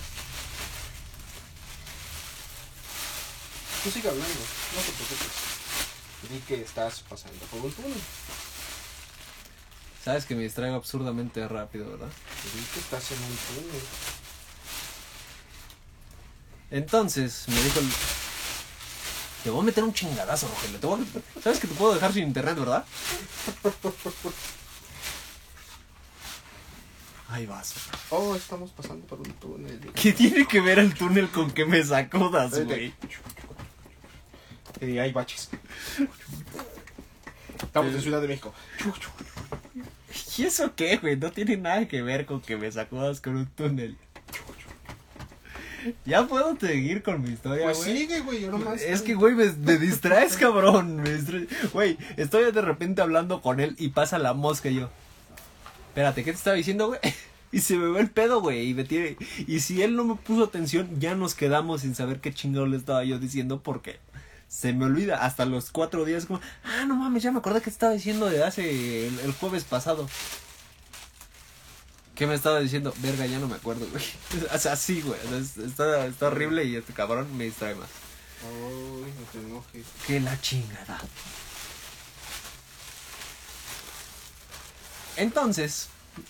Tú 3.83 3.91
sigue 3.91 4.09
hablando, 4.09 4.27
no 4.27 4.81
te 4.81 4.91
preocupes. 4.91 5.49
Di 6.29 6.39
que 6.47 6.61
estás 6.61 7.01
pasando 7.07 7.45
por 7.45 7.61
un 7.63 7.71
túnel. 7.71 7.93
Sabes 10.03 10.25
que 10.25 10.35
me 10.35 10.43
distraigo 10.43 10.75
absurdamente 10.75 11.45
rápido, 11.47 11.89
¿verdad? 11.91 12.07
Di 12.53 12.61
que 12.73 12.79
estás 12.79 13.11
en 13.11 13.17
un 13.17 13.37
túnel. 13.65 13.81
Entonces, 16.71 17.45
me 17.47 17.61
dijo 17.63 17.79
el... 17.79 17.87
Te 19.43 19.49
voy 19.49 19.61
a 19.61 19.63
meter 19.63 19.83
un 19.83 19.93
chingadazo, 19.93 20.47
Rogelio. 20.47 20.79
Te 20.79 20.87
voy 20.87 21.01
a- 21.37 21.41
Sabes 21.41 21.59
que 21.59 21.67
te 21.67 21.73
puedo 21.75 21.93
dejar 21.93 22.13
sin 22.13 22.23
internet, 22.27 22.57
¿verdad? 22.57 22.85
Ahí 27.29 27.45
vas. 27.45 27.73
Oh, 28.09 28.35
estamos 28.35 28.71
pasando 28.71 29.05
por 29.05 29.19
un 29.19 29.31
túnel. 29.33 29.79
¿Qué 29.93 30.13
tiene 30.13 30.47
que 30.47 30.61
ver 30.61 30.79
el 30.79 30.93
túnel 30.95 31.29
con 31.29 31.51
que 31.51 31.65
me 31.65 31.83
sacudas, 31.83 32.51
güey? 32.63 32.93
Eh, 34.81 34.99
hay 34.99 35.11
baches. 35.11 35.49
Estamos 37.61 37.93
en 37.93 38.01
Ciudad 38.01 38.21
de 38.21 38.27
México. 38.29 38.53
¿Y 40.37 40.43
eso 40.43 40.73
qué, 40.75 40.97
güey? 40.97 41.17
No 41.17 41.31
tiene 41.31 41.57
nada 41.57 41.87
que 41.87 42.01
ver 42.01 42.25
con 42.25 42.41
que 42.41 42.57
me 42.57 42.71
sacudas 42.71 43.21
con 43.21 43.35
un 43.37 43.45
túnel. 43.47 43.97
Ya 46.05 46.27
puedo 46.27 46.57
seguir 46.59 47.01
con 47.03 47.21
mi 47.21 47.29
historia, 47.29 47.63
Pues 47.65 47.77
güey. 47.77 47.97
sigue, 47.97 48.19
güey, 48.19 48.41
yo 48.41 48.51
nomás. 48.51 48.81
Es 48.81 49.01
que, 49.01 49.13
güey, 49.15 49.33
me, 49.33 49.45
me 49.51 49.77
distraes, 49.77 50.35
cabrón. 50.35 50.97
Me 50.97 51.13
distraes. 51.15 51.47
Güey, 51.71 51.97
estoy 52.17 52.51
de 52.51 52.61
repente 52.61 53.01
hablando 53.01 53.41
con 53.41 53.59
él 53.61 53.75
y 53.77 53.89
pasa 53.89 54.19
la 54.19 54.33
mosca 54.33 54.69
y 54.69 54.75
yo. 54.75 54.89
Espérate, 55.89 56.23
¿qué 56.23 56.31
te 56.31 56.37
estaba 56.37 56.55
diciendo, 56.55 56.87
güey? 56.87 56.99
Y 57.51 57.61
se 57.61 57.77
me 57.77 57.87
va 57.87 57.99
el 57.99 58.11
pedo, 58.11 58.41
güey. 58.41 58.69
Y 58.69 58.73
me 58.75 58.83
tiene. 58.83 59.17
Y 59.47 59.61
si 59.61 59.81
él 59.81 59.95
no 59.95 60.03
me 60.03 60.13
puso 60.13 60.43
atención, 60.43 60.87
ya 60.99 61.15
nos 61.15 61.33
quedamos 61.33 61.81
sin 61.81 61.95
saber 61.95 62.19
qué 62.19 62.31
chingado 62.31 62.67
le 62.67 62.77
estaba 62.77 63.03
yo 63.03 63.17
diciendo 63.17 63.63
porque 63.63 63.97
se 64.49 64.73
me 64.73 64.83
olvida. 64.85 65.23
Hasta 65.23 65.45
los 65.45 65.71
cuatro 65.71 66.03
días, 66.03 66.25
como, 66.25 66.41
ah, 66.65 66.83
no 66.85 66.95
mames, 66.95 67.23
ya 67.23 67.31
me 67.31 67.39
acordé 67.39 67.59
que 67.59 67.65
te 67.65 67.69
estaba 67.71 67.93
diciendo 67.93 68.25
de 68.29 68.43
hace 68.43 69.07
el, 69.07 69.19
el 69.21 69.31
jueves 69.33 69.63
pasado. 69.63 70.09
¿Qué 72.15 72.27
me 72.27 72.35
estaba 72.35 72.59
diciendo? 72.59 72.93
Verga, 72.97 73.25
ya 73.27 73.39
no 73.39 73.47
me 73.47 73.55
acuerdo, 73.55 73.87
güey. 73.89 74.03
O 74.53 74.57
sea, 74.59 74.75
sí, 74.75 75.01
güey. 75.01 75.17
es- 75.39 75.55
Está, 75.57 76.05
está 76.07 76.27
horrible 76.27 76.65
y 76.65 76.75
este 76.75 76.91
cabrón 76.91 77.37
me 77.37 77.45
distrae 77.45 77.75
más. 77.75 77.87
Uy, 78.61 79.11
no 79.11 79.25
te 79.31 79.39
enojes. 79.39 79.85
Que 80.05 80.19
la 80.19 80.39
chingada. 80.41 80.99
Entonces, 85.15 85.87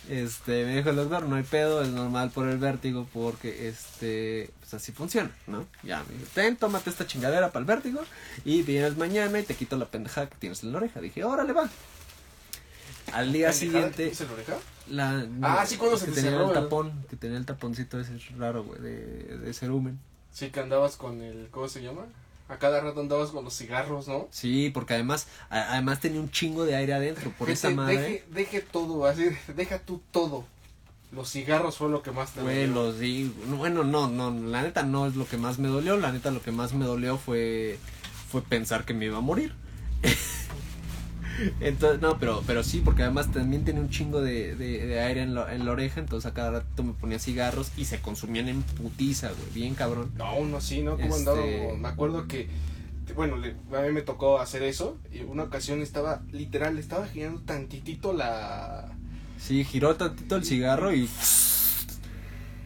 este, 0.09 0.65
me 0.65 0.75
dijo 0.77 0.89
el 0.89 0.95
doctor, 0.97 1.23
no 1.23 1.35
hay 1.35 1.43
pedo, 1.43 1.81
es 1.81 1.89
normal 1.89 2.31
por 2.31 2.47
el 2.47 2.57
vértigo 2.57 3.07
porque, 3.13 3.67
este, 3.69 4.49
pues 4.59 4.73
así 4.73 4.91
funciona, 4.91 5.31
¿no? 5.47 5.65
Ya, 5.83 6.03
me 6.03 6.13
dijo, 6.15 6.27
ten, 6.33 6.57
tómate 6.57 6.89
esta 6.89 7.07
chingadera 7.07 7.51
para 7.51 7.61
el 7.61 7.65
vértigo 7.65 8.01
y 8.45 8.61
vienes 8.63 8.97
mañana 8.97 9.39
y 9.39 9.43
te 9.43 9.55
quito 9.55 9.77
la 9.77 9.85
pendejada 9.85 10.29
que 10.29 10.35
tienes 10.37 10.63
en 10.63 10.71
la 10.71 10.77
oreja. 10.77 10.99
Dije, 11.01 11.23
órale, 11.23 11.53
va. 11.53 11.69
Al 13.13 13.33
día 13.33 13.49
¿Pendejada 13.51 13.91
que 13.91 14.03
siguiente, 14.03 14.23
en 14.23 14.27
la 14.27 14.33
oreja? 14.33 14.53
la... 14.87 15.27
Ah, 15.41 15.65
sí, 15.65 15.77
cuando 15.77 15.97
se 15.97 16.05
que 16.05 16.11
te 16.11 16.15
tenía 16.21 16.31
cerró, 16.31 16.43
el 16.43 16.47
¿verdad? 16.49 16.63
tapón, 16.63 17.05
que 17.09 17.15
tenía 17.15 17.37
el 17.37 17.45
taponcito 17.45 17.99
ese 17.99 18.17
raro, 18.37 18.63
güey, 18.63 18.79
de, 18.81 19.37
de 19.39 19.53
cerumen. 19.53 19.99
Sí, 20.31 20.51
que 20.51 20.59
andabas 20.59 20.95
con 20.95 21.21
el. 21.21 21.47
¿Cómo 21.49 21.67
se 21.67 21.81
llama? 21.81 22.05
A 22.49 22.57
cada 22.57 22.81
rato 22.81 22.99
andabas 22.99 23.29
con 23.29 23.45
los 23.45 23.55
cigarros, 23.55 24.07
¿no? 24.07 24.27
Sí, 24.31 24.71
porque 24.73 24.95
además, 24.95 25.27
a- 25.49 25.73
además 25.73 25.99
tenía 25.99 26.19
un 26.19 26.31
chingo 26.31 26.65
de 26.65 26.75
aire 26.75 26.93
adentro, 26.93 27.31
por 27.37 27.49
esa 27.49 27.69
madre. 27.69 27.97
Deje, 28.01 28.23
deje 28.31 28.61
todo, 28.61 29.05
así, 29.05 29.29
deja 29.55 29.77
tú 29.79 30.01
todo. 30.11 30.45
Los 31.11 31.31
cigarros 31.31 31.77
fue 31.77 31.89
lo 31.89 32.01
que 32.03 32.11
más 32.11 32.31
te 32.33 32.41
Güey, 32.41 32.67
dolió. 32.67 32.93
di- 32.93 33.31
Bueno, 33.57 33.83
no, 33.83 34.09
no, 34.09 34.31
la 34.31 34.63
neta 34.63 34.83
no 34.83 35.05
es 35.07 35.15
lo 35.15 35.27
que 35.27 35.37
más 35.37 35.57
me 35.59 35.67
dolió. 35.67 35.95
La 35.97 36.11
neta 36.11 36.31
lo 36.31 36.41
que 36.41 36.51
más 36.51 36.73
me 36.73 36.85
dolió 36.85 37.17
fue, 37.17 37.77
fue 38.31 38.41
pensar 38.41 38.83
que 38.85 38.93
me 38.93 39.05
iba 39.05 39.17
a 39.17 39.21
morir. 39.21 39.53
Entonces, 41.59 42.01
no, 42.01 42.17
pero, 42.19 42.43
pero 42.47 42.63
sí, 42.63 42.81
porque 42.83 43.03
además 43.03 43.31
también 43.31 43.63
tenía 43.65 43.81
un 43.81 43.89
chingo 43.89 44.21
de, 44.21 44.55
de, 44.55 44.85
de 44.87 44.99
aire 45.01 45.21
en 45.21 45.35
la, 45.35 45.53
en 45.53 45.65
la 45.65 45.71
oreja, 45.71 45.99
entonces 45.99 46.29
a 46.29 46.33
cada 46.33 46.51
rato 46.51 46.83
me 46.83 46.93
ponía 46.93 47.19
cigarros 47.19 47.71
y 47.77 47.85
se 47.85 47.99
consumían 47.99 48.47
en 48.49 48.61
putiza, 48.63 49.29
güey, 49.29 49.49
bien 49.53 49.75
cabrón. 49.75 50.11
No, 50.17 50.35
uno 50.37 50.57
así, 50.57 50.81
¿no? 50.81 50.97
Como 50.97 51.15
Este- 51.15 51.19
andaba, 51.29 51.77
me 51.77 51.87
acuerdo 51.87 52.27
que, 52.27 52.47
bueno, 53.15 53.37
le- 53.37 53.55
a 53.77 53.81
mí 53.81 53.91
me 53.91 54.01
tocó 54.01 54.39
hacer 54.39 54.63
eso 54.63 54.97
y 55.13 55.21
una 55.21 55.43
ocasión 55.43 55.81
estaba, 55.81 56.21
literal, 56.31 56.77
estaba 56.77 57.07
girando 57.07 57.41
tantitito 57.41 58.13
la... 58.13 58.91
Sí, 59.39 59.63
giró 59.63 59.95
tantito 59.95 60.35
el 60.35 60.43
cigarro 60.45 60.93
y 60.93 61.07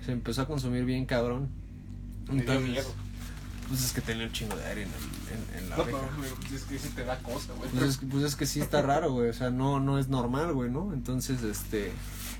se 0.05 0.11
empezó 0.11 0.41
a 0.41 0.47
consumir 0.47 0.85
bien 0.85 1.05
cabrón. 1.05 1.49
Entonces, 2.29 2.69
miedo. 2.69 2.91
pues 3.69 3.83
es 3.85 3.93
que 3.93 4.01
tenía 4.01 4.25
un 4.25 4.31
chingo 4.31 4.55
de 4.55 4.65
aire 4.65 4.81
en, 4.83 4.87
el- 4.89 4.93
en- 5.33 5.57
en 5.63 5.69
la 5.69 5.77
No, 5.77 5.83
oreja. 5.83 5.99
pero 6.21 6.35
pues, 6.39 6.51
es 6.53 6.63
que 6.63 6.79
sí 6.79 6.89
te 6.89 7.03
da 7.03 7.17
cosa, 7.19 7.53
güey. 7.57 7.69
Pues 7.71 7.83
es, 7.83 7.99
pues 8.09 8.23
es 8.23 8.35
que 8.35 8.45
sí 8.45 8.61
está 8.61 8.81
raro, 8.81 9.11
güey. 9.11 9.29
O 9.29 9.33
sea, 9.33 9.49
no, 9.49 9.79
no 9.79 9.99
es 9.99 10.07
normal, 10.07 10.53
güey, 10.53 10.69
¿no? 10.69 10.93
Entonces, 10.93 11.41
este. 11.43 11.91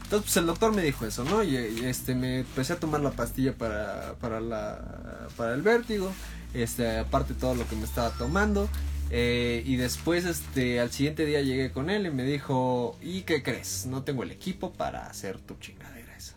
Entonces, 0.04 0.26
pues 0.34 0.38
el 0.38 0.46
doctor 0.46 0.74
me 0.76 0.82
dijo 0.84 1.06
eso, 1.06 1.24
¿no? 1.24 1.44
Y, 1.44 1.56
y, 1.58 1.86
este, 1.86 2.14
me 2.14 2.40
empecé 2.40 2.74
a 2.74 2.80
tomar 2.80 3.02
la 3.02 3.12
pastilla 3.12 3.58
para, 3.58 4.16
para 4.22 4.40
la, 4.42 5.28
para 5.38 5.54
el 5.54 5.62
vértigo. 5.62 6.12
Este, 6.54 6.98
aparte 7.00 7.34
todo 7.34 7.56
lo 7.56 7.68
que 7.68 7.76
me 7.76 7.84
estaba 7.86 8.12
tomando. 8.12 8.70
Eh, 9.10 9.64
y 9.66 9.76
después, 9.76 10.26
este, 10.26 10.80
al 10.80 10.92
siguiente 10.92 11.26
día 11.26 11.42
llegué 11.42 11.72
con 11.72 11.90
él 11.90 12.06
y 12.06 12.12
me 12.12 12.24
dijo, 12.24 12.98
¿y 13.02 13.22
qué 13.22 13.42
crees? 13.44 13.86
No 13.86 14.04
tengo 14.04 14.24
el 14.24 14.32
equipo 14.32 14.74
para 14.74 15.08
hacer 15.08 15.40
tu 15.40 15.56
chingadera 15.56 16.16
esa. 16.18 16.34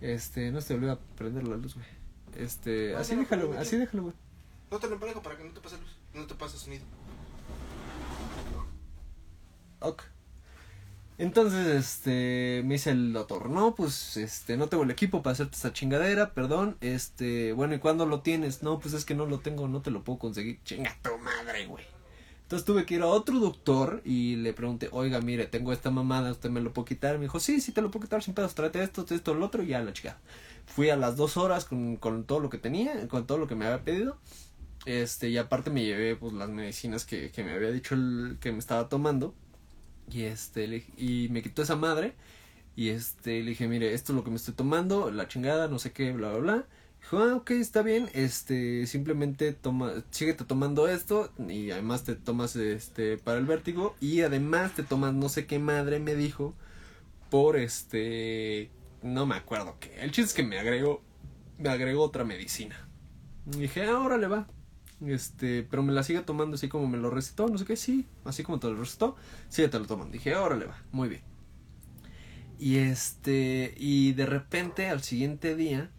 Este, 0.00 0.50
no 0.50 0.60
se 0.60 0.68
te 0.68 0.74
olvida 0.74 0.98
prender 1.16 1.46
la 1.48 1.56
luz, 1.56 1.74
güey. 1.74 1.86
Este, 2.36 2.92
No, 2.92 2.98
así 2.98 3.14
déjalo, 3.16 3.54
así 3.58 3.76
déjalo, 3.76 4.02
güey. 4.04 4.14
No 4.70 4.78
te 4.78 4.88
lo 4.88 4.94
emparejo 4.94 5.22
para 5.22 5.36
que 5.36 5.44
no 5.44 5.52
te 5.52 5.60
pase 5.60 5.78
luz, 5.78 5.96
no 6.14 6.26
te 6.26 6.34
pase 6.34 6.58
sonido. 6.58 6.84
Ok. 9.80 10.02
Entonces, 11.18 11.66
este, 11.66 12.62
me 12.66 12.74
dice 12.74 12.90
el 12.90 13.14
doctor, 13.14 13.48
no, 13.48 13.74
pues, 13.74 14.18
este, 14.18 14.58
no 14.58 14.68
tengo 14.68 14.82
el 14.82 14.90
equipo 14.90 15.22
para 15.22 15.32
hacerte 15.32 15.56
esta 15.56 15.72
chingadera, 15.72 16.34
perdón, 16.34 16.76
este, 16.82 17.54
bueno, 17.54 17.74
¿y 17.74 17.78
cuándo 17.78 18.04
lo 18.04 18.20
tienes? 18.20 18.62
No, 18.62 18.78
pues 18.80 18.92
es 18.92 19.06
que 19.06 19.14
no 19.14 19.24
lo 19.24 19.38
tengo, 19.38 19.66
no 19.66 19.80
te 19.80 19.90
lo 19.90 20.04
puedo 20.04 20.18
conseguir. 20.18 20.60
Chinga 20.64 20.94
tu 21.02 21.16
madre, 21.18 21.66
güey. 21.66 21.84
Entonces 22.42 22.66
tuve 22.66 22.84
que 22.86 22.94
ir 22.94 23.02
a 23.02 23.06
otro 23.06 23.38
doctor 23.40 24.02
y 24.04 24.36
le 24.36 24.52
pregunté, 24.52 24.88
oiga, 24.92 25.20
mire, 25.20 25.46
tengo 25.46 25.72
esta 25.72 25.90
mamada, 25.90 26.30
¿usted 26.30 26.50
me 26.50 26.60
lo 26.60 26.72
puede 26.72 26.88
quitar? 26.88 27.16
Me 27.16 27.22
dijo, 27.22 27.40
sí, 27.40 27.60
sí 27.60 27.72
te 27.72 27.82
lo 27.82 27.90
puedo 27.90 28.04
quitar 28.04 28.22
sin 28.22 28.34
pedos, 28.34 28.54
tráete 28.54 28.82
esto, 28.82 29.04
esto, 29.08 29.34
lo 29.34 29.46
otro 29.46 29.62
y 29.62 29.68
ya 29.68 29.80
la 29.80 29.92
chica. 29.92 30.18
Fui 30.66 30.90
a 30.90 30.96
las 30.96 31.16
dos 31.16 31.36
horas 31.38 31.64
con, 31.64 31.96
con 31.96 32.24
todo 32.24 32.40
lo 32.40 32.50
que 32.50 32.58
tenía, 32.58 33.08
con 33.08 33.26
todo 33.26 33.38
lo 33.38 33.48
que 33.48 33.56
me 33.56 33.64
había 33.66 33.82
pedido. 33.82 34.18
Este, 34.86 35.30
y 35.30 35.38
aparte 35.38 35.70
me 35.70 35.84
llevé 35.84 36.16
pues 36.16 36.34
las 36.34 36.50
medicinas 36.50 37.06
que, 37.06 37.32
que 37.32 37.44
me 37.44 37.52
había 37.52 37.72
dicho 37.72 37.96
el 37.96 38.38
que 38.40 38.52
me 38.52 38.60
estaba 38.60 38.88
tomando. 38.90 39.34
Y 40.10 40.22
este, 40.24 40.68
le- 40.68 40.86
y 40.96 41.28
me 41.30 41.42
quitó 41.42 41.62
esa 41.62 41.76
madre. 41.76 42.14
Y 42.76 42.90
este, 42.90 43.42
le 43.42 43.50
dije, 43.50 43.68
mire, 43.68 43.94
esto 43.94 44.12
es 44.12 44.16
lo 44.16 44.24
que 44.24 44.30
me 44.30 44.36
estoy 44.36 44.54
tomando, 44.54 45.10
la 45.10 45.28
chingada, 45.28 45.68
no 45.68 45.78
sé 45.78 45.92
qué, 45.92 46.12
bla, 46.12 46.30
bla, 46.32 46.38
bla. 46.40 46.66
Dijo, 47.02 47.18
ah, 47.20 47.36
ok, 47.36 47.52
está 47.52 47.82
bien, 47.82 48.08
este, 48.14 48.86
simplemente 48.86 49.52
toma, 49.54 50.04
síguete 50.10 50.44
tomando 50.44 50.88
esto 50.88 51.32
y 51.48 51.70
además 51.72 52.04
te 52.04 52.16
tomas, 52.16 52.56
este, 52.56 53.18
para 53.18 53.38
el 53.38 53.46
vértigo 53.46 53.96
y 54.00 54.22
además 54.22 54.74
te 54.74 54.82
tomas 54.84 55.14
no 55.14 55.28
sé 55.28 55.46
qué 55.46 55.58
madre 55.60 56.00
me 56.00 56.14
dijo 56.16 56.54
por, 57.30 57.56
este, 57.56 58.70
no 59.02 59.26
me 59.26 59.36
acuerdo 59.36 59.76
qué. 59.80 59.94
El 60.00 60.12
chiste 60.12 60.28
es 60.30 60.34
que 60.34 60.42
me 60.44 60.58
agregó, 60.58 61.02
me 61.58 61.68
agregó 61.70 62.02
otra 62.04 62.24
medicina. 62.24 62.88
Y 63.46 63.58
dije, 63.60 63.84
ah, 63.84 64.00
órale, 64.00 64.26
va. 64.28 64.48
Este, 65.04 65.62
pero 65.62 65.82
me 65.82 65.92
la 65.92 66.02
sigue 66.02 66.22
tomando 66.22 66.54
así 66.56 66.68
como 66.68 66.86
me 66.88 66.96
lo 66.98 67.10
recetó, 67.10 67.48
no 67.48 67.58
sé 67.58 67.66
qué, 67.66 67.76
sí, 67.76 68.06
así 68.24 68.42
como 68.42 68.58
te 68.58 68.68
lo 68.68 68.76
recetó, 68.76 69.16
sí, 69.50 69.66
te 69.68 69.78
lo 69.78 69.86
toman. 69.86 70.10
Dije, 70.10 70.34
órale, 70.36 70.66
va, 70.66 70.78
muy 70.92 71.08
bien. 71.08 71.22
Y 72.58 72.76
este, 72.78 73.74
y 73.76 74.12
de 74.14 74.26
repente 74.26 74.88
al 74.88 75.02
siguiente 75.02 75.54
día 75.56 75.90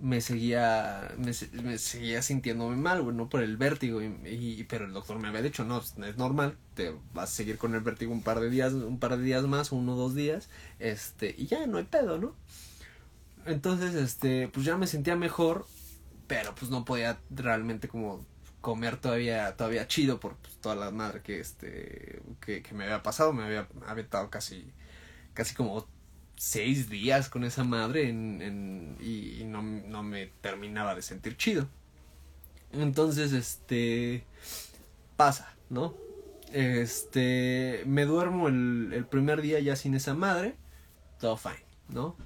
me 0.00 0.20
seguía, 0.20 1.14
me, 1.18 1.32
se- 1.34 1.50
me 1.62 1.78
seguía 1.78 2.22
sintiéndome 2.22 2.76
mal, 2.76 3.02
güey, 3.02 3.16
no 3.16 3.28
por 3.30 3.42
el 3.42 3.56
vértigo, 3.58 4.02
y, 4.02 4.64
pero 4.68 4.86
el 4.86 4.92
doctor 4.94 5.18
me 5.20 5.28
había 5.28 5.42
dicho, 5.42 5.64
no, 5.64 5.78
es 5.80 5.96
normal, 6.18 6.56
te 6.74 6.94
vas 7.14 7.30
a 7.32 7.34
seguir 7.34 7.58
con 7.58 7.74
el 7.74 7.80
vértigo 7.82 8.12
un 8.12 8.22
par 8.22 8.40
de 8.40 8.50
días, 8.50 8.72
un 8.74 8.98
par 9.00 9.16
de 9.18 9.24
días 9.24 9.44
más, 9.46 9.72
uno 9.72 9.94
o 9.94 9.96
dos 9.96 10.14
días, 10.14 10.50
este, 10.80 11.34
y 11.38 11.46
ya, 11.46 11.66
no 11.66 11.78
hay 11.78 11.84
pedo, 11.84 12.18
¿no? 12.18 12.34
Entonces, 13.46 13.94
este, 13.94 14.48
pues 14.48 14.66
ya 14.66 14.76
me 14.76 14.86
sentía 14.86 15.16
mejor, 15.16 15.66
pero 16.28 16.54
pues 16.54 16.70
no 16.70 16.84
podía 16.86 17.20
realmente 17.30 17.88
como 17.88 18.24
comer 18.62 18.98
todavía 18.98 19.56
todavía 19.56 19.88
chido 19.88 20.20
por 20.20 20.36
pues, 20.36 20.56
toda 20.58 20.76
la 20.76 20.90
madre 20.92 21.22
que 21.22 21.40
este 21.40 22.22
que, 22.40 22.62
que 22.62 22.74
me 22.74 22.84
había 22.84 23.02
pasado. 23.02 23.32
Me 23.34 23.44
había 23.44 23.68
aventado 23.86 24.30
casi 24.30 24.72
casi 25.34 25.54
como 25.56 25.86
seis 26.36 26.90
días 26.90 27.28
con 27.30 27.44
esa 27.44 27.64
madre 27.64 28.08
en, 28.10 28.42
en- 28.42 28.96
y, 29.00 29.40
y 29.42 29.44
no, 29.44 29.62
no 29.62 30.02
me 30.04 30.28
terminaba 30.42 30.94
de 30.94 31.02
sentir 31.02 31.36
chido. 31.36 31.68
Entonces 32.72 33.32
este 33.32 34.24
pasa 35.16 35.54
no 35.70 35.94
este 36.52 37.82
me 37.86 38.04
duermo 38.06 38.48
el, 38.48 38.92
el 38.94 39.06
primer 39.06 39.42
día 39.42 39.60
ya 39.60 39.76
sin 39.76 39.94
esa 39.94 40.14
madre 40.14 40.56
todo 41.20 41.36
fine 41.36 41.62
no 41.90 42.16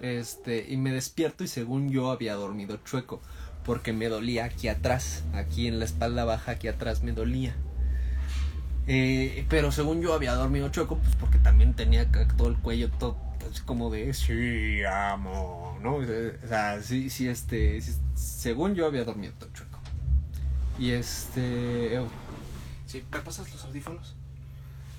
este, 0.00 0.66
y 0.68 0.76
me 0.76 0.92
despierto 0.92 1.44
y 1.44 1.48
según 1.48 1.90
yo 1.90 2.10
había 2.10 2.34
dormido 2.34 2.78
chueco, 2.84 3.20
porque 3.64 3.92
me 3.92 4.08
dolía 4.08 4.44
aquí 4.44 4.68
atrás, 4.68 5.24
aquí 5.34 5.66
en 5.66 5.78
la 5.78 5.84
espalda 5.84 6.24
baja, 6.24 6.52
aquí 6.52 6.68
atrás 6.68 7.02
me 7.02 7.12
dolía. 7.12 7.54
Eh, 8.86 9.44
pero 9.48 9.72
según 9.72 10.00
yo 10.00 10.14
había 10.14 10.34
dormido 10.34 10.68
chueco, 10.68 10.98
pues 10.98 11.16
porque 11.16 11.38
también 11.38 11.74
tenía 11.74 12.10
todo 12.36 12.48
el 12.48 12.56
cuello 12.56 12.88
todo 12.90 13.16
pues, 13.40 13.60
como 13.60 13.90
de 13.90 14.14
sí, 14.14 14.84
amo, 14.84 15.78
¿no? 15.82 15.96
O 15.96 16.04
sea, 16.48 16.80
sí, 16.82 17.10
sí, 17.10 17.28
este, 17.28 17.80
sí, 17.80 17.94
según 18.14 18.74
yo 18.74 18.86
había 18.86 19.04
dormido 19.04 19.32
todo 19.38 19.50
chueco. 19.52 19.78
Y 20.78 20.90
este, 20.90 21.98
oh, 21.98 22.08
Sí, 22.86 23.04
¿me 23.10 23.18
pasas 23.18 23.50
los 23.52 23.64
audífonos? 23.64 24.14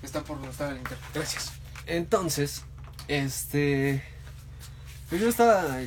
Están 0.03 0.23
por 0.23 0.37
donde 0.37 0.51
está 0.51 0.69
el 0.69 0.77
internet. 0.77 1.05
Gracias. 1.13 1.53
Entonces, 1.85 2.63
este. 3.07 4.03
Pues 5.09 5.21
yo 5.21 5.29
estaba. 5.29 5.79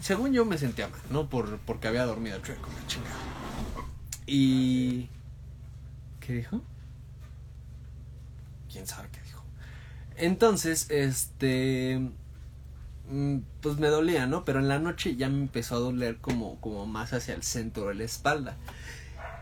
según 0.00 0.32
yo 0.32 0.44
me 0.44 0.58
sentía 0.58 0.88
mal, 0.88 1.00
¿no? 1.10 1.28
Por, 1.28 1.58
porque 1.60 1.88
había 1.88 2.04
dormido 2.04 2.38
chueco, 2.40 2.68
la 2.78 2.86
chingada. 2.86 3.16
Y. 4.26 5.08
¿Qué 6.20 6.34
dijo? 6.34 6.60
¿Quién 8.70 8.86
sabe 8.86 9.08
qué 9.10 9.20
dijo? 9.22 9.42
Entonces, 10.16 10.90
este, 10.90 12.10
mm, 13.08 13.38
pues 13.62 13.78
me 13.78 13.88
dolía, 13.88 14.26
¿no? 14.26 14.44
Pero 14.44 14.58
en 14.58 14.68
la 14.68 14.78
noche 14.78 15.16
ya 15.16 15.28
me 15.30 15.38
empezó 15.38 15.76
a 15.76 15.78
doler 15.78 16.18
como, 16.18 16.60
como 16.60 16.86
más 16.86 17.14
hacia 17.14 17.34
el 17.34 17.42
centro 17.42 17.88
de 17.88 17.94
la 17.94 18.04
espalda. 18.04 18.56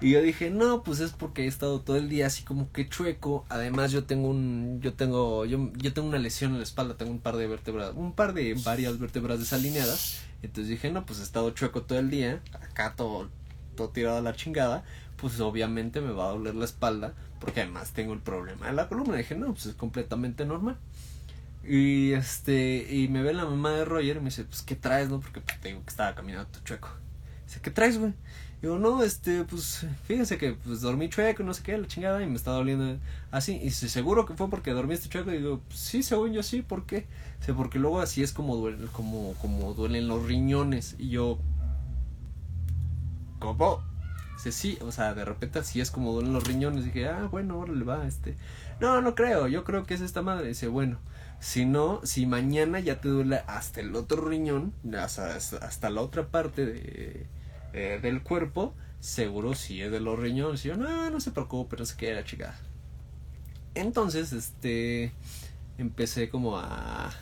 Y 0.01 0.11
yo 0.11 0.21
dije, 0.21 0.51
no, 0.51 0.83
pues 0.83 1.01
es 1.01 1.13
porque 1.13 1.45
he 1.45 1.47
estado 1.47 1.81
todo 1.81 1.97
el 1.97 2.09
día 2.09 2.27
así 2.27 2.43
como 2.43 2.71
que 2.73 2.89
chueco. 2.89 3.47
Además, 3.49 3.93
yo 3.93 4.05
tengo 4.05 4.29
un, 4.29 4.81
yo 4.83 4.95
tengo, 4.95 5.45
yo, 5.45 5.71
yo 5.77 5.93
tengo 5.93 6.09
una 6.09 6.19
lesión 6.19 6.53
en 6.53 6.59
la 6.59 6.65
espalda, 6.65 6.97
tengo 6.97 7.13
un 7.13 7.21
par 7.21 7.37
de 7.37 7.47
vértebras, 7.47 7.93
un 7.95 8.13
par 8.13 8.35
de 8.35 8.55
varias 8.65 8.99
vértebras 8.99 9.39
desalineadas. 9.39 10.21
Entonces 10.43 10.69
dije, 10.69 10.91
no, 10.91 11.07
pues 11.07 11.21
he 11.21 11.23
estado 11.23 11.51
chueco 11.51 11.83
todo 11.83 11.99
el 11.99 12.11
día, 12.11 12.43
acá 12.53 12.95
todo, 12.97 13.31
todo 13.77 13.89
tirado 13.91 14.19
a 14.19 14.23
la 14.23 14.35
chingada. 14.35 14.85
Pues 15.17 15.41
obviamente 15.41 16.01
me 16.01 16.13
va 16.13 16.27
a 16.27 16.33
doler 16.33 16.55
la 16.55 16.67
espalda, 16.67 17.15
porque 17.41 17.63
además 17.63 17.93
tengo 17.93 18.13
el 18.13 18.21
problema 18.21 18.67
de 18.67 18.73
la 18.73 18.89
columna. 18.89 19.17
dije, 19.17 19.37
no, 19.37 19.55
pues 19.55 19.67
es 19.67 19.75
completamente 19.75 20.45
normal. 20.45 20.77
Y 21.67 22.13
este, 22.13 22.87
y 22.91 23.09
me 23.09 23.23
ve 23.23 23.33
la 23.33 23.47
mamá 23.47 23.71
de 23.71 23.87
Roger 23.87 24.17
y 24.17 24.21
me 24.21 24.27
dice, 24.27 24.45
pues, 24.45 24.61
¿qué 24.61 24.77
traes, 24.77 25.09
no? 25.09 25.21
Porque 25.21 25.41
pues, 25.41 25.59
te 25.61 25.69
digo 25.69 25.83
que 25.83 25.91
estaba 25.91 26.15
caminando 26.15 26.51
todo 26.51 26.63
chueco. 26.63 26.91
Dice, 27.47 27.61
¿qué 27.63 27.71
traes, 27.71 27.97
güey? 27.97 28.13
Digo, 28.65 28.79
no, 28.79 29.03
este, 29.03 29.45
pues, 29.45 29.87
fíjense 30.05 30.39
que 30.39 30.55
pues 30.55 30.81
dormí 30.81 31.11
chueco, 31.11 31.43
no 31.43 31.53
sé 31.53 31.63
qué, 31.63 31.77
la 31.77 31.87
chingada, 31.87 32.23
y 32.23 32.27
me 32.27 32.37
está 32.37 32.53
doliendo 32.53 32.97
así. 33.31 33.61
Y 33.63 33.69
se 33.69 33.91
seguro 33.91 34.25
que 34.25 34.33
fue 34.33 34.49
porque 34.49 34.71
dormiste 34.71 35.11
chueco. 35.11 35.31
Y 35.33 35.37
digo, 35.37 35.61
pues, 35.69 35.79
sí, 35.79 36.03
según 36.03 36.33
yo 36.33 36.43
sí, 36.43 36.63
¿por 36.63 36.87
qué? 36.87 37.07
O 37.43 37.45
sea, 37.45 37.55
porque 37.55 37.79
luego 37.79 38.01
así 38.01 38.23
es 38.23 38.33
como 38.33 38.57
duelen, 38.57 38.87
como, 38.87 39.35
como 39.35 39.75
duelen 39.75 40.09
los 40.09 40.25
riñones. 40.25 40.97
Y 40.99 41.11
yo, 41.11 41.39
¿cómo? 43.39 43.83
Dice, 44.37 44.51
sí, 44.51 44.79
o 44.81 44.91
sea, 44.91 45.13
de 45.13 45.27
repente 45.27 45.59
así 45.59 45.83
es 45.83 45.91
como 45.91 46.15
duelen 46.15 46.33
los 46.33 46.45
riñones. 46.45 46.87
dije, 46.87 47.07
ah, 47.07 47.29
bueno, 47.31 47.59
órale, 47.59 47.85
va, 47.85 48.07
este. 48.07 48.35
No, 48.81 49.03
no 49.03 49.15
creo, 49.15 49.47
yo 49.47 49.63
creo 49.65 49.85
que 49.85 49.93
es 49.93 50.01
esta 50.01 50.23
madre. 50.23 50.49
Dice, 50.49 50.69
bueno, 50.69 50.97
si 51.39 51.67
no, 51.67 52.01
si 52.03 52.25
mañana 52.25 52.81
ya 52.81 52.99
te 53.03 53.11
duele 53.11 53.43
hasta 53.47 53.83
el 53.83 53.95
otro 53.95 54.27
riñón, 54.27 54.73
hasta, 54.99 55.37
hasta 55.37 55.91
la 55.91 56.01
otra 56.01 56.29
parte 56.29 56.65
de 56.65 57.27
eh, 57.75 57.99
del 58.01 58.23
cuerpo, 58.23 58.73
seguro 59.01 59.55
si 59.55 59.83
es 59.83 59.91
de 59.91 60.01
los 60.01 60.19
riñones. 60.19 60.65
Y 60.65 60.69
yo, 60.69 60.77
no, 60.77 61.11
no 61.11 61.21
se 61.21 61.33
preocupe, 61.33 61.77
no 61.77 61.85
sé 61.85 61.97
qué 61.97 62.11
era, 62.11 62.25
chica. 62.25 62.55
Entonces, 63.75 64.33
este, 64.33 65.13
empecé 65.77 66.29
como 66.31 66.57
a... 66.57 67.13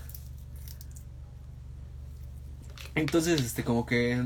Entonces, 2.94 3.40
este, 3.40 3.64
como 3.64 3.86
que 3.86 4.22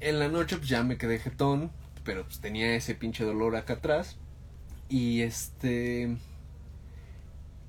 en 0.00 0.18
la 0.18 0.28
noche 0.28 0.56
pues 0.56 0.68
ya 0.68 0.82
me 0.82 0.98
quedé 0.98 1.20
jetón, 1.20 1.70
pero 2.04 2.24
pues 2.24 2.40
tenía 2.40 2.74
ese 2.74 2.96
pinche 2.96 3.24
dolor 3.24 3.56
acá 3.56 3.74
atrás. 3.74 4.16
Y 4.88 5.22
este... 5.22 6.16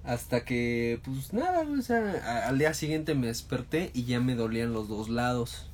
Hasta 0.04 0.43
que, 0.43 0.99
pues 1.04 1.32
nada, 1.32 1.62
o 1.62 1.82
sea, 1.84 2.47
al 2.47 2.58
día 2.58 2.74
siguiente 2.74 3.14
me 3.14 3.28
desperté 3.28 3.91
y 3.93 4.06
ya 4.06 4.20
me 4.20 4.34
dolían 4.34 4.74
los 4.74 4.88
dos 4.88 5.10
lados. 5.10 5.70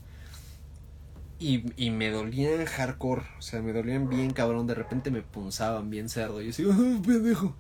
Y, 1.39 1.65
y 1.75 1.91
me 1.91 2.09
dolían 2.09 2.65
hardcore, 2.65 3.23
o 3.37 3.41
sea, 3.41 3.61
me 3.61 3.71
dolían 3.71 4.09
bien 4.09 4.31
cabrón, 4.31 4.65
de 4.65 4.73
repente 4.73 5.11
me 5.11 5.21
punzaban 5.21 5.89
bien 5.89 6.09
cerdo. 6.09 6.41
Y 6.41 6.45
yo 6.45 6.47
decía, 6.47 6.65
¡ay, 6.71 7.01
pendejo! 7.05 7.55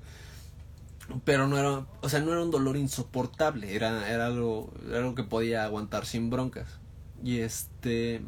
Pero 1.23 1.47
no 1.47 1.57
era, 1.57 1.85
o 2.01 2.09
sea, 2.09 2.19
no 2.19 2.31
era 2.31 2.41
un 2.43 2.51
dolor 2.51 2.75
insoportable, 2.75 3.75
era, 3.75 4.09
era, 4.09 4.25
algo, 4.25 4.73
era 4.87 4.97
algo 4.97 5.15
que 5.15 5.23
podía 5.23 5.63
aguantar 5.63 6.05
sin 6.05 6.29
broncas. 6.29 6.79
Y 7.23 7.39
este, 7.39 8.21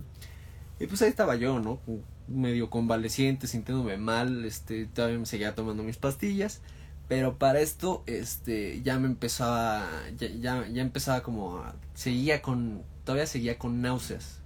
y 0.79 0.87
pues 0.87 1.01
ahí 1.01 1.09
estaba 1.09 1.35
yo, 1.35 1.59
¿no? 1.59 1.79
Medio 2.27 2.69
convaleciente, 2.69 3.47
sintiéndome 3.47 3.97
mal, 3.97 4.45
este, 4.45 4.85
todavía 4.85 5.19
me 5.19 5.25
seguía 5.25 5.55
tomando 5.55 5.83
mis 5.83 5.97
pastillas. 5.97 6.61
Pero 7.07 7.37
para 7.39 7.59
esto, 7.59 8.03
este, 8.05 8.81
ya 8.83 8.99
me 8.99 9.07
empezaba, 9.07 9.89
ya, 10.17 10.27
ya, 10.27 10.67
ya 10.67 10.81
empezaba 10.83 11.21
como, 11.23 11.63
seguía 11.95 12.41
con, 12.41 12.83
todavía 13.03 13.25
seguía 13.25 13.57
con 13.57 13.81
náuseas 13.81 14.38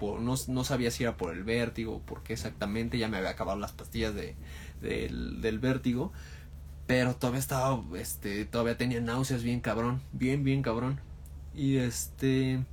no, 0.00 0.64
sabía 0.64 0.90
si 0.90 1.02
era 1.04 1.16
por 1.16 1.32
el 1.32 1.44
vértigo 1.44 1.96
o 1.96 2.00
por 2.00 2.22
qué 2.22 2.34
exactamente, 2.34 2.98
ya 2.98 3.08
me 3.08 3.16
había 3.16 3.30
acabado 3.30 3.58
las 3.58 3.72
pastillas 3.72 4.14
de, 4.14 4.36
del, 4.80 5.58
vértigo, 5.58 6.12
pero 6.86 7.16
todavía 7.16 7.40
estaba, 7.40 7.82
este, 7.96 8.44
todavía 8.44 8.76
tenía 8.76 9.00
náuseas 9.00 9.42
bien 9.42 9.60
cabrón, 9.60 10.00
bien, 10.12 10.44
bien 10.44 10.62
cabrón. 10.62 11.00
Y 11.54 11.76
este, 11.78 12.64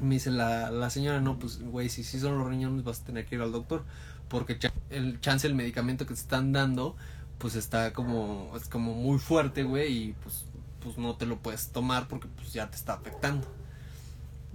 me 0.00 0.16
dice 0.16 0.30
la, 0.30 0.70
la 0.70 0.90
señora, 0.90 1.20
no, 1.20 1.38
pues, 1.38 1.60
güey, 1.60 1.88
si 1.88 2.04
sí 2.04 2.18
son 2.18 2.38
los 2.38 2.48
riñones 2.48 2.84
vas 2.84 3.00
a 3.00 3.04
tener 3.04 3.26
que 3.26 3.36
ir 3.36 3.40
al 3.40 3.52
doctor, 3.52 3.84
porque 4.28 4.58
el 4.90 5.20
chance 5.20 5.46
el 5.46 5.54
medicamento 5.54 6.06
que 6.06 6.14
te 6.14 6.20
están 6.20 6.52
dando, 6.52 6.96
pues 7.38 7.54
está 7.54 7.92
como, 7.92 8.52
es 8.56 8.68
como 8.68 8.94
muy 8.94 9.18
fuerte, 9.18 9.62
güey, 9.62 9.92
y 9.92 10.12
pues, 10.22 10.44
pues 10.80 10.98
no 10.98 11.16
te 11.16 11.26
lo 11.26 11.38
puedes 11.38 11.70
tomar 11.70 12.08
porque 12.08 12.28
pues 12.28 12.52
ya 12.52 12.68
te 12.68 12.76
está 12.76 12.94
afectando. 12.94 13.46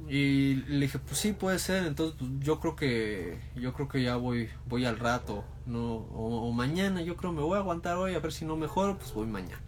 Y 0.08 0.56
le 0.68 0.82
dije, 0.82 1.00
pues 1.00 1.18
sí, 1.18 1.34
puede 1.34 1.60
ser, 1.60 1.86
entonces 1.86 2.16
pues, 2.20 2.32
yo 2.40 2.60
creo 2.60 2.76
que 2.76 3.40
yo 3.56 3.74
creo 3.74 3.88
que 3.88 4.04
ya 4.04 4.18
voy 4.18 4.50
voy 4.68 4.86
al 4.86 5.00
rato, 5.00 5.46
no 5.66 5.96
o, 5.96 6.52
mañana, 6.52 7.02
yo 7.02 7.16
creo 7.16 7.32
me 7.32 7.42
voy 7.42 7.56
a 7.56 7.62
aguantar 7.62 7.98
hoy 7.98 8.14
a 8.14 8.20
ver 8.20 8.34
si 8.34 8.46
no 8.46 8.58
mejoro, 8.58 8.98
pues 8.98 9.14
voy 9.14 9.28
mañana. 9.28 9.62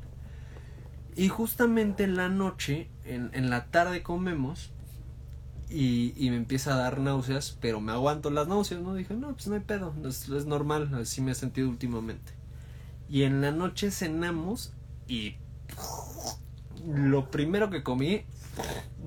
Y 1.15 1.29
justamente 1.29 2.03
en 2.03 2.17
la 2.17 2.27
noche, 2.27 2.89
en, 3.05 3.29
en 3.33 3.49
la 3.49 3.67
tarde 3.67 4.03
comemos 4.03 4.71
y, 5.69 6.13
y, 6.17 6.29
me 6.29 6.35
empieza 6.35 6.73
a 6.73 6.77
dar 6.77 6.99
náuseas, 6.99 7.57
pero 7.61 7.79
me 7.79 7.93
aguanto 7.93 8.29
las 8.29 8.47
náuseas, 8.47 8.81
¿no? 8.81 8.93
Dije, 8.93 9.13
no, 9.13 9.33
pues 9.33 9.47
no 9.47 9.55
hay 9.55 9.61
pedo, 9.61 9.95
es, 10.05 10.27
es 10.29 10.45
normal, 10.45 10.93
así 10.95 11.21
me 11.21 11.31
he 11.31 11.35
sentido 11.35 11.69
últimamente. 11.69 12.33
Y 13.09 13.23
en 13.23 13.41
la 13.41 13.51
noche 13.51 13.89
cenamos 13.91 14.73
y 15.07 15.35
lo 16.85 17.31
primero 17.31 17.69
que 17.69 17.83
comí 17.83 18.25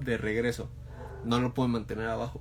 de 0.01 0.17
regreso 0.17 0.71
no 1.25 1.41
lo 1.41 1.55
puedo 1.55 1.69
mantener 1.69 2.09
abajo. 2.09 2.41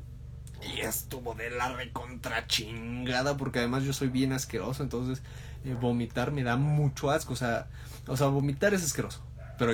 Y 0.75 0.82
estuvo 0.82 1.36
de 1.36 1.51
la 1.51 1.73
recontra 1.73 2.47
chingada, 2.47 3.38
porque 3.38 3.59
además 3.59 3.84
yo 3.84 3.93
soy 3.93 4.07
bien 4.07 4.34
asqueroso, 4.34 4.84
entonces 4.84 5.21
eh, 5.65 5.75
vomitar 5.80 6.32
me 6.32 6.43
da 6.43 6.57
mucho 6.57 7.11
asco, 7.11 7.34
o 7.34 7.36
sea, 7.36 7.67
o 8.07 8.17
sea, 8.17 8.28
vomitar 8.28 8.73
es 8.73 8.84
asqueroso, 8.84 9.21
pero 9.57 9.73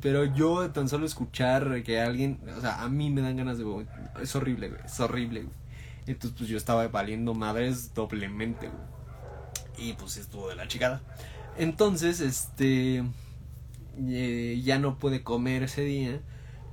pero 0.00 0.24
yo 0.24 0.70
tan 0.70 0.88
solo 0.88 1.06
escuchar 1.06 1.82
que 1.82 2.00
alguien, 2.00 2.40
o 2.56 2.60
sea, 2.60 2.82
a 2.82 2.88
mí 2.88 3.10
me 3.10 3.20
dan 3.20 3.36
ganas 3.36 3.58
de 3.58 3.64
vomitar, 3.64 4.12
es 4.22 4.36
horrible, 4.36 4.68
güey, 4.68 4.80
es 4.84 5.00
horrible, 5.00 5.42
güey. 5.42 5.54
Entonces 6.06 6.38
pues 6.38 6.48
yo 6.48 6.56
estaba 6.56 6.86
valiendo 6.88 7.34
madres 7.34 7.94
doblemente, 7.94 8.68
güey. 8.68 9.90
Y 9.90 9.92
pues 9.94 10.16
estuvo 10.16 10.48
de 10.48 10.56
la 10.56 10.66
chingada. 10.66 11.02
Entonces, 11.56 12.20
este 12.20 13.04
eh, 14.06 14.60
ya 14.64 14.78
no 14.78 14.98
pude 14.98 15.22
comer 15.22 15.64
ese 15.64 15.82
día 15.82 16.20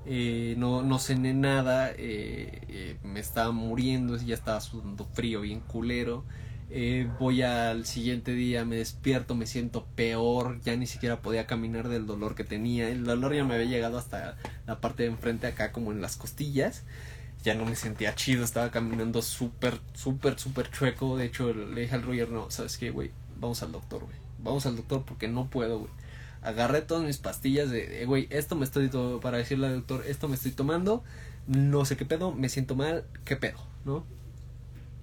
eh, 0.07 0.55
no, 0.57 0.83
no 0.83 0.99
cené 0.99 1.33
nada, 1.33 1.91
eh, 1.91 2.61
eh, 2.69 2.97
me 3.03 3.19
estaba 3.19 3.51
muriendo, 3.51 4.17
ya 4.17 4.35
estaba 4.35 4.61
sudando 4.61 5.05
frío, 5.05 5.41
bien 5.41 5.61
culero. 5.61 6.23
voy 7.19 7.41
al 7.41 7.85
siguiente 7.85 8.33
día, 8.33 8.65
me 8.65 8.77
despierto, 8.77 9.35
me 9.35 9.47
siento 9.47 9.85
peor, 9.95 10.61
ya 10.61 10.75
ni 10.75 10.87
siquiera 10.87 11.21
podía 11.21 11.47
caminar 11.47 11.89
del 11.89 12.05
dolor 12.05 12.35
que 12.35 12.43
tenía. 12.43 12.89
El 12.89 13.03
dolor 13.03 13.33
ya 13.33 13.43
me 13.43 13.55
había 13.55 13.67
llegado 13.67 13.97
hasta 13.97 14.37
la 14.67 14.79
parte 14.79 15.03
de 15.03 15.09
enfrente 15.09 15.47
acá, 15.47 15.71
como 15.71 15.91
en 15.91 16.01
las 16.01 16.17
costillas. 16.17 16.83
Ya 17.43 17.55
no 17.55 17.65
me 17.65 17.75
sentía 17.75 18.15
chido, 18.15 18.43
estaba 18.43 18.71
caminando 18.71 19.21
súper, 19.21 19.79
súper, 19.93 20.39
súper 20.39 20.71
chueco. 20.71 21.17
De 21.17 21.25
hecho, 21.25 21.53
le 21.53 21.81
dije 21.81 21.95
al 21.95 22.03
Roger, 22.03 22.29
no, 22.29 22.49
¿sabes 22.51 22.77
qué, 22.77 22.89
güey? 22.91 23.11
Vamos 23.39 23.61
al 23.63 23.71
doctor, 23.71 24.03
güey. 24.03 24.15
Vamos 24.39 24.65
al 24.65 24.75
doctor 24.75 25.03
porque 25.05 25.27
no 25.27 25.47
puedo, 25.47 25.79
güey 25.79 25.91
agarré 26.45 26.81
todas 26.81 27.03
mis 27.03 27.17
pastillas 27.17 27.69
de, 27.69 28.05
güey, 28.05 28.27
esto 28.29 28.55
me 28.55 28.65
estoy, 28.65 28.89
para 29.21 29.37
decirle 29.37 29.67
al 29.67 29.75
doctor, 29.77 30.03
esto 30.07 30.27
me 30.27 30.35
estoy 30.35 30.51
tomando, 30.51 31.03
no 31.47 31.85
sé 31.85 31.97
qué 31.97 32.05
pedo, 32.05 32.31
me 32.31 32.49
siento 32.49 32.75
mal, 32.75 33.03
qué 33.25 33.35
pedo, 33.35 33.57
¿no? 33.83 34.05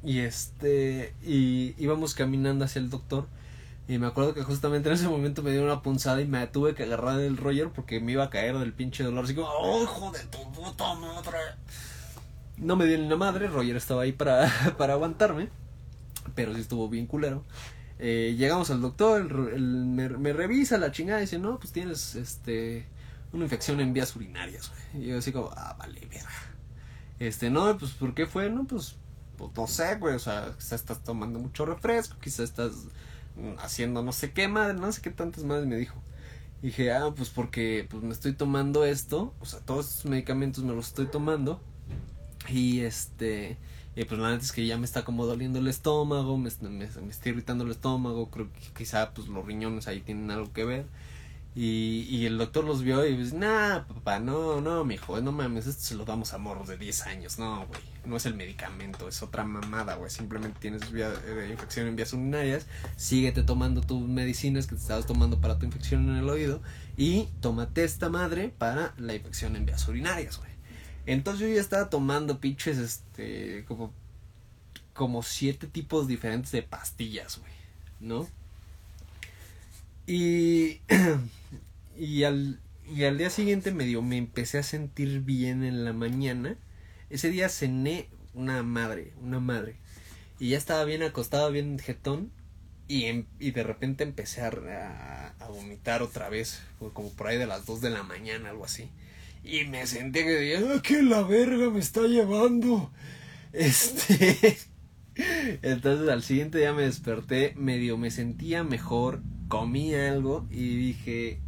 Y 0.05 0.21
este, 0.21 1.15
y 1.23 1.75
íbamos 1.79 2.15
caminando 2.15 2.65
hacia 2.65 2.81
el 2.81 2.91
doctor. 2.91 3.27
Y 3.89 3.99
me 3.99 4.07
acuerdo 4.07 4.33
que 4.35 4.43
justamente 4.43 4.89
en 4.89 4.95
ese 4.95 5.09
momento 5.09 5.43
me 5.43 5.51
dio 5.51 5.63
una 5.63 5.83
punzada 5.83 6.21
y 6.21 6.27
me 6.27 6.47
tuve 6.47 6.75
que 6.75 6.85
agarrar 6.85 7.19
del 7.19 7.37
Roger 7.37 7.71
porque 7.71 8.01
me 8.01 8.13
iba 8.13 8.25
a 8.25 8.31
caer 8.31 8.59
del 8.59 8.73
pinche 8.73 9.03
dolor. 9.03 9.25
Así 9.25 9.35
como, 9.35 9.49
¡oh, 9.49 9.83
hijo 9.83 10.11
de 10.13 10.21
tu 10.21 10.51
puta 10.53 10.95
madre! 10.95 11.39
No 12.57 12.77
me 12.77 12.87
dio 12.87 12.99
ni 12.99 13.09
la 13.09 13.17
madre, 13.17 13.49
Roger 13.49 13.77
estaba 13.77 14.03
ahí 14.03 14.13
para, 14.13 14.51
para 14.79 14.95
aguantarme. 14.95 15.49
Pero 16.35 16.55
sí 16.55 16.61
estuvo 16.61 16.89
bien 16.89 17.07
culero. 17.07 17.45
Eh, 18.05 18.35
llegamos 18.37 18.69
al 18.73 18.81
doctor, 18.81 19.33
me, 19.33 20.33
revisa 20.33 20.77
la 20.77 20.91
chingada 20.91 21.21
y 21.21 21.23
dice, 21.23 21.39
no, 21.39 21.61
pues 21.61 21.73
tienes 21.73 22.17
este 22.17 22.85
una 23.33 23.45
infección 23.45 23.79
en 23.81 23.93
vías 23.93 24.17
urinarias. 24.17 24.73
Y 24.93 25.07
yo 25.07 25.19
así 25.19 25.31
como, 25.31 25.51
ah, 25.57 25.77
vale, 25.79 26.01
verga. 26.11 26.29
Este, 27.21 27.49
no, 27.49 27.79
pues 27.79 27.93
¿por 27.93 28.13
qué 28.13 28.27
fue? 28.27 28.51
No, 28.51 28.65
pues, 28.65 28.97
pues 29.39 29.53
no 29.57 29.69
sé, 29.69 29.95
güey, 29.99 30.17
o 30.17 30.19
sea, 30.19 30.53
quizás 30.57 30.81
estás 30.81 31.05
tomando 31.05 31.39
mucho 31.39 31.65
refresco, 31.65 32.17
quizás 32.21 32.41
estás 32.41 32.73
haciendo 33.59 34.03
no 34.03 34.11
sé 34.11 34.33
qué 34.33 34.49
madre, 34.49 34.75
no 34.75 34.91
sé 34.91 35.01
qué 35.01 35.11
tantas 35.11 35.45
madres 35.45 35.69
me 35.69 35.77
dijo. 35.77 36.03
Y 36.61 36.67
dije, 36.67 36.93
ah, 36.93 37.13
pues 37.17 37.31
porque 37.31 37.87
pues 37.89 38.03
me 38.03 38.13
estoy 38.13 38.33
tomando 38.33 38.85
esto, 38.85 39.33
o 39.39 39.47
sea, 39.47 39.61
todos 39.61 39.89
estos 39.89 40.07
medicamentos 40.07 40.65
me 40.65 40.75
los 40.75 40.89
estoy 40.89 41.07
tomando. 41.07 41.61
Y 42.49 42.81
este, 42.81 43.59
y 43.95 44.05
pues 44.05 44.19
la 44.21 44.31
neta 44.31 44.45
es 44.45 44.53
que 44.53 44.67
ya 44.67 44.79
me 44.79 44.87
está 44.87 45.05
como 45.05 45.27
doliendo 45.27 45.59
el 45.59 45.69
estómago, 45.69 46.39
me, 46.39 46.51
me, 46.63 46.85
está 46.85 47.29
irritando 47.29 47.65
el 47.65 47.71
estómago, 47.71 48.31
creo 48.31 48.51
que 48.53 48.61
quizá 48.77 49.13
pues 49.13 49.29
los 49.29 49.45
riñones 49.45 49.87
ahí 49.87 50.01
tienen 50.01 50.31
algo 50.31 50.53
que 50.53 50.65
ver. 50.65 50.87
Y, 51.55 52.07
y 52.09 52.25
el 52.25 52.39
doctor 52.39 52.65
los 52.65 52.83
vio 52.83 53.05
y 53.05 53.15
dice, 53.15 53.37
nah, 53.37 53.81
papá, 53.81 54.19
no, 54.19 54.63
no, 54.63 54.87
mijo, 54.87 55.21
no 55.21 55.33
mames, 55.33 55.67
esto 55.67 55.83
se 55.83 55.95
lo 55.97 56.07
damos 56.07 56.33
a 56.33 56.39
morros 56.39 56.67
de 56.67 56.79
10 56.79 57.03
años, 57.03 57.39
no, 57.39 57.67
güey, 57.67 57.81
no 58.07 58.17
es 58.17 58.25
el 58.25 58.35
medicamento, 58.35 59.07
es 59.07 59.23
otra 59.23 59.45
mamada, 59.45 59.97
güey, 59.97 60.11
simplemente 60.11 60.59
tienes 60.61 60.81
eh, 60.95 61.49
infección 61.51 61.89
en 61.89 61.97
vías 61.97 62.15
urinarias, 62.15 62.67
síguete 62.97 63.43
tomando 63.43 63.83
tus 63.83 64.01
medicinas 64.01 64.67
que 64.67 64.77
te 64.77 64.81
estabas 64.81 65.05
tomando 65.05 65.43
para 65.43 65.59
tu 65.59 65.67
infección 65.67 66.09
en 66.09 66.17
el 66.17 66.31
oído 66.31 66.63
y 66.97 67.29
tómate 67.43 67.85
esta 67.85 68.09
madre 68.09 68.49
para 68.49 68.95
la 68.97 69.15
infección 69.15 69.55
en 69.55 69.67
vías 69.67 69.87
urinarias, 69.87 70.39
güey. 70.39 70.52
Entonces 71.07 71.49
yo 71.49 71.55
ya 71.55 71.61
estaba 71.61 71.91
tomando 71.91 72.41
pinches, 72.41 72.79
este, 72.79 73.65
como, 73.67 73.93
como 74.95 75.23
siete 75.23 75.67
tipos 75.67 76.07
diferentes 76.07 76.53
de 76.53 76.63
pastillas, 76.63 77.39
güey, 77.39 77.53
¿no? 78.01 78.29
Y, 80.07 80.81
y, 81.99 82.25
al, 82.25 82.61
y 82.89 83.05
al 83.05 83.19
día 83.19 83.31
siguiente 83.31 83.73
medio 83.73 84.03
me 84.03 84.17
empecé 84.17 84.59
a 84.59 84.63
sentir 84.63 85.21
bien 85.21 85.65
en 85.65 85.85
la 85.85 85.93
mañana. 85.93 86.57
Ese 87.11 87.31
día 87.31 87.49
cené 87.49 88.09
una 88.35 88.63
madre, 88.63 89.13
una 89.23 89.41
madre. 89.41 89.77
Y 90.39 90.51
ya 90.51 90.59
estaba 90.59 90.85
bien 90.85 91.03
acostado, 91.03 91.51
bien 91.51 91.79
jetón. 91.79 92.31
Y, 92.89 93.05
em, 93.05 93.27
y 93.39 93.53
de 93.53 93.63
repente 93.63 94.05
empecé 94.05 94.43
a, 94.43 95.35
a, 95.39 95.49
vomitar 95.49 96.03
otra 96.03 96.29
vez, 96.29 96.61
como 96.93 97.11
por 97.11 97.29
ahí 97.29 97.39
de 97.39 97.47
las 97.47 97.65
2 97.65 97.81
de 97.81 97.91
la 97.91 98.03
mañana, 98.03 98.51
algo 98.51 98.65
así. 98.65 98.91
Y 99.45 99.65
me 99.65 99.87
sentí 99.87 100.21
que 100.21 100.31
decía, 100.31 100.75
ah, 100.75 100.83
que 100.83 101.03
la 101.03 101.23
verga 101.23 101.71
me 101.71 101.81
está 101.81 102.03
llevando! 102.03 102.93
Este. 103.53 104.57
Entonces 105.61 106.09
al 106.09 106.23
siguiente 106.23 106.57
día 106.57 106.73
me 106.73 106.85
desperté, 106.85 107.53
medio 107.55 107.99
me 107.99 108.11
sentía 108.11 108.65
mejor, 108.65 109.23
comí 109.49 109.95
algo 109.95 110.47
y 110.51 110.75
dije, 110.77 111.41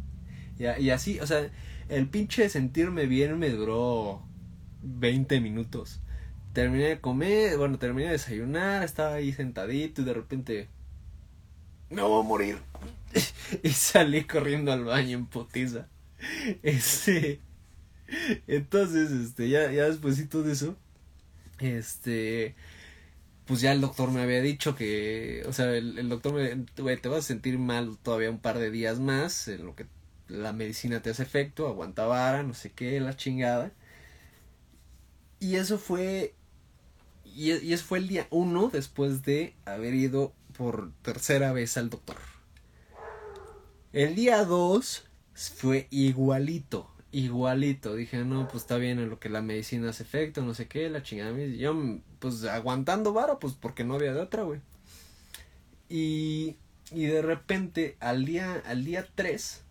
ya, 0.59 0.77
y 0.77 0.91
así, 0.91 1.19
o 1.19 1.25
sea, 1.25 1.49
el 1.89 2.07
pinche 2.07 2.47
sentirme 2.49 3.07
bien 3.07 3.39
me 3.39 3.49
duró 3.49 4.21
20 4.83 5.41
minutos. 5.41 6.01
Terminé 6.53 6.85
de 6.85 7.01
comer, 7.01 7.57
bueno, 7.57 7.79
terminé 7.79 8.05
de 8.05 8.13
desayunar, 8.13 8.83
estaba 8.83 9.15
ahí 9.15 9.33
sentadito 9.33 10.03
y 10.03 10.05
de 10.05 10.13
repente, 10.13 10.69
me 11.89 12.01
voy 12.01 12.23
a 12.23 12.27
morir. 12.27 12.57
y 13.63 13.69
salí 13.69 14.23
corriendo 14.25 14.71
al 14.71 14.83
baño 14.85 15.17
en 15.17 15.25
potiza. 15.25 15.87
Este, 16.63 17.39
entonces, 18.47 19.11
este, 19.11 19.49
ya, 19.49 19.71
ya 19.71 19.85
después 19.85 20.17
de 20.17 20.51
eso, 20.51 20.75
este, 21.59 22.55
pues 23.45 23.61
ya 23.61 23.71
el 23.71 23.81
doctor 23.81 24.11
me 24.11 24.21
había 24.21 24.41
dicho 24.41 24.75
que, 24.75 25.43
o 25.47 25.53
sea, 25.53 25.71
el, 25.73 26.09
doctor 26.09 26.33
me, 26.33 26.65
güey, 26.77 26.97
te 26.97 27.09
vas 27.09 27.19
a 27.19 27.27
sentir 27.27 27.57
mal 27.59 27.97
todavía 27.97 28.29
un 28.29 28.39
par 28.39 28.59
de 28.59 28.71
días 28.71 28.99
más, 28.99 29.47
en 29.47 29.65
lo 29.65 29.75
que 29.75 29.87
la 30.27 30.53
medicina 30.53 31.01
te 31.01 31.11
hace 31.11 31.23
efecto, 31.23 31.67
aguanta 31.67 32.05
vara, 32.05 32.43
no 32.43 32.53
sé 32.53 32.71
qué, 32.71 32.99
la 32.99 33.15
chingada. 33.15 33.71
Y 35.39 35.55
eso 35.55 35.77
fue, 35.77 36.33
y, 37.23 37.53
y 37.53 37.73
eso 37.73 37.85
fue 37.85 37.99
el 37.99 38.07
día 38.07 38.27
uno 38.31 38.69
después 38.71 39.23
de 39.23 39.55
haber 39.65 39.93
ido 39.93 40.33
por 40.57 40.91
tercera 41.01 41.51
vez 41.53 41.77
al 41.77 41.89
doctor. 41.89 42.17
El 43.93 44.15
día 44.15 44.43
dos 44.43 45.05
fue 45.33 45.87
igualito 45.89 46.94
igualito. 47.15 47.95
Dije, 47.95 48.25
no, 48.25 48.47
pues 48.47 48.63
está 48.63 48.77
bien 48.77 48.99
en 48.99 49.09
lo 49.09 49.19
que 49.19 49.29
la 49.29 49.41
medicina 49.41 49.89
hace 49.89 50.03
efecto, 50.03 50.41
no 50.41 50.53
sé 50.53 50.67
qué, 50.67 50.89
la 50.89 51.01
chingada. 51.01 51.33
Yo, 51.37 51.73
pues 52.19 52.43
aguantando 52.43 53.13
vara, 53.13 53.39
pues 53.39 53.53
porque 53.53 53.83
no 53.85 53.95
había 53.95 54.13
de 54.13 54.19
otra, 54.19 54.43
güey. 54.43 54.59
Y, 55.87 56.57
y 56.91 57.05
de 57.05 57.21
repente, 57.21 57.95
al 58.01 58.25
día, 58.25 58.61
al 58.65 58.83
día 58.83 59.07
3, 59.15 59.63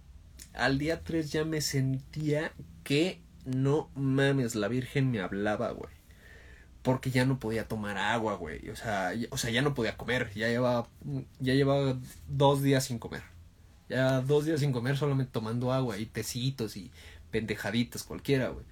al 0.54 0.78
día 0.78 1.04
3 1.04 1.32
ya 1.32 1.44
me 1.44 1.60
sentía 1.60 2.52
que 2.82 3.20
no 3.44 3.90
mames, 3.94 4.54
la 4.54 4.68
Virgen 4.68 5.10
me 5.10 5.20
hablaba, 5.20 5.70
güey. 5.72 5.92
Porque 6.82 7.10
ya 7.10 7.26
no 7.26 7.38
podía 7.38 7.68
tomar 7.68 7.98
agua, 7.98 8.36
güey. 8.36 8.70
O 8.70 8.76
sea, 8.76 9.12
ya, 9.14 9.28
o 9.30 9.38
sea, 9.38 9.50
ya 9.50 9.62
no 9.62 9.74
podía 9.74 9.96
comer. 9.96 10.30
Ya 10.34 10.48
llevaba, 10.48 10.88
ya 11.40 11.54
llevaba 11.54 11.98
dos 12.28 12.62
días 12.62 12.84
sin 12.84 12.98
comer. 12.98 13.22
Ya 13.88 14.20
dos 14.20 14.44
días 14.44 14.60
sin 14.60 14.72
comer 14.72 14.96
solamente 14.96 15.32
tomando 15.32 15.72
agua 15.72 15.98
y 15.98 16.06
tecitos 16.06 16.76
y 16.76 16.90
pendejaditas 17.34 18.04
cualquiera, 18.04 18.50
güey. 18.50 18.64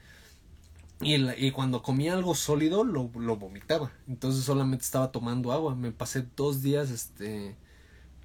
Y, 1.00 1.50
cuando 1.50 1.82
comía 1.82 2.12
algo 2.12 2.36
sólido 2.36 2.84
lo, 2.84 3.08
vomitaba. 3.08 3.90
Entonces 4.06 4.44
solamente 4.44 4.84
estaba 4.84 5.10
tomando 5.10 5.50
agua. 5.50 5.74
Me 5.74 5.90
pasé 5.90 6.24
dos 6.36 6.62
días, 6.62 6.90
este... 6.90 7.56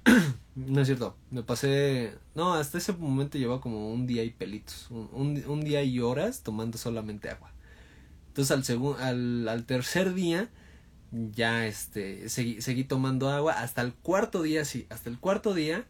no 0.54 0.80
es 0.80 0.86
cierto. 0.86 1.16
Me 1.32 1.42
pasé... 1.42 2.16
No, 2.36 2.54
hasta 2.54 2.78
ese 2.78 2.92
momento 2.92 3.36
llevaba 3.36 3.60
como 3.60 3.92
un 3.92 4.06
día 4.06 4.22
y 4.22 4.30
pelitos. 4.30 4.86
Un, 4.92 5.60
día 5.64 5.82
y 5.82 5.98
horas 5.98 6.44
tomando 6.44 6.78
solamente 6.78 7.30
agua. 7.30 7.50
Entonces 8.28 8.56
al, 8.56 8.62
segundo 8.62 8.98
al, 9.00 9.64
tercer 9.66 10.14
día 10.14 10.48
ya 11.10 11.66
este 11.66 12.28
seguí 12.28 12.84
tomando 12.84 13.28
agua. 13.28 13.54
Hasta 13.54 13.82
el 13.82 13.92
cuarto 13.92 14.42
día, 14.42 14.64
sí. 14.64 14.86
Hasta 14.88 15.10
el 15.10 15.18
cuarto 15.18 15.52
día 15.52 15.84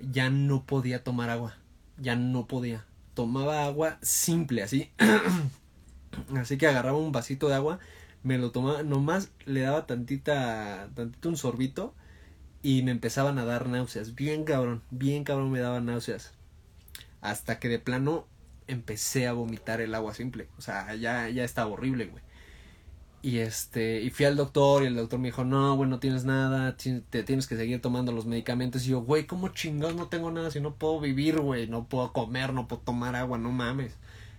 ya 0.00 0.30
no 0.30 0.64
podía 0.64 1.02
tomar 1.02 1.28
agua. 1.28 1.56
Ya 1.98 2.14
no 2.14 2.46
podía 2.46 2.86
tomaba 3.20 3.66
agua 3.66 3.98
simple, 4.00 4.62
así. 4.62 4.90
así 6.38 6.56
que 6.56 6.66
agarraba 6.66 6.96
un 6.96 7.12
vasito 7.12 7.48
de 7.48 7.54
agua, 7.54 7.78
me 8.22 8.38
lo 8.38 8.50
tomaba, 8.50 8.82
nomás 8.82 9.30
le 9.44 9.60
daba 9.60 9.84
tantita, 9.86 10.88
tantito 10.94 11.28
un 11.28 11.36
sorbito 11.36 11.94
y 12.62 12.82
me 12.82 12.92
empezaban 12.92 13.38
a 13.38 13.44
dar 13.44 13.68
náuseas. 13.68 14.14
Bien 14.14 14.44
cabrón, 14.44 14.82
bien 14.90 15.24
cabrón 15.24 15.50
me 15.50 15.60
daban 15.60 15.84
náuseas. 15.84 16.32
Hasta 17.20 17.58
que 17.58 17.68
de 17.68 17.78
plano 17.78 18.26
empecé 18.68 19.26
a 19.26 19.34
vomitar 19.34 19.82
el 19.82 19.94
agua 19.94 20.14
simple. 20.14 20.48
O 20.56 20.62
sea, 20.62 20.94
ya, 20.94 21.28
ya 21.28 21.44
estaba 21.44 21.70
horrible, 21.70 22.06
güey. 22.06 22.24
Y 23.22 23.38
este, 23.38 24.00
y 24.00 24.08
fui 24.10 24.24
al 24.24 24.36
doctor 24.36 24.82
y 24.82 24.86
el 24.86 24.96
doctor 24.96 25.18
me 25.18 25.28
dijo, 25.28 25.44
no, 25.44 25.76
güey, 25.76 25.90
no 25.90 25.98
tienes 25.98 26.24
nada, 26.24 26.74
te 26.76 27.22
tienes 27.22 27.46
que 27.46 27.56
seguir 27.56 27.80
tomando 27.82 28.12
los 28.12 28.24
medicamentos. 28.24 28.86
Y 28.86 28.90
yo, 28.90 29.02
güey, 29.02 29.26
¿cómo 29.26 29.48
chingados 29.48 29.94
no 29.94 30.08
tengo 30.08 30.30
nada 30.30 30.50
si 30.50 30.60
no 30.60 30.74
puedo 30.74 31.00
vivir, 31.00 31.38
güey? 31.38 31.66
No 31.68 31.86
puedo 31.86 32.12
comer, 32.14 32.54
no 32.54 32.66
puedo 32.66 32.80
tomar 32.80 33.16
agua, 33.16 33.36
no 33.36 33.52
mames. 33.52 33.92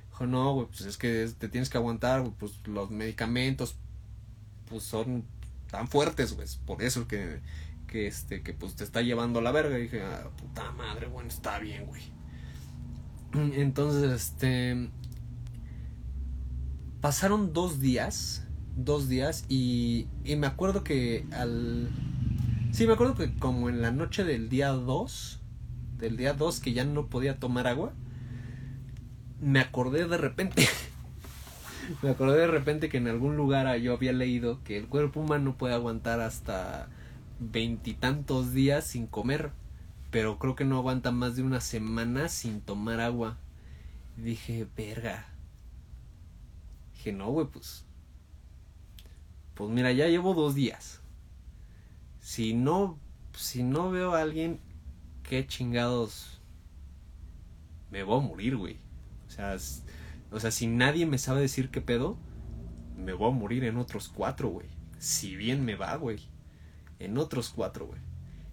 Dijo, 0.10 0.26
no, 0.26 0.54
güey, 0.56 0.68
pues 0.68 0.82
es 0.82 0.98
que 0.98 1.30
te 1.38 1.48
tienes 1.48 1.70
que 1.70 1.78
aguantar, 1.78 2.28
pues 2.40 2.54
los 2.66 2.90
medicamentos, 2.90 3.76
pues 4.68 4.84
son 4.84 5.26
tan 5.70 5.88
fuertes, 5.88 6.34
güey, 6.34 6.48
por 6.66 6.82
eso 6.82 7.08
que, 7.08 7.40
que 7.88 8.08
este, 8.08 8.42
que 8.42 8.54
pues 8.54 8.76
te 8.76 8.84
está 8.84 9.02
llevando 9.04 9.40
a 9.40 9.42
la 9.44 9.52
verga. 9.52 9.78
Y 9.78 9.84
dije, 9.84 10.02
ah, 10.02 10.28
puta 10.38 10.72
madre, 10.72 11.06
bueno, 11.06 11.30
está 11.30 11.60
bien, 11.60 11.86
güey. 11.86 12.02
Entonces, 13.34 14.12
este, 14.12 14.90
pasaron 17.00 17.54
dos 17.54 17.80
días 17.80 18.48
dos 18.76 19.10
días 19.10 19.46
y, 19.50 20.08
y 20.24 20.36
me 20.36 20.48
acuerdo 20.48 20.84
que 20.84 21.26
al... 21.32 21.90
Sí, 22.72 22.88
me 22.88 22.94
acuerdo 22.94 23.16
que 23.16 23.34
como 23.36 23.70
en 23.70 23.82
la 23.82 23.92
noche 23.92 24.24
del 24.24 24.50
día 24.50 24.70
2, 24.70 25.40
del 25.98 26.18
día 26.18 26.34
2 26.34 26.60
que 26.62 26.74
ya 26.74 26.86
no 26.86 27.08
podía 27.08 27.38
tomar 27.38 27.68
agua, 27.68 27.94
me 29.42 29.60
acordé 29.60 30.08
de 30.08 30.18
repente, 30.18 30.68
me 32.02 32.12
acordé 32.12 32.40
de 32.40 32.48
repente 32.48 32.90
que 32.90 32.98
en 32.98 33.08
algún 33.08 33.36
lugar 33.36 33.76
yo 33.78 33.94
había 33.94 34.14
leído 34.14 34.64
que 34.64 34.78
el 34.78 34.88
cuerpo 34.88 35.20
humano 35.20 35.58
puede 35.58 35.74
aguantar 35.74 36.22
hasta 36.22 36.88
veintitantos 37.40 38.54
días 38.54 38.86
sin 38.86 39.08
comer, 39.08 39.52
pero 40.12 40.38
creo 40.40 40.56
que 40.56 40.64
no 40.66 40.78
aguanta 40.78 41.12
más 41.12 41.36
de 41.36 41.44
una 41.44 41.60
semana 41.60 42.30
sin 42.30 42.62
tomar 42.62 43.02
agua. 43.02 43.38
Y 44.18 44.22
dije, 44.22 44.68
verga. 44.78 45.28
Dije, 46.94 47.14
no, 47.14 47.32
güey, 47.32 47.48
pues 47.48 47.86
pues 49.62 49.74
mira, 49.74 49.92
ya 49.92 50.08
llevo 50.08 50.34
dos 50.34 50.56
días. 50.56 51.02
Si 52.20 52.56
no, 52.56 52.98
si 53.38 53.62
no 53.62 53.92
veo 53.92 54.16
a 54.16 54.22
alguien, 54.24 54.60
qué 55.22 55.46
chingados 55.46 56.42
me 57.92 58.02
voy 58.02 58.18
a 58.18 58.28
morir, 58.28 58.58
güey. 58.58 58.78
O 59.28 59.30
sea, 59.30 59.56
o 60.32 60.40
sea, 60.40 60.50
si 60.50 60.66
nadie 60.66 61.06
me 61.06 61.20
sabe 61.20 61.42
decir 61.42 61.70
qué 61.70 61.80
pedo, 61.80 62.18
me 62.98 63.14
voy 63.14 63.30
a 63.30 63.36
morir 63.36 63.64
en 63.64 63.78
otros 63.78 64.10
cuatro, 64.10 64.50
güey. 64.50 64.66
Si 64.98 65.36
bien 65.36 65.64
me 65.64 65.76
va, 65.76 65.96
güey. 65.96 66.22
En 66.98 67.20
otros 67.20 67.52
cuatro, 67.56 67.86
güey. 67.86 68.02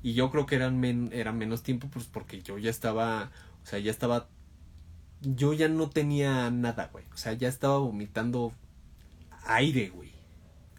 Y 0.02 0.12
yo 0.12 0.30
creo 0.30 0.44
que 0.44 0.56
eran, 0.56 0.78
men 0.78 1.10
menos 1.38 1.62
tiempo, 1.62 1.88
pues 1.88 2.04
porque 2.04 2.42
yo 2.42 2.58
ya 2.58 2.68
estaba, 2.68 3.30
o 3.62 3.66
sea, 3.66 3.78
ya 3.78 3.90
estaba, 3.90 4.28
yo 5.22 5.54
ya 5.54 5.68
no 5.68 5.88
tenía 5.88 6.50
nada, 6.50 6.90
güey. 6.92 7.06
O 7.14 7.16
sea, 7.16 7.32
ya 7.32 7.48
estaba 7.48 7.78
vomitando 7.78 8.52
aire, 9.46 9.88
güey. 9.88 10.17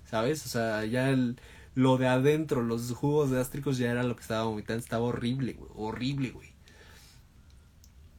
¿Sabes? 0.09 0.45
O 0.45 0.49
sea, 0.49 0.85
ya 0.85 1.09
el, 1.09 1.39
lo 1.75 1.97
de 1.97 2.07
adentro, 2.07 2.61
los 2.63 2.91
jugos 2.91 3.31
gástricos 3.31 3.77
ya 3.77 3.91
era 3.91 4.03
lo 4.03 4.15
que 4.15 4.21
estaba 4.21 4.43
vomitando, 4.43 4.81
estaba 4.81 5.05
horrible, 5.05 5.53
güey, 5.53 5.71
horrible, 5.75 6.31
güey. 6.31 6.49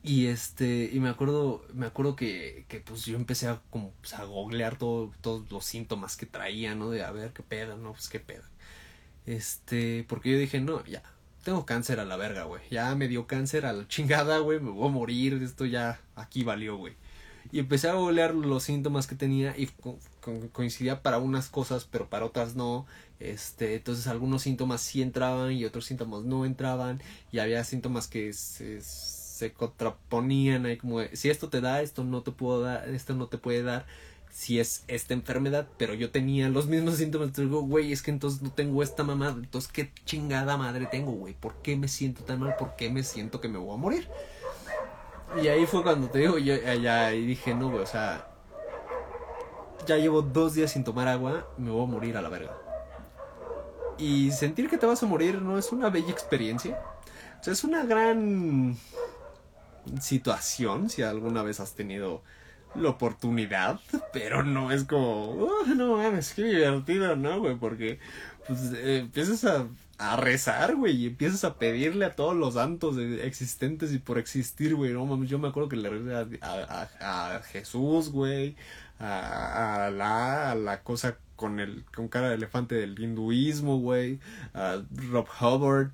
Y 0.03 0.27
este, 0.27 0.91
y 0.93 1.01
me 1.01 1.11
acuerdo, 1.11 1.67
me 1.75 1.87
acuerdo 1.87 2.17
que, 2.17 2.65
que 2.69 2.81
pues 2.81 3.05
yo 3.05 3.17
empecé 3.17 3.49
a 3.49 3.61
como 3.71 3.93
pues, 4.01 4.15
a 4.15 4.25
googlear 4.25 4.79
todo, 4.79 5.13
todos 5.21 5.51
los 5.51 5.65
síntomas 5.65 6.17
que 6.17 6.27
traía, 6.27 6.75
¿no? 6.75 6.91
De 6.91 7.05
a 7.05 7.11
ver 7.13 7.33
qué 7.33 7.43
pedo, 7.43 7.77
no, 7.77 7.93
pues 7.93 8.09
qué 8.09 8.21
pedo. 8.21 8.45
Este, 9.27 10.05
porque 10.09 10.31
yo 10.33 10.39
dije, 10.39 10.61
no, 10.61 10.85
ya, 10.87 11.03
tengo 11.45 11.67
cáncer 11.67 12.01
a 12.01 12.05
la 12.05 12.17
verga, 12.17 12.45
güey. 12.45 12.63
Ya 12.71 12.95
me 12.95 13.09
dio 13.09 13.27
cáncer 13.27 13.67
a 13.67 13.73
la 13.73 13.87
chingada, 13.89 14.39
güey. 14.39 14.61
Me 14.61 14.71
voy 14.71 14.89
a 14.89 14.93
morir. 14.93 15.41
Esto 15.43 15.67
ya 15.67 16.01
aquí 16.15 16.45
valió, 16.45 16.77
güey. 16.77 16.95
Y 17.53 17.59
empecé 17.59 17.89
a 17.89 17.95
googlear 17.95 18.35
los 18.35 18.63
síntomas 18.65 19.07
que 19.07 19.17
tenía 19.17 19.57
y 19.57 19.69
coincidía 20.21 21.03
para 21.03 21.19
unas 21.19 21.49
cosas, 21.49 21.87
pero 21.91 22.09
para 22.09 22.25
otras 22.25 22.55
no. 22.55 22.87
Este, 23.19 23.75
entonces 23.75 24.07
algunos 24.07 24.43
síntomas 24.43 24.81
sí 24.81 25.03
entraban 25.03 25.53
y 25.53 25.65
otros 25.65 25.87
síntomas 25.87 26.23
no 26.23 26.45
entraban. 26.45 27.03
Y 27.33 27.39
había 27.39 27.65
síntomas 27.65 28.09
que 28.09 28.33
se, 28.33 28.81
se 28.83 29.53
contraponían 29.53 30.67
ahí 30.67 30.77
como 30.77 31.01
si 31.13 31.31
esto 31.31 31.49
te 31.49 31.61
da, 31.61 31.83
esto 31.83 32.05
no 32.05 32.23
te 32.23 32.33
puedo 32.33 32.63
dar, 32.63 32.89
esto 32.89 33.15
no 33.15 33.27
te 33.27 33.39
puede 33.39 33.63
dar 33.63 33.87
si 34.31 34.61
es 34.61 34.85
esta 34.89 35.13
enfermedad, 35.13 35.67
pero 35.77 35.95
yo 35.95 36.11
tenía 36.11 36.49
los 36.49 36.67
mismos 36.67 36.97
síntomas, 36.97 37.29
entonces 37.29 37.51
digo, 37.51 37.63
güey, 37.63 37.93
es 37.93 38.03
que 38.03 38.11
entonces 38.11 38.43
no 38.43 38.51
tengo 38.51 38.83
esta 38.83 39.03
mamada, 39.03 39.37
entonces 39.37 39.71
qué 39.71 39.93
chingada 40.05 40.57
madre 40.57 40.87
tengo, 40.87 41.13
güey, 41.13 41.35
¿por 41.35 41.55
qué 41.63 41.77
me 41.77 41.89
siento 41.89 42.23
tan 42.23 42.41
mal? 42.41 42.55
¿Por 42.57 42.77
qué 42.77 42.91
me 42.91 43.03
siento 43.03 43.41
que 43.41 43.49
me 43.49 43.59
voy 43.59 43.75
a 43.75 43.77
morir? 43.77 44.09
Y 45.43 45.49
ahí 45.49 45.67
fue 45.67 45.83
cuando 45.83 46.09
te 46.09 46.21
digo, 46.21 46.39
yo 46.39 46.55
ya 46.57 47.13
y 47.13 47.27
dije, 47.27 47.55
no, 47.55 47.71
güey, 47.71 47.83
o 47.83 47.87
sea, 47.87 48.30
ya 49.87 49.97
llevo 49.97 50.23
dos 50.23 50.55
días 50.55 50.73
sin 50.73 50.85
tomar 50.85 51.09
agua, 51.09 51.47
me 51.59 51.71
voy 51.71 51.85
a 51.85 51.87
morir 51.87 52.17
a 52.17 52.23
la 52.23 52.29
verga. 52.29 52.57
Y 53.99 54.31
sentir 54.31 54.69
que 54.69 54.79
te 54.79 54.87
vas 54.87 55.03
a 55.03 55.07
morir 55.07 55.43
no 55.43 55.59
es 55.59 55.73
una 55.73 55.91
bella 55.91 56.11
experiencia. 56.11 56.81
O 57.41 57.45
sea, 57.45 57.53
es 57.53 57.65
una 57.65 57.85
gran 57.85 58.77
situación 60.01 60.89
si 60.89 61.03
alguna 61.03 61.43
vez 61.43 61.61
has 61.61 61.75
tenido 61.75 62.23
la 62.75 62.91
oportunidad, 62.91 63.81
pero 64.13 64.43
no 64.43 64.71
es 64.71 64.85
como, 64.85 65.31
oh, 65.31 65.67
no 65.67 65.97
mames, 65.97 66.35
qué 66.35 66.45
divertido, 66.45 67.17
¿no, 67.17 67.41
güey? 67.41 67.57
Porque 67.57 67.99
pues 68.47 68.73
eh, 68.75 68.99
empiezas 68.99 69.45
a, 69.45 69.67
a 70.01 70.17
rezar, 70.17 70.77
güey, 70.77 70.97
y 70.97 71.07
empiezas 71.09 71.45
a 71.45 71.59
pedirle 71.59 72.07
a 72.07 72.17
todos 72.17 72.35
los 72.35 72.55
santos 72.55 72.97
existentes 72.99 73.93
y 73.93 73.99
por 73.99 74.19
existir, 74.19 74.75
güey, 74.75 74.95
no 74.95 75.05
mames, 75.05 75.29
yo 75.29 75.39
me 75.39 75.49
acuerdo 75.49 75.69
que 75.69 75.77
le 75.77 75.91
recé 75.91 76.15
a, 76.15 76.89
a, 77.01 77.37
a, 77.37 77.43
Jesús, 77.43 78.11
güey, 78.11 78.57
a, 78.99 79.87
a, 79.87 79.91
la, 79.91 80.53
a 80.53 80.55
la 80.55 80.83
cosa 80.83 81.19
con 81.37 81.61
el 81.61 81.85
con 81.95 82.09
cara 82.09 82.31
de 82.31 82.37
elefante 82.37 82.77
del 82.77 82.99
hinduismo, 82.99 83.79
güey, 83.79 84.21
a 84.55 84.83
Rob 85.11 85.27
Hubbard, 85.39 85.91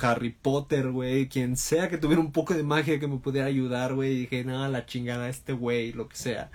Harry 0.00 0.30
Potter, 0.30 0.92
güey, 0.92 1.28
quien 1.28 1.56
sea 1.56 1.88
que 1.88 1.98
tuviera 1.98 2.20
un 2.20 2.30
poco 2.30 2.54
de 2.54 2.62
magia 2.62 3.00
que 3.00 3.08
me 3.08 3.18
pudiera 3.18 3.48
ayudar, 3.48 3.94
güey, 3.94 4.14
dije, 4.16 4.44
nada, 4.44 4.68
la 4.68 4.86
chingada, 4.86 5.28
este 5.28 5.52
güey, 5.54 5.92
lo 5.92 6.08
que 6.08 6.16
sea. 6.16 6.52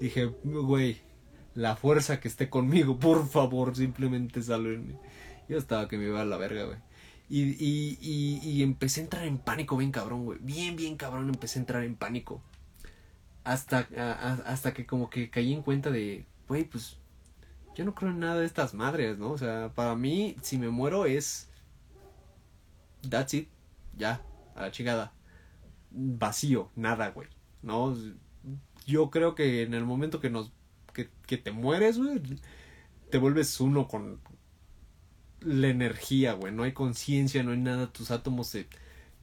Dije, 0.00 0.32
güey, 0.44 1.02
la 1.54 1.76
fuerza 1.76 2.20
que 2.20 2.28
esté 2.28 2.48
conmigo, 2.48 2.98
por 2.98 3.28
favor, 3.28 3.76
simplemente 3.76 4.40
salve 4.42 4.80
Yo 5.48 5.58
estaba 5.58 5.88
que 5.88 5.96
me 5.98 6.04
iba 6.04 6.20
a 6.20 6.24
la 6.24 6.36
verga, 6.36 6.64
güey. 6.64 6.78
Y, 7.30 7.42
y, 7.62 7.98
y, 8.00 8.40
y 8.42 8.62
empecé 8.62 9.00
a 9.00 9.04
entrar 9.04 9.24
en 9.24 9.38
pánico 9.38 9.76
bien 9.76 9.92
cabrón, 9.92 10.24
güey. 10.24 10.38
Bien, 10.40 10.76
bien 10.76 10.96
cabrón 10.96 11.28
empecé 11.28 11.58
a 11.58 11.62
entrar 11.62 11.84
en 11.84 11.94
pánico. 11.96 12.42
Hasta, 13.44 13.88
hasta 14.46 14.74
que 14.74 14.86
como 14.86 15.08
que 15.10 15.30
caí 15.30 15.52
en 15.52 15.62
cuenta 15.62 15.90
de, 15.90 16.26
güey, 16.48 16.64
pues 16.64 16.98
yo 17.78 17.84
no 17.84 17.94
creo 17.94 18.10
en 18.10 18.18
nada 18.18 18.40
de 18.40 18.46
estas 18.46 18.74
madres, 18.74 19.18
¿no? 19.18 19.30
O 19.30 19.38
sea, 19.38 19.72
para 19.74 19.94
mí, 19.94 20.36
si 20.42 20.58
me 20.58 20.68
muero 20.68 21.06
es. 21.06 21.48
That's 23.08 23.34
it. 23.34 23.48
Ya, 23.96 24.20
a 24.56 24.62
la 24.62 24.70
chingada. 24.72 25.12
Vacío, 25.90 26.70
nada, 26.74 27.10
güey. 27.10 27.28
¿No? 27.62 27.96
Yo 28.84 29.10
creo 29.10 29.34
que 29.34 29.62
en 29.62 29.74
el 29.74 29.84
momento 29.84 30.20
que 30.20 30.28
nos. 30.28 30.50
que, 30.92 31.08
que 31.26 31.38
te 31.38 31.52
mueres, 31.52 31.98
güey. 31.98 32.20
Te 33.10 33.18
vuelves 33.18 33.60
uno 33.60 33.86
con 33.86 34.20
la 35.40 35.68
energía, 35.68 36.32
güey. 36.34 36.52
No 36.52 36.64
hay 36.64 36.72
conciencia, 36.72 37.42
no 37.42 37.52
hay 37.52 37.58
nada. 37.58 37.92
Tus 37.92 38.10
átomos 38.10 38.48
se 38.48 38.66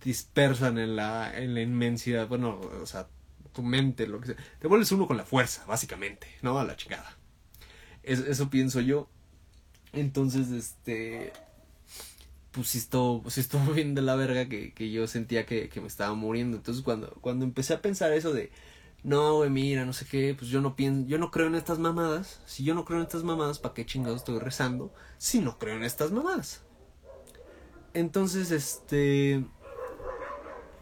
dispersan 0.03 0.77
en 0.77 0.95
la, 0.95 1.37
en 1.37 1.53
la 1.53 1.61
inmensidad. 1.61 2.27
Bueno, 2.27 2.59
o 2.81 2.85
sea, 2.85 3.07
tu 3.53 3.63
mente, 3.63 4.07
lo 4.07 4.19
que 4.19 4.27
sea. 4.27 4.35
Te 4.59 4.67
vuelves 4.67 4.91
uno 4.91 5.07
con 5.07 5.17
la 5.17 5.25
fuerza, 5.25 5.65
básicamente, 5.65 6.27
¿no? 6.41 6.59
A 6.59 6.63
la 6.63 6.75
chingada 6.75 7.17
eso 8.05 8.49
pienso 8.49 8.81
yo. 8.81 9.09
Entonces, 9.93 10.51
este. 10.51 11.33
Pues 12.51 12.69
sí 12.69 12.77
estuvo, 12.77 13.21
pues 13.21 13.37
estuvo 13.37 13.73
bien 13.73 13.95
de 13.95 14.01
la 14.01 14.15
verga 14.15 14.47
que, 14.47 14.73
que 14.73 14.91
yo 14.91 15.07
sentía 15.07 15.45
que, 15.45 15.69
que, 15.69 15.81
me 15.81 15.87
estaba 15.87 16.13
muriendo. 16.13 16.57
Entonces 16.57 16.83
cuando, 16.83 17.09
cuando 17.21 17.43
empecé 17.45 17.73
a 17.73 17.81
pensar 17.81 18.13
eso 18.13 18.33
de 18.33 18.51
no, 19.05 19.35
güey, 19.35 19.49
mira, 19.49 19.85
no 19.85 19.93
sé 19.93 20.05
qué, 20.05 20.35
pues 20.37 20.49
yo 20.49 20.61
no 20.61 20.75
pienso, 20.75 21.07
yo 21.07 21.17
no 21.17 21.31
creo 21.31 21.47
en 21.47 21.55
estas 21.55 21.79
mamadas. 21.79 22.41
Si 22.45 22.63
yo 22.63 22.75
no 22.75 22.83
creo 22.83 22.99
en 22.99 23.05
estas 23.05 23.23
mamadas, 23.23 23.59
¿para 23.59 23.73
qué 23.73 23.85
chingados 23.85 24.17
estoy 24.17 24.39
rezando? 24.39 24.93
Si 25.17 25.39
no 25.39 25.57
creo 25.57 25.75
en 25.75 25.83
estas 25.83 26.11
mamadas. 26.11 26.63
Entonces, 27.93 28.51
este. 28.51 29.45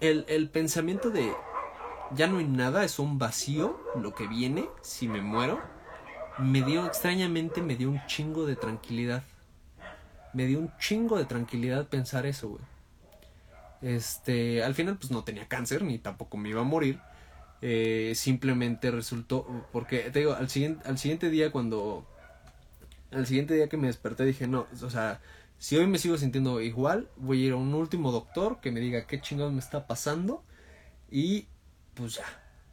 El, 0.02 0.26
el 0.28 0.50
pensamiento 0.50 1.12
de 1.12 1.32
ya 2.16 2.28
no 2.28 2.40
hay 2.40 2.46
nada, 2.48 2.84
es 2.84 3.00
un 3.00 3.18
vacío 3.18 3.80
lo 3.96 4.14
que 4.14 4.28
viene 4.28 4.68
si 4.82 5.08
me 5.08 5.22
muero 5.22 5.62
me 6.38 6.64
dio, 6.64 6.86
extrañamente, 6.86 7.62
me 7.62 7.76
dio 7.76 7.90
un 7.90 8.02
chingo 8.08 8.46
de 8.46 8.56
tranquilidad. 8.56 9.24
Me 10.34 10.46
dio 10.46 10.60
un 10.60 10.76
chingo 10.78 11.18
de 11.18 11.26
tranquilidad 11.26 11.88
pensar 11.88 12.26
eso, 12.26 12.50
güey. 12.50 12.64
Este, 13.82 14.64
al 14.64 14.74
final, 14.74 14.98
pues 14.98 15.12
no 15.12 15.24
tenía 15.24 15.48
cáncer, 15.48 15.84
ni 15.84 16.00
tampoco 16.00 16.38
me 16.38 16.50
iba 16.50 16.62
a 16.62 16.66
morir. 16.66 17.00
Eh, 17.66 18.12
simplemente 18.16 18.92
resultó, 18.92 19.66
porque 19.72 20.10
te 20.12 20.20
digo, 20.20 20.34
al 20.34 20.50
siguiente, 20.50 20.86
al 20.86 20.98
siguiente 20.98 21.30
día 21.30 21.50
cuando, 21.50 22.06
al 23.10 23.26
siguiente 23.26 23.54
día 23.54 23.70
que 23.70 23.78
me 23.78 23.88
desperté 23.88 24.26
dije, 24.26 24.48
no, 24.48 24.68
o 24.82 24.90
sea, 24.90 25.22
si 25.60 25.78
hoy 25.78 25.88
me 25.88 25.98
sigo 25.98 26.18
sintiendo 26.18 26.60
igual, 26.60 27.10
voy 27.16 27.42
a 27.42 27.46
ir 27.48 27.54
a 27.54 27.56
un 27.56 27.74
último 27.74 28.12
doctor 28.12 28.60
que 28.60 28.70
me 28.70 28.82
diga 28.82 29.08
qué 29.08 29.22
chingados 29.22 29.54
me 29.54 29.60
está 29.60 29.88
pasando 29.88 30.44
y 31.10 31.48
pues 31.94 32.16
ya, 32.16 32.26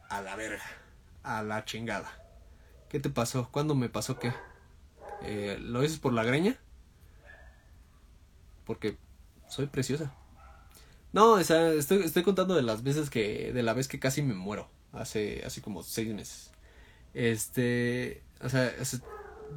a 0.09 0.21
la 0.21 0.35
verga, 0.35 0.65
a 1.23 1.41
la 1.41 1.63
chingada. 1.63 2.11
¿Qué 2.89 2.99
te 2.99 3.09
pasó? 3.09 3.47
¿Cuándo 3.49 3.75
me 3.75 3.87
pasó 3.87 4.19
qué? 4.19 4.33
Eh, 5.23 5.57
¿Lo 5.61 5.79
dices 5.79 5.99
por 5.99 6.11
la 6.11 6.25
greña? 6.25 6.59
Porque 8.65 8.97
soy 9.47 9.67
preciosa. 9.67 10.13
No, 11.13 11.31
o 11.31 11.43
sea, 11.45 11.71
estoy, 11.71 12.03
estoy 12.03 12.23
contando 12.23 12.55
de 12.55 12.61
las 12.61 12.83
veces 12.83 13.09
que. 13.09 13.53
de 13.53 13.63
la 13.63 13.73
vez 13.73 13.87
que 13.87 13.97
casi 13.97 14.21
me 14.21 14.33
muero. 14.33 14.69
Hace, 14.93 15.43
así 15.45 15.61
como 15.61 15.83
seis 15.83 16.13
meses. 16.13 16.51
Este. 17.13 18.21
O 18.41 18.49
sea, 18.49 18.73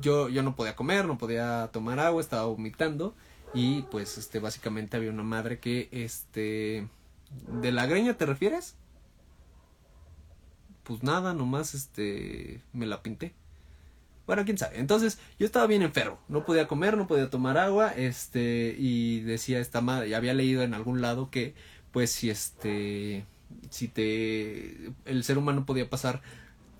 yo, 0.00 0.28
yo 0.28 0.42
no 0.42 0.56
podía 0.56 0.76
comer, 0.76 1.06
no 1.06 1.18
podía 1.18 1.70
tomar 1.72 2.00
agua, 2.00 2.20
estaba 2.20 2.44
vomitando. 2.44 3.14
Y 3.54 3.82
pues, 3.82 4.18
este, 4.18 4.40
básicamente 4.40 4.96
había 4.96 5.10
una 5.10 5.22
madre 5.22 5.58
que, 5.60 5.88
este. 5.92 6.88
¿De 7.60 7.72
la 7.72 7.86
greña 7.86 8.16
te 8.16 8.26
refieres? 8.26 8.76
pues 10.84 11.02
nada, 11.02 11.34
nomás 11.34 11.74
este 11.74 12.62
me 12.72 12.86
la 12.86 13.02
pinté. 13.02 13.34
Bueno, 14.26 14.44
quién 14.44 14.56
sabe. 14.56 14.78
Entonces, 14.78 15.18
yo 15.38 15.44
estaba 15.44 15.66
bien 15.66 15.82
enfermo. 15.82 16.18
No 16.28 16.46
podía 16.46 16.66
comer, 16.68 16.96
no 16.96 17.06
podía 17.06 17.28
tomar 17.28 17.58
agua. 17.58 17.92
Este, 17.94 18.74
y 18.78 19.20
decía 19.20 19.60
esta 19.60 19.82
madre, 19.82 20.08
ya 20.08 20.16
había 20.16 20.32
leído 20.32 20.62
en 20.62 20.72
algún 20.72 21.02
lado 21.02 21.30
que, 21.30 21.54
pues, 21.92 22.10
si 22.10 22.30
este, 22.30 23.26
si 23.70 23.88
te, 23.88 24.92
el 25.04 25.24
ser 25.24 25.38
humano 25.38 25.66
podía 25.66 25.88
pasar 25.90 26.22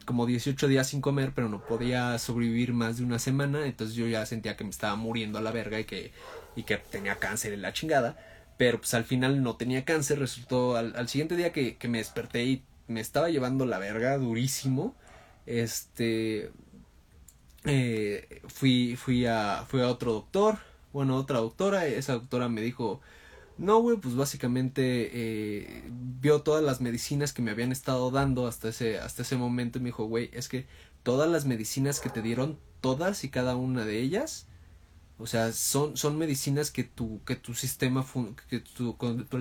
como 0.05 0.27
18 0.27 0.69
días 0.69 0.89
sin 0.89 1.01
comer, 1.01 1.33
pero 1.35 1.49
no 1.49 1.65
podía 1.65 2.19
sobrevivir 2.19 2.73
más 2.73 2.99
de 2.99 3.05
una 3.05 3.19
semana. 3.19 3.67
Entonces 3.67 3.97
yo 3.97 4.07
ya 4.07 4.27
sentía 4.27 4.57
que 4.57 4.65
me 4.65 4.71
estaba 4.71 4.97
muriendo 4.97 5.39
a 5.39 5.43
la 5.43 5.51
verga 5.51 5.81
y 5.81 5.85
que, 5.85 6.13
y 6.57 6.65
que 6.65 6.77
tenía 6.79 7.17
cáncer 7.19 7.53
en 7.53 7.63
la 7.63 7.73
chingada. 7.73 8.17
Pero 8.59 8.79
pues 8.79 8.95
al 8.95 9.05
final 9.05 9.43
no 9.43 9.57
tenía 9.57 9.85
cáncer. 9.85 10.19
Resultó 10.19 10.77
al, 10.77 10.95
al 10.97 11.09
siguiente 11.09 11.37
día 11.37 11.53
que, 11.53 11.77
que 11.77 11.89
me 11.89 11.99
desperté 11.99 12.45
y 12.45 12.63
me 12.87 13.01
estaba 13.01 13.31
llevando 13.31 13.67
la 13.67 13.79
verga 13.79 14.17
durísimo. 14.19 14.95
Este. 15.47 16.51
Eh, 17.65 18.43
fui, 18.49 18.97
fui, 18.97 19.27
a, 19.27 19.65
fui 19.67 19.81
a 19.81 19.89
otro 19.89 20.13
doctor. 20.13 20.59
Bueno, 20.93 21.17
otra 21.17 21.39
doctora. 21.39 21.87
Esa 21.87 22.15
doctora 22.15 22.49
me 22.49 22.61
dijo. 22.61 23.01
No, 23.57 23.81
güey, 23.81 23.99
pues 23.99 24.17
básicamente 24.17 25.11
eh, 25.13 25.85
vio 26.21 26.43
todas 26.43 26.65
las 26.65 26.81
medicinas 26.81 27.33
que 27.33 27.43
me 27.43 27.53
habían 27.53 27.71
estado 27.71 28.11
dando 28.11 28.49
hasta 28.49 28.69
ese, 28.69 28.99
hasta 28.99 29.23
ese 29.23 29.37
momento 29.37 29.79
y 29.79 29.83
me 29.83 29.89
dijo, 29.89 30.07
güey, 30.07 30.29
es 30.33 30.49
que 30.49 30.67
todas 31.05 31.31
las 31.31 31.45
medicinas 31.45 32.01
que 32.01 32.11
te 32.11 32.21
dieron, 32.21 32.59
todas 32.81 33.23
y 33.23 33.29
cada 33.29 33.55
una 33.55 33.85
de 33.85 34.01
ellas, 34.01 34.49
o 35.19 35.29
sea, 35.29 35.53
son, 35.53 35.97
son 35.97 36.19
medicinas 36.19 36.73
que 36.73 36.83
tu, 36.83 37.23
que 37.25 37.37
tu 37.37 37.55
sistema, 37.55 38.05
que 38.49 38.59
tu, 38.61 38.97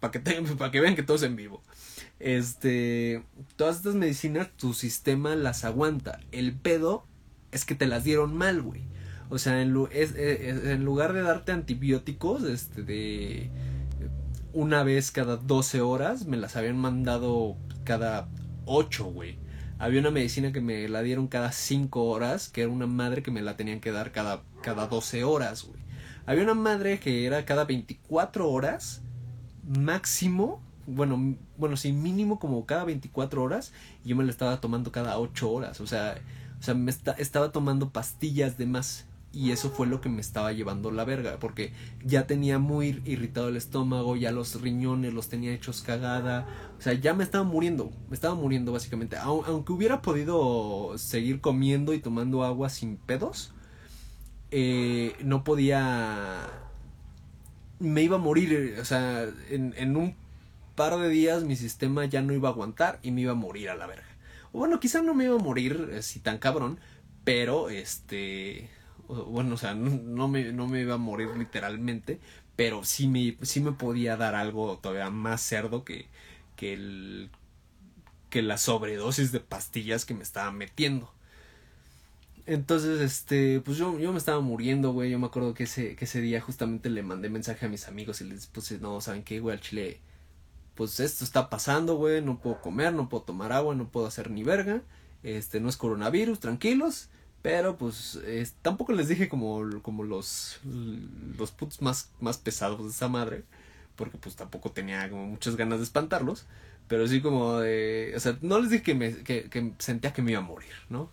para 0.00 0.10
que, 0.10 0.20
para 0.58 0.70
que 0.72 0.80
vean 0.80 0.96
que 0.96 1.04
todo 1.04 1.16
es 1.16 1.22
en 1.22 1.36
vivo. 1.36 1.62
Este, 2.18 3.22
todas 3.54 3.76
estas 3.76 3.94
medicinas, 3.94 4.50
tu 4.56 4.74
sistema 4.74 5.36
las 5.36 5.64
aguanta. 5.64 6.18
El 6.32 6.54
pedo 6.54 7.06
es 7.52 7.64
que 7.64 7.76
te 7.76 7.86
las 7.86 8.02
dieron 8.02 8.36
mal, 8.36 8.62
güey. 8.62 8.82
O 9.32 9.38
sea, 9.38 9.62
en, 9.62 9.74
en 9.90 10.84
lugar 10.84 11.14
de 11.14 11.22
darte 11.22 11.52
antibióticos, 11.52 12.42
este, 12.44 12.82
de 12.82 13.50
una 14.52 14.82
vez 14.82 15.10
cada 15.10 15.38
12 15.38 15.80
horas, 15.80 16.26
me 16.26 16.36
las 16.36 16.54
habían 16.54 16.76
mandado 16.76 17.56
cada 17.84 18.28
8, 18.66 19.06
güey. 19.06 19.38
Había 19.78 20.00
una 20.00 20.10
medicina 20.10 20.52
que 20.52 20.60
me 20.60 20.86
la 20.86 21.00
dieron 21.00 21.28
cada 21.28 21.50
5 21.50 22.04
horas, 22.04 22.50
que 22.50 22.60
era 22.60 22.70
una 22.70 22.86
madre 22.86 23.22
que 23.22 23.30
me 23.30 23.40
la 23.40 23.56
tenían 23.56 23.80
que 23.80 23.90
dar 23.90 24.12
cada, 24.12 24.42
cada 24.60 24.86
12 24.86 25.24
horas, 25.24 25.64
güey. 25.64 25.80
Había 26.26 26.44
una 26.44 26.52
madre 26.52 27.00
que 27.00 27.24
era 27.24 27.46
cada 27.46 27.64
24 27.64 28.50
horas, 28.50 29.00
máximo, 29.66 30.60
bueno, 30.86 31.36
bueno, 31.56 31.78
sí, 31.78 31.94
mínimo 31.94 32.38
como 32.38 32.66
cada 32.66 32.84
24 32.84 33.42
horas, 33.42 33.72
y 34.04 34.10
yo 34.10 34.16
me 34.16 34.24
la 34.24 34.30
estaba 34.30 34.60
tomando 34.60 34.92
cada 34.92 35.18
8 35.18 35.50
horas, 35.50 35.80
o 35.80 35.86
sea, 35.86 36.20
o 36.60 36.62
sea, 36.62 36.74
me 36.74 36.90
estaba 36.90 37.50
tomando 37.50 37.88
pastillas 37.88 38.58
de 38.58 38.66
más. 38.66 39.06
Y 39.34 39.50
eso 39.52 39.70
fue 39.70 39.86
lo 39.86 40.02
que 40.02 40.10
me 40.10 40.20
estaba 40.20 40.52
llevando 40.52 40.90
la 40.90 41.04
verga, 41.04 41.38
porque 41.40 41.72
ya 42.04 42.26
tenía 42.26 42.58
muy 42.58 43.00
irritado 43.06 43.48
el 43.48 43.56
estómago, 43.56 44.14
ya 44.14 44.30
los 44.30 44.60
riñones 44.60 45.14
los 45.14 45.28
tenía 45.28 45.54
hechos 45.54 45.80
cagada, 45.80 46.46
o 46.78 46.82
sea, 46.82 46.92
ya 46.92 47.14
me 47.14 47.24
estaba 47.24 47.42
muriendo, 47.42 47.90
me 48.10 48.14
estaba 48.14 48.34
muriendo 48.34 48.72
básicamente. 48.72 49.16
Aunque 49.16 49.72
hubiera 49.72 50.02
podido 50.02 50.98
seguir 50.98 51.40
comiendo 51.40 51.94
y 51.94 51.98
tomando 51.98 52.44
agua 52.44 52.68
sin 52.68 52.98
pedos, 52.98 53.54
eh, 54.50 55.16
no 55.24 55.44
podía... 55.44 56.50
Me 57.78 58.02
iba 58.02 58.16
a 58.16 58.20
morir, 58.20 58.76
o 58.80 58.84
sea, 58.84 59.26
en, 59.48 59.96
un 59.96 60.14
par 60.76 60.98
de 60.98 61.08
días 61.08 61.42
mi 61.42 61.56
sistema 61.56 62.04
ya 62.04 62.22
no 62.22 62.32
iba 62.34 62.50
a 62.50 62.52
aguantar 62.52 63.00
y 63.02 63.10
me 63.10 63.22
iba 63.22 63.32
a 63.32 63.34
morir 63.34 63.70
a 63.70 63.76
la 63.76 63.86
verga. 63.86 64.06
O 64.52 64.58
bueno, 64.58 64.78
quizá 64.78 65.02
no 65.02 65.14
me 65.14 65.24
iba 65.24 65.34
a 65.34 65.42
morir 65.42 65.94
así 65.98 66.20
tan 66.20 66.38
cabrón, 66.38 66.78
pero 67.24 67.70
este 67.70 68.70
bueno, 69.12 69.54
o 69.54 69.58
sea, 69.58 69.74
no, 69.74 70.28
me, 70.28 70.52
no 70.52 70.68
me 70.68 70.80
iba 70.80 70.94
a 70.94 70.98
morir 70.98 71.28
literalmente, 71.36 72.20
pero 72.56 72.84
sí 72.84 73.08
me, 73.08 73.36
sí 73.42 73.60
me 73.60 73.72
podía 73.72 74.16
dar 74.16 74.34
algo 74.34 74.78
todavía 74.78 75.10
más 75.10 75.42
cerdo 75.42 75.84
que, 75.84 76.06
que, 76.56 76.74
el, 76.74 77.30
que 78.30 78.42
la 78.42 78.58
sobredosis 78.58 79.32
de 79.32 79.40
pastillas 79.40 80.04
que 80.04 80.14
me 80.14 80.22
estaba 80.22 80.52
metiendo. 80.52 81.12
Entonces, 82.46 83.00
este, 83.00 83.60
pues 83.60 83.78
yo, 83.78 83.98
yo 83.98 84.12
me 84.12 84.18
estaba 84.18 84.40
muriendo, 84.40 84.92
güey. 84.92 85.10
Yo 85.10 85.18
me 85.18 85.26
acuerdo 85.26 85.54
que 85.54 85.64
ese, 85.64 85.94
que 85.96 86.06
ese 86.06 86.20
día 86.20 86.40
justamente 86.40 86.90
le 86.90 87.02
mandé 87.02 87.28
mensaje 87.28 87.66
a 87.66 87.68
mis 87.68 87.86
amigos 87.86 88.20
y 88.20 88.24
les 88.24 88.46
puse, 88.46 88.78
no, 88.78 89.00
¿saben 89.00 89.22
qué, 89.22 89.38
güey? 89.40 89.56
Al 89.56 89.62
chile, 89.62 90.00
pues 90.74 90.98
esto 91.00 91.24
está 91.24 91.50
pasando, 91.50 91.96
güey. 91.96 92.20
No 92.22 92.38
puedo 92.40 92.60
comer, 92.60 92.92
no 92.94 93.08
puedo 93.08 93.24
tomar 93.24 93.52
agua, 93.52 93.74
no 93.74 93.88
puedo 93.88 94.06
hacer 94.06 94.30
ni 94.30 94.42
verga. 94.42 94.82
Este, 95.22 95.60
no 95.60 95.68
es 95.68 95.76
coronavirus, 95.76 96.40
tranquilos. 96.40 97.08
Pero 97.42 97.76
pues 97.76 98.20
tampoco 98.62 98.92
les 98.92 99.08
dije 99.08 99.28
como, 99.28 99.82
como 99.82 100.04
los, 100.04 100.60
los 101.36 101.50
putos 101.50 101.82
más, 101.82 102.10
más 102.20 102.38
pesados 102.38 102.82
de 102.84 102.90
esa 102.90 103.08
madre. 103.08 103.44
Porque 103.96 104.16
pues 104.18 104.36
tampoco 104.36 104.70
tenía 104.70 105.10
como 105.10 105.26
muchas 105.26 105.56
ganas 105.56 105.78
de 105.78 105.84
espantarlos. 105.84 106.46
Pero 106.88 107.06
sí 107.08 107.20
como 107.20 107.58
de... 107.58 108.12
O 108.16 108.20
sea, 108.20 108.38
no 108.42 108.60
les 108.60 108.70
dije 108.70 108.82
que, 108.84 108.94
me, 108.94 109.16
que, 109.24 109.50
que 109.50 109.72
sentía 109.78 110.12
que 110.12 110.22
me 110.22 110.32
iba 110.32 110.40
a 110.40 110.44
morir, 110.44 110.72
¿no? 110.88 111.10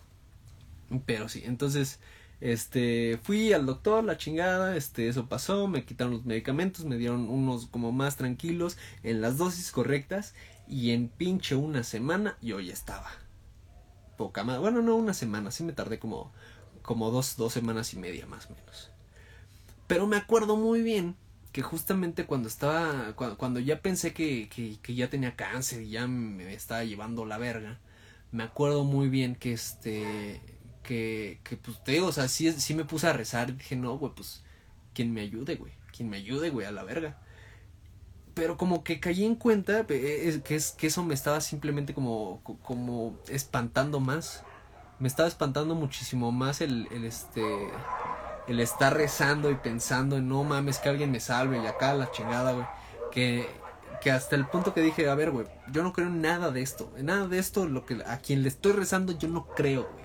Pero 1.06 1.28
sí, 1.28 1.42
entonces 1.44 2.00
este 2.40 3.18
fui 3.22 3.52
al 3.52 3.66
doctor 3.66 4.02
la 4.02 4.16
chingada 4.16 4.74
este 4.74 5.08
eso 5.08 5.28
pasó 5.28 5.68
me 5.68 5.84
quitaron 5.84 6.14
los 6.14 6.24
medicamentos 6.24 6.86
me 6.86 6.96
dieron 6.96 7.28
unos 7.28 7.66
como 7.66 7.92
más 7.92 8.16
tranquilos 8.16 8.78
en 9.02 9.20
las 9.20 9.36
dosis 9.36 9.70
correctas 9.72 10.34
y 10.66 10.92
en 10.92 11.08
pinche 11.08 11.54
una 11.54 11.82
semana 11.82 12.38
yo 12.40 12.58
ya 12.60 12.72
estaba 12.72 13.10
Bueno, 14.28 14.82
no 14.82 14.96
una 14.96 15.14
semana, 15.14 15.50
sí 15.50 15.64
me 15.64 15.72
tardé 15.72 15.98
como, 15.98 16.32
como 16.82 17.10
dos, 17.10 17.36
dos 17.36 17.52
semanas 17.52 17.94
y 17.94 17.98
media 17.98 18.26
más 18.26 18.46
o 18.46 18.54
menos. 18.54 18.90
Pero 19.86 20.06
me 20.06 20.16
acuerdo 20.16 20.56
muy 20.56 20.82
bien 20.82 21.16
que 21.52 21.62
justamente 21.62 22.26
cuando 22.26 22.48
estaba, 22.48 23.14
cuando, 23.14 23.58
ya 23.60 23.80
pensé 23.80 24.12
que, 24.12 24.48
que, 24.48 24.94
ya 24.94 25.10
tenía 25.10 25.36
cáncer 25.36 25.82
y 25.82 25.90
ya 25.90 26.06
me 26.06 26.52
estaba 26.52 26.84
llevando 26.84 27.24
la 27.24 27.38
verga, 27.38 27.78
me 28.30 28.44
acuerdo 28.44 28.84
muy 28.84 29.08
bien 29.08 29.34
que 29.34 29.52
este, 29.52 30.40
que, 30.84 31.40
que 31.42 31.56
pues 31.56 31.82
te 31.82 31.92
digo, 31.92 32.06
o 32.06 32.12
sea, 32.12 32.28
sí, 32.28 32.52
sí 32.52 32.74
me 32.74 32.84
puse 32.84 33.08
a 33.08 33.12
rezar. 33.12 33.56
Dije, 33.56 33.74
no, 33.74 33.98
güey, 33.98 34.12
pues, 34.14 34.42
quien 34.94 35.12
me 35.12 35.22
ayude, 35.22 35.56
güey, 35.56 35.72
quien 35.92 36.08
me 36.08 36.18
ayude, 36.18 36.50
güey, 36.50 36.66
a 36.66 36.72
la 36.72 36.84
verga 36.84 37.18
pero 38.34 38.56
como 38.56 38.84
que 38.84 39.00
caí 39.00 39.24
en 39.24 39.34
cuenta 39.34 39.86
que, 39.86 40.28
es, 40.28 40.72
que 40.72 40.86
eso 40.86 41.04
me 41.04 41.14
estaba 41.14 41.40
simplemente 41.40 41.94
como, 41.94 42.42
como 42.62 43.18
espantando 43.28 44.00
más. 44.00 44.42
Me 44.98 45.08
estaba 45.08 45.28
espantando 45.28 45.74
muchísimo 45.74 46.30
más 46.30 46.60
el, 46.60 46.86
el, 46.90 47.04
este 47.04 47.42
el 48.46 48.60
estar 48.60 48.94
rezando 48.94 49.50
y 49.50 49.54
pensando 49.54 50.16
en 50.16 50.28
no 50.28 50.42
mames 50.44 50.78
que 50.78 50.88
alguien 50.88 51.12
me 51.12 51.20
salve 51.20 51.62
y 51.62 51.66
acá 51.66 51.94
la 51.94 52.10
chingada, 52.10 52.52
güey. 52.52 52.66
Que, 53.12 53.48
que 54.00 54.10
hasta 54.10 54.34
el 54.34 54.46
punto 54.46 54.74
que 54.74 54.80
dije, 54.80 55.08
a 55.08 55.14
ver, 55.14 55.30
güey, 55.30 55.46
yo 55.70 55.82
no 55.82 55.92
creo 55.92 56.08
en 56.08 56.20
nada 56.20 56.50
de 56.50 56.62
esto. 56.62 56.92
En 56.96 57.06
nada 57.06 57.28
de 57.28 57.38
esto, 57.38 57.66
lo 57.66 57.86
que 57.86 58.02
a 58.06 58.18
quien 58.18 58.42
le 58.42 58.48
estoy 58.48 58.72
rezando, 58.72 59.16
yo 59.16 59.28
no 59.28 59.46
creo, 59.46 59.88
güey. 59.92 60.04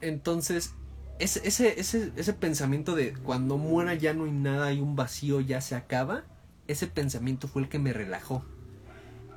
Entonces, 0.00 0.74
ese, 1.20 1.46
ese, 1.46 1.78
ese, 1.78 2.12
ese 2.16 2.32
pensamiento 2.32 2.94
de 2.94 3.12
cuando 3.12 3.58
muera 3.58 3.94
ya 3.94 4.14
no 4.14 4.24
hay 4.24 4.32
nada, 4.32 4.66
hay 4.66 4.80
un 4.80 4.96
vacío, 4.96 5.40
ya 5.40 5.60
se 5.60 5.74
acaba, 5.76 6.24
ese 6.66 6.86
pensamiento 6.86 7.46
fue 7.46 7.62
el 7.62 7.68
que 7.68 7.78
me 7.78 7.92
relajó. 7.92 8.44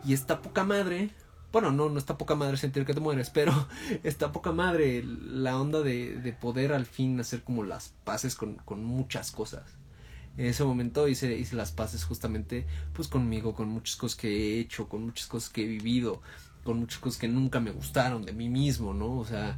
Y 0.06 0.14
esta 0.14 0.42
poca 0.42 0.64
madre, 0.64 1.10
bueno, 1.52 1.72
no, 1.72 1.90
no 1.90 2.00
está 2.00 2.18
poca 2.18 2.36
madre 2.36 2.58
sentir 2.58 2.86
que 2.86 2.94
te 2.94 3.00
mueres, 3.00 3.30
pero 3.30 3.68
está 4.04 4.32
poca 4.32 4.52
madre 4.52 5.04
la 5.04 5.60
onda 5.60 5.82
de, 5.82 6.18
de 6.18 6.34
poder 6.34 6.74
al 6.74 6.86
fin 6.86 7.20
hacer 7.20 7.44
como 7.44 7.64
las 7.64 7.94
paces 8.04 8.36
con, 8.36 8.56
con 8.56 8.84
muchas 8.84 9.32
cosas. 9.32 9.64
En 10.38 10.48
ese 10.48 10.64
momento 10.64 11.08
hice, 11.08 11.38
hice 11.38 11.56
las 11.56 11.72
paces 11.72 12.06
justamente 12.06 12.66
pues 12.94 13.08
conmigo, 13.08 13.54
con 13.54 13.70
muchas 13.70 13.96
cosas 13.98 14.18
que 14.18 14.30
he 14.30 14.60
hecho, 14.60 14.90
con 14.90 15.04
muchas 15.04 15.28
cosas 15.28 15.50
que 15.50 15.64
he 15.64 15.68
vivido, 15.68 16.22
con 16.64 16.80
muchas 16.80 17.00
cosas 17.00 17.20
que 17.20 17.28
nunca 17.28 17.60
me 17.60 17.72
gustaron 17.72 18.24
de 18.24 18.34
mí 18.34 18.50
mismo, 18.50 18.94
¿no? 18.94 19.20
O 19.20 19.26
sea, 19.26 19.58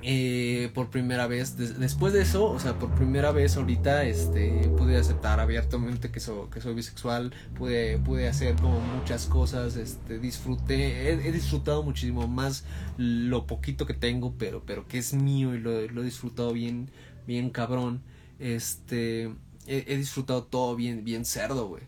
eh, 0.00 0.70
por 0.74 0.90
primera 0.90 1.26
vez 1.26 1.56
después 1.56 2.12
de 2.12 2.22
eso 2.22 2.44
o 2.48 2.60
sea 2.60 2.78
por 2.78 2.94
primera 2.94 3.32
vez 3.32 3.56
ahorita 3.56 4.04
este 4.04 4.70
pude 4.76 4.96
aceptar 4.96 5.40
abiertamente 5.40 6.12
que, 6.12 6.20
que 6.20 6.60
soy 6.60 6.74
bisexual 6.74 7.34
pude 7.56 7.98
pude 7.98 8.28
hacer 8.28 8.54
como 8.54 8.78
muchas 8.78 9.26
cosas 9.26 9.74
este 9.74 10.20
disfruté 10.20 11.10
he, 11.10 11.32
disfrutado 11.32 11.82
muchísimo 11.82 12.28
más 12.28 12.64
lo 12.96 13.44
poquito 13.48 13.86
que 13.86 13.94
tengo 13.94 14.34
pero 14.38 14.62
pero 14.64 14.86
que 14.86 14.98
es 14.98 15.14
mío 15.14 15.52
y 15.56 15.58
lo, 15.58 15.80
he 15.80 16.04
disfrutado 16.04 16.52
bien 16.52 16.92
bien 17.26 17.50
cabrón 17.50 18.00
este 18.38 19.34
he, 19.66 19.96
disfrutado 19.96 20.44
todo 20.44 20.76
bien 20.76 21.04
bien 21.04 21.24
cerdo 21.24 21.66
güey. 21.66 21.82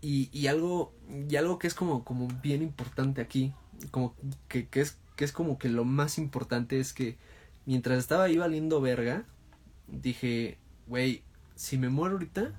Y, 0.00 0.30
y 0.32 0.46
algo 0.46 0.94
y 1.28 1.36
algo 1.36 1.58
que 1.58 1.66
es 1.66 1.74
como 1.74 2.04
como 2.04 2.26
bien 2.42 2.62
importante 2.62 3.20
aquí 3.20 3.52
como 3.90 4.14
que, 4.48 4.66
que 4.68 4.80
es 4.80 4.96
que 5.18 5.24
es 5.24 5.32
como 5.32 5.58
que 5.58 5.68
lo 5.68 5.84
más 5.84 6.16
importante 6.16 6.78
es 6.78 6.92
que 6.92 7.18
mientras 7.66 7.98
estaba 7.98 8.22
ahí 8.22 8.38
valiendo 8.38 8.80
verga, 8.80 9.24
dije, 9.88 10.58
güey, 10.86 11.24
si 11.56 11.76
me 11.76 11.88
muero 11.88 12.14
ahorita, 12.14 12.54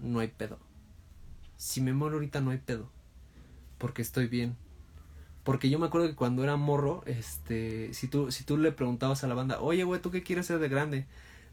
no 0.00 0.20
hay 0.20 0.28
pedo. 0.28 0.58
Si 1.58 1.82
me 1.82 1.92
muero 1.92 2.14
ahorita 2.14 2.40
no 2.40 2.52
hay 2.52 2.58
pedo. 2.58 2.90
Porque 3.76 4.00
estoy 4.00 4.28
bien. 4.28 4.56
Porque 5.44 5.68
yo 5.68 5.78
me 5.78 5.84
acuerdo 5.84 6.08
que 6.08 6.16
cuando 6.16 6.42
era 6.42 6.56
morro, 6.56 7.02
este, 7.04 7.92
si 7.92 8.08
tú, 8.08 8.32
si 8.32 8.44
tú 8.44 8.56
le 8.56 8.72
preguntabas 8.72 9.22
a 9.22 9.26
la 9.26 9.34
banda, 9.34 9.60
oye, 9.60 9.84
güey, 9.84 10.00
¿tú 10.00 10.10
qué 10.10 10.22
quieres 10.22 10.46
ser 10.46 10.58
de 10.58 10.70
grande? 10.70 11.06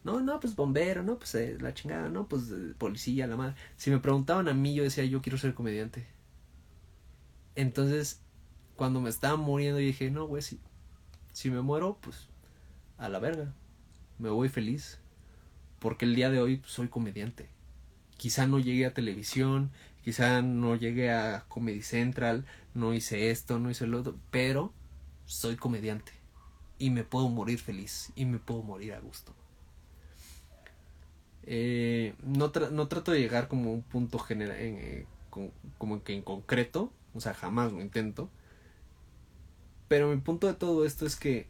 No, 0.05 0.21
no, 0.21 0.39
pues 0.39 0.55
bombero, 0.55 1.03
no, 1.03 1.17
pues 1.17 1.35
eh, 1.35 1.57
la 1.59 1.73
chingada, 1.73 2.07
no, 2.07 2.29
pues 2.29 2.51
eh, 2.51 2.73
policía, 2.77 3.27
la 3.27 3.35
madre. 3.35 3.55
Si 3.75 3.91
me 3.91 3.99
preguntaban 3.99 4.47
a 4.47 4.53
mí, 4.53 4.75
yo 4.75 4.83
decía, 4.83 5.03
yo 5.03 5.21
quiero 5.21 5.37
ser 5.37 5.53
comediante. 5.53 6.07
Entonces, 7.55 8.21
cuando 8.75 9.01
me 9.01 9.09
estaba 9.09 9.37
muriendo 9.37 9.79
y 9.79 9.85
dije, 9.85 10.09
no, 10.09 10.25
güey, 10.25 10.41
si, 10.41 10.59
si 11.31 11.49
me 11.49 11.61
muero, 11.61 11.97
pues 12.01 12.27
a 12.97 13.09
la 13.09 13.19
verga. 13.19 13.53
Me 14.19 14.29
voy 14.29 14.49
feliz. 14.49 14.99
Porque 15.79 16.05
el 16.05 16.15
día 16.15 16.29
de 16.29 16.39
hoy 16.39 16.61
soy 16.65 16.87
comediante. 16.87 17.49
Quizá 18.17 18.47
no 18.47 18.59
llegué 18.59 18.85
a 18.85 18.93
televisión, 18.93 19.71
quizá 20.03 20.41
no 20.41 20.75
llegué 20.75 21.11
a 21.11 21.45
Comedy 21.49 21.81
Central, 21.81 22.45
no 22.73 22.93
hice 22.93 23.31
esto, 23.31 23.59
no 23.59 23.69
hice 23.69 23.85
lo 23.85 23.99
otro, 23.99 24.17
pero 24.31 24.71
soy 25.25 25.55
comediante. 25.57 26.13
Y 26.79 26.89
me 26.89 27.03
puedo 27.03 27.27
morir 27.27 27.59
feliz 27.59 28.11
y 28.15 28.25
me 28.25 28.39
puedo 28.39 28.63
morir 28.63 28.93
a 28.93 28.99
gusto. 28.99 29.35
Eh, 31.45 32.15
no, 32.23 32.51
no 32.71 32.87
trato 32.87 33.11
de 33.11 33.19
llegar 33.19 33.49
como 33.49 33.73
un 33.73 33.81
punto 33.81 34.19
general, 34.19 34.55
eh, 34.57 35.05
como 35.77 36.03
que 36.03 36.13
en 36.13 36.21
concreto, 36.21 36.93
o 37.13 37.19
sea, 37.19 37.33
jamás 37.33 37.73
lo 37.73 37.81
intento 37.81 38.29
pero 39.87 40.09
mi 40.09 40.17
punto 40.17 40.47
de 40.47 40.53
todo 40.53 40.85
esto 40.85 41.05
es 41.05 41.15
que 41.15 41.47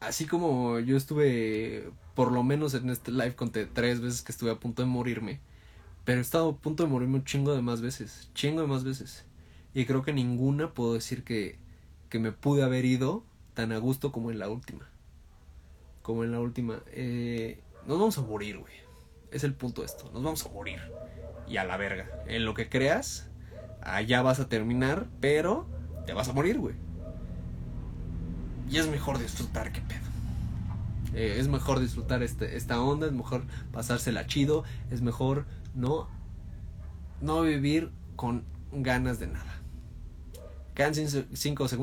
así 0.00 0.26
como 0.26 0.78
yo 0.80 0.96
estuve 0.96 1.90
por 2.14 2.30
lo 2.30 2.42
menos 2.42 2.74
en 2.74 2.90
este 2.90 3.10
live 3.10 3.34
conté 3.34 3.66
tres 3.66 4.00
veces 4.00 4.22
que 4.22 4.32
estuve 4.32 4.50
a 4.50 4.60
punto 4.60 4.82
de 4.82 4.88
morirme, 4.88 5.40
pero 6.04 6.18
he 6.18 6.22
estado 6.22 6.50
a 6.50 6.56
punto 6.56 6.82
de 6.82 6.88
morirme 6.88 7.16
un 7.16 7.24
chingo 7.24 7.54
de 7.54 7.62
más 7.62 7.80
veces, 7.80 8.30
chingo 8.34 8.60
de 8.60 8.66
más 8.66 8.84
veces. 8.84 9.24
Y 9.74 9.86
creo 9.86 10.02
que 10.02 10.12
ninguna 10.12 10.72
puedo 10.72 10.94
decir 10.94 11.24
que, 11.24 11.58
que 12.08 12.20
me 12.20 12.30
pude 12.30 12.62
haber 12.62 12.84
ido 12.84 13.24
tan 13.54 13.72
a 13.72 13.78
gusto 13.78 14.12
como 14.12 14.30
en 14.30 14.38
la 14.38 14.48
última. 14.48 14.88
Como 16.02 16.22
en 16.22 16.30
la 16.30 16.38
última. 16.38 16.82
Eh, 16.92 17.60
nos 17.86 17.98
vamos 17.98 18.18
a 18.18 18.22
morir, 18.22 18.58
güey. 18.58 18.72
Es 19.32 19.42
el 19.42 19.54
punto 19.54 19.80
de 19.80 19.86
esto. 19.86 20.10
Nos 20.12 20.22
vamos 20.22 20.46
a 20.46 20.50
morir. 20.50 20.80
Y 21.48 21.56
a 21.56 21.64
la 21.64 21.76
verga. 21.76 22.08
En 22.28 22.44
lo 22.44 22.54
que 22.54 22.68
creas, 22.68 23.28
allá 23.82 24.22
vas 24.22 24.38
a 24.38 24.48
terminar, 24.48 25.08
pero 25.20 25.66
te 26.06 26.12
vas 26.12 26.28
a 26.28 26.32
morir, 26.32 26.58
güey. 26.58 26.74
Y 28.70 28.78
es 28.78 28.88
mejor 28.88 29.18
disfrutar 29.18 29.72
que 29.72 29.80
pedo. 29.80 30.00
Eh, 31.14 31.36
es 31.38 31.48
mejor 31.48 31.80
disfrutar 31.80 32.22
este, 32.22 32.56
esta 32.56 32.80
onda, 32.80 33.06
es 33.06 33.12
mejor 33.12 33.44
pasársela 33.72 34.26
chido, 34.26 34.64
es 34.90 35.00
mejor 35.00 35.46
no, 35.74 36.08
no 37.20 37.42
vivir 37.42 37.90
con 38.16 38.44
ganas 38.72 39.20
de 39.20 39.28
nada. 39.28 39.60
Quedan 40.74 40.94
5 40.94 41.28
segundos. 41.34 41.72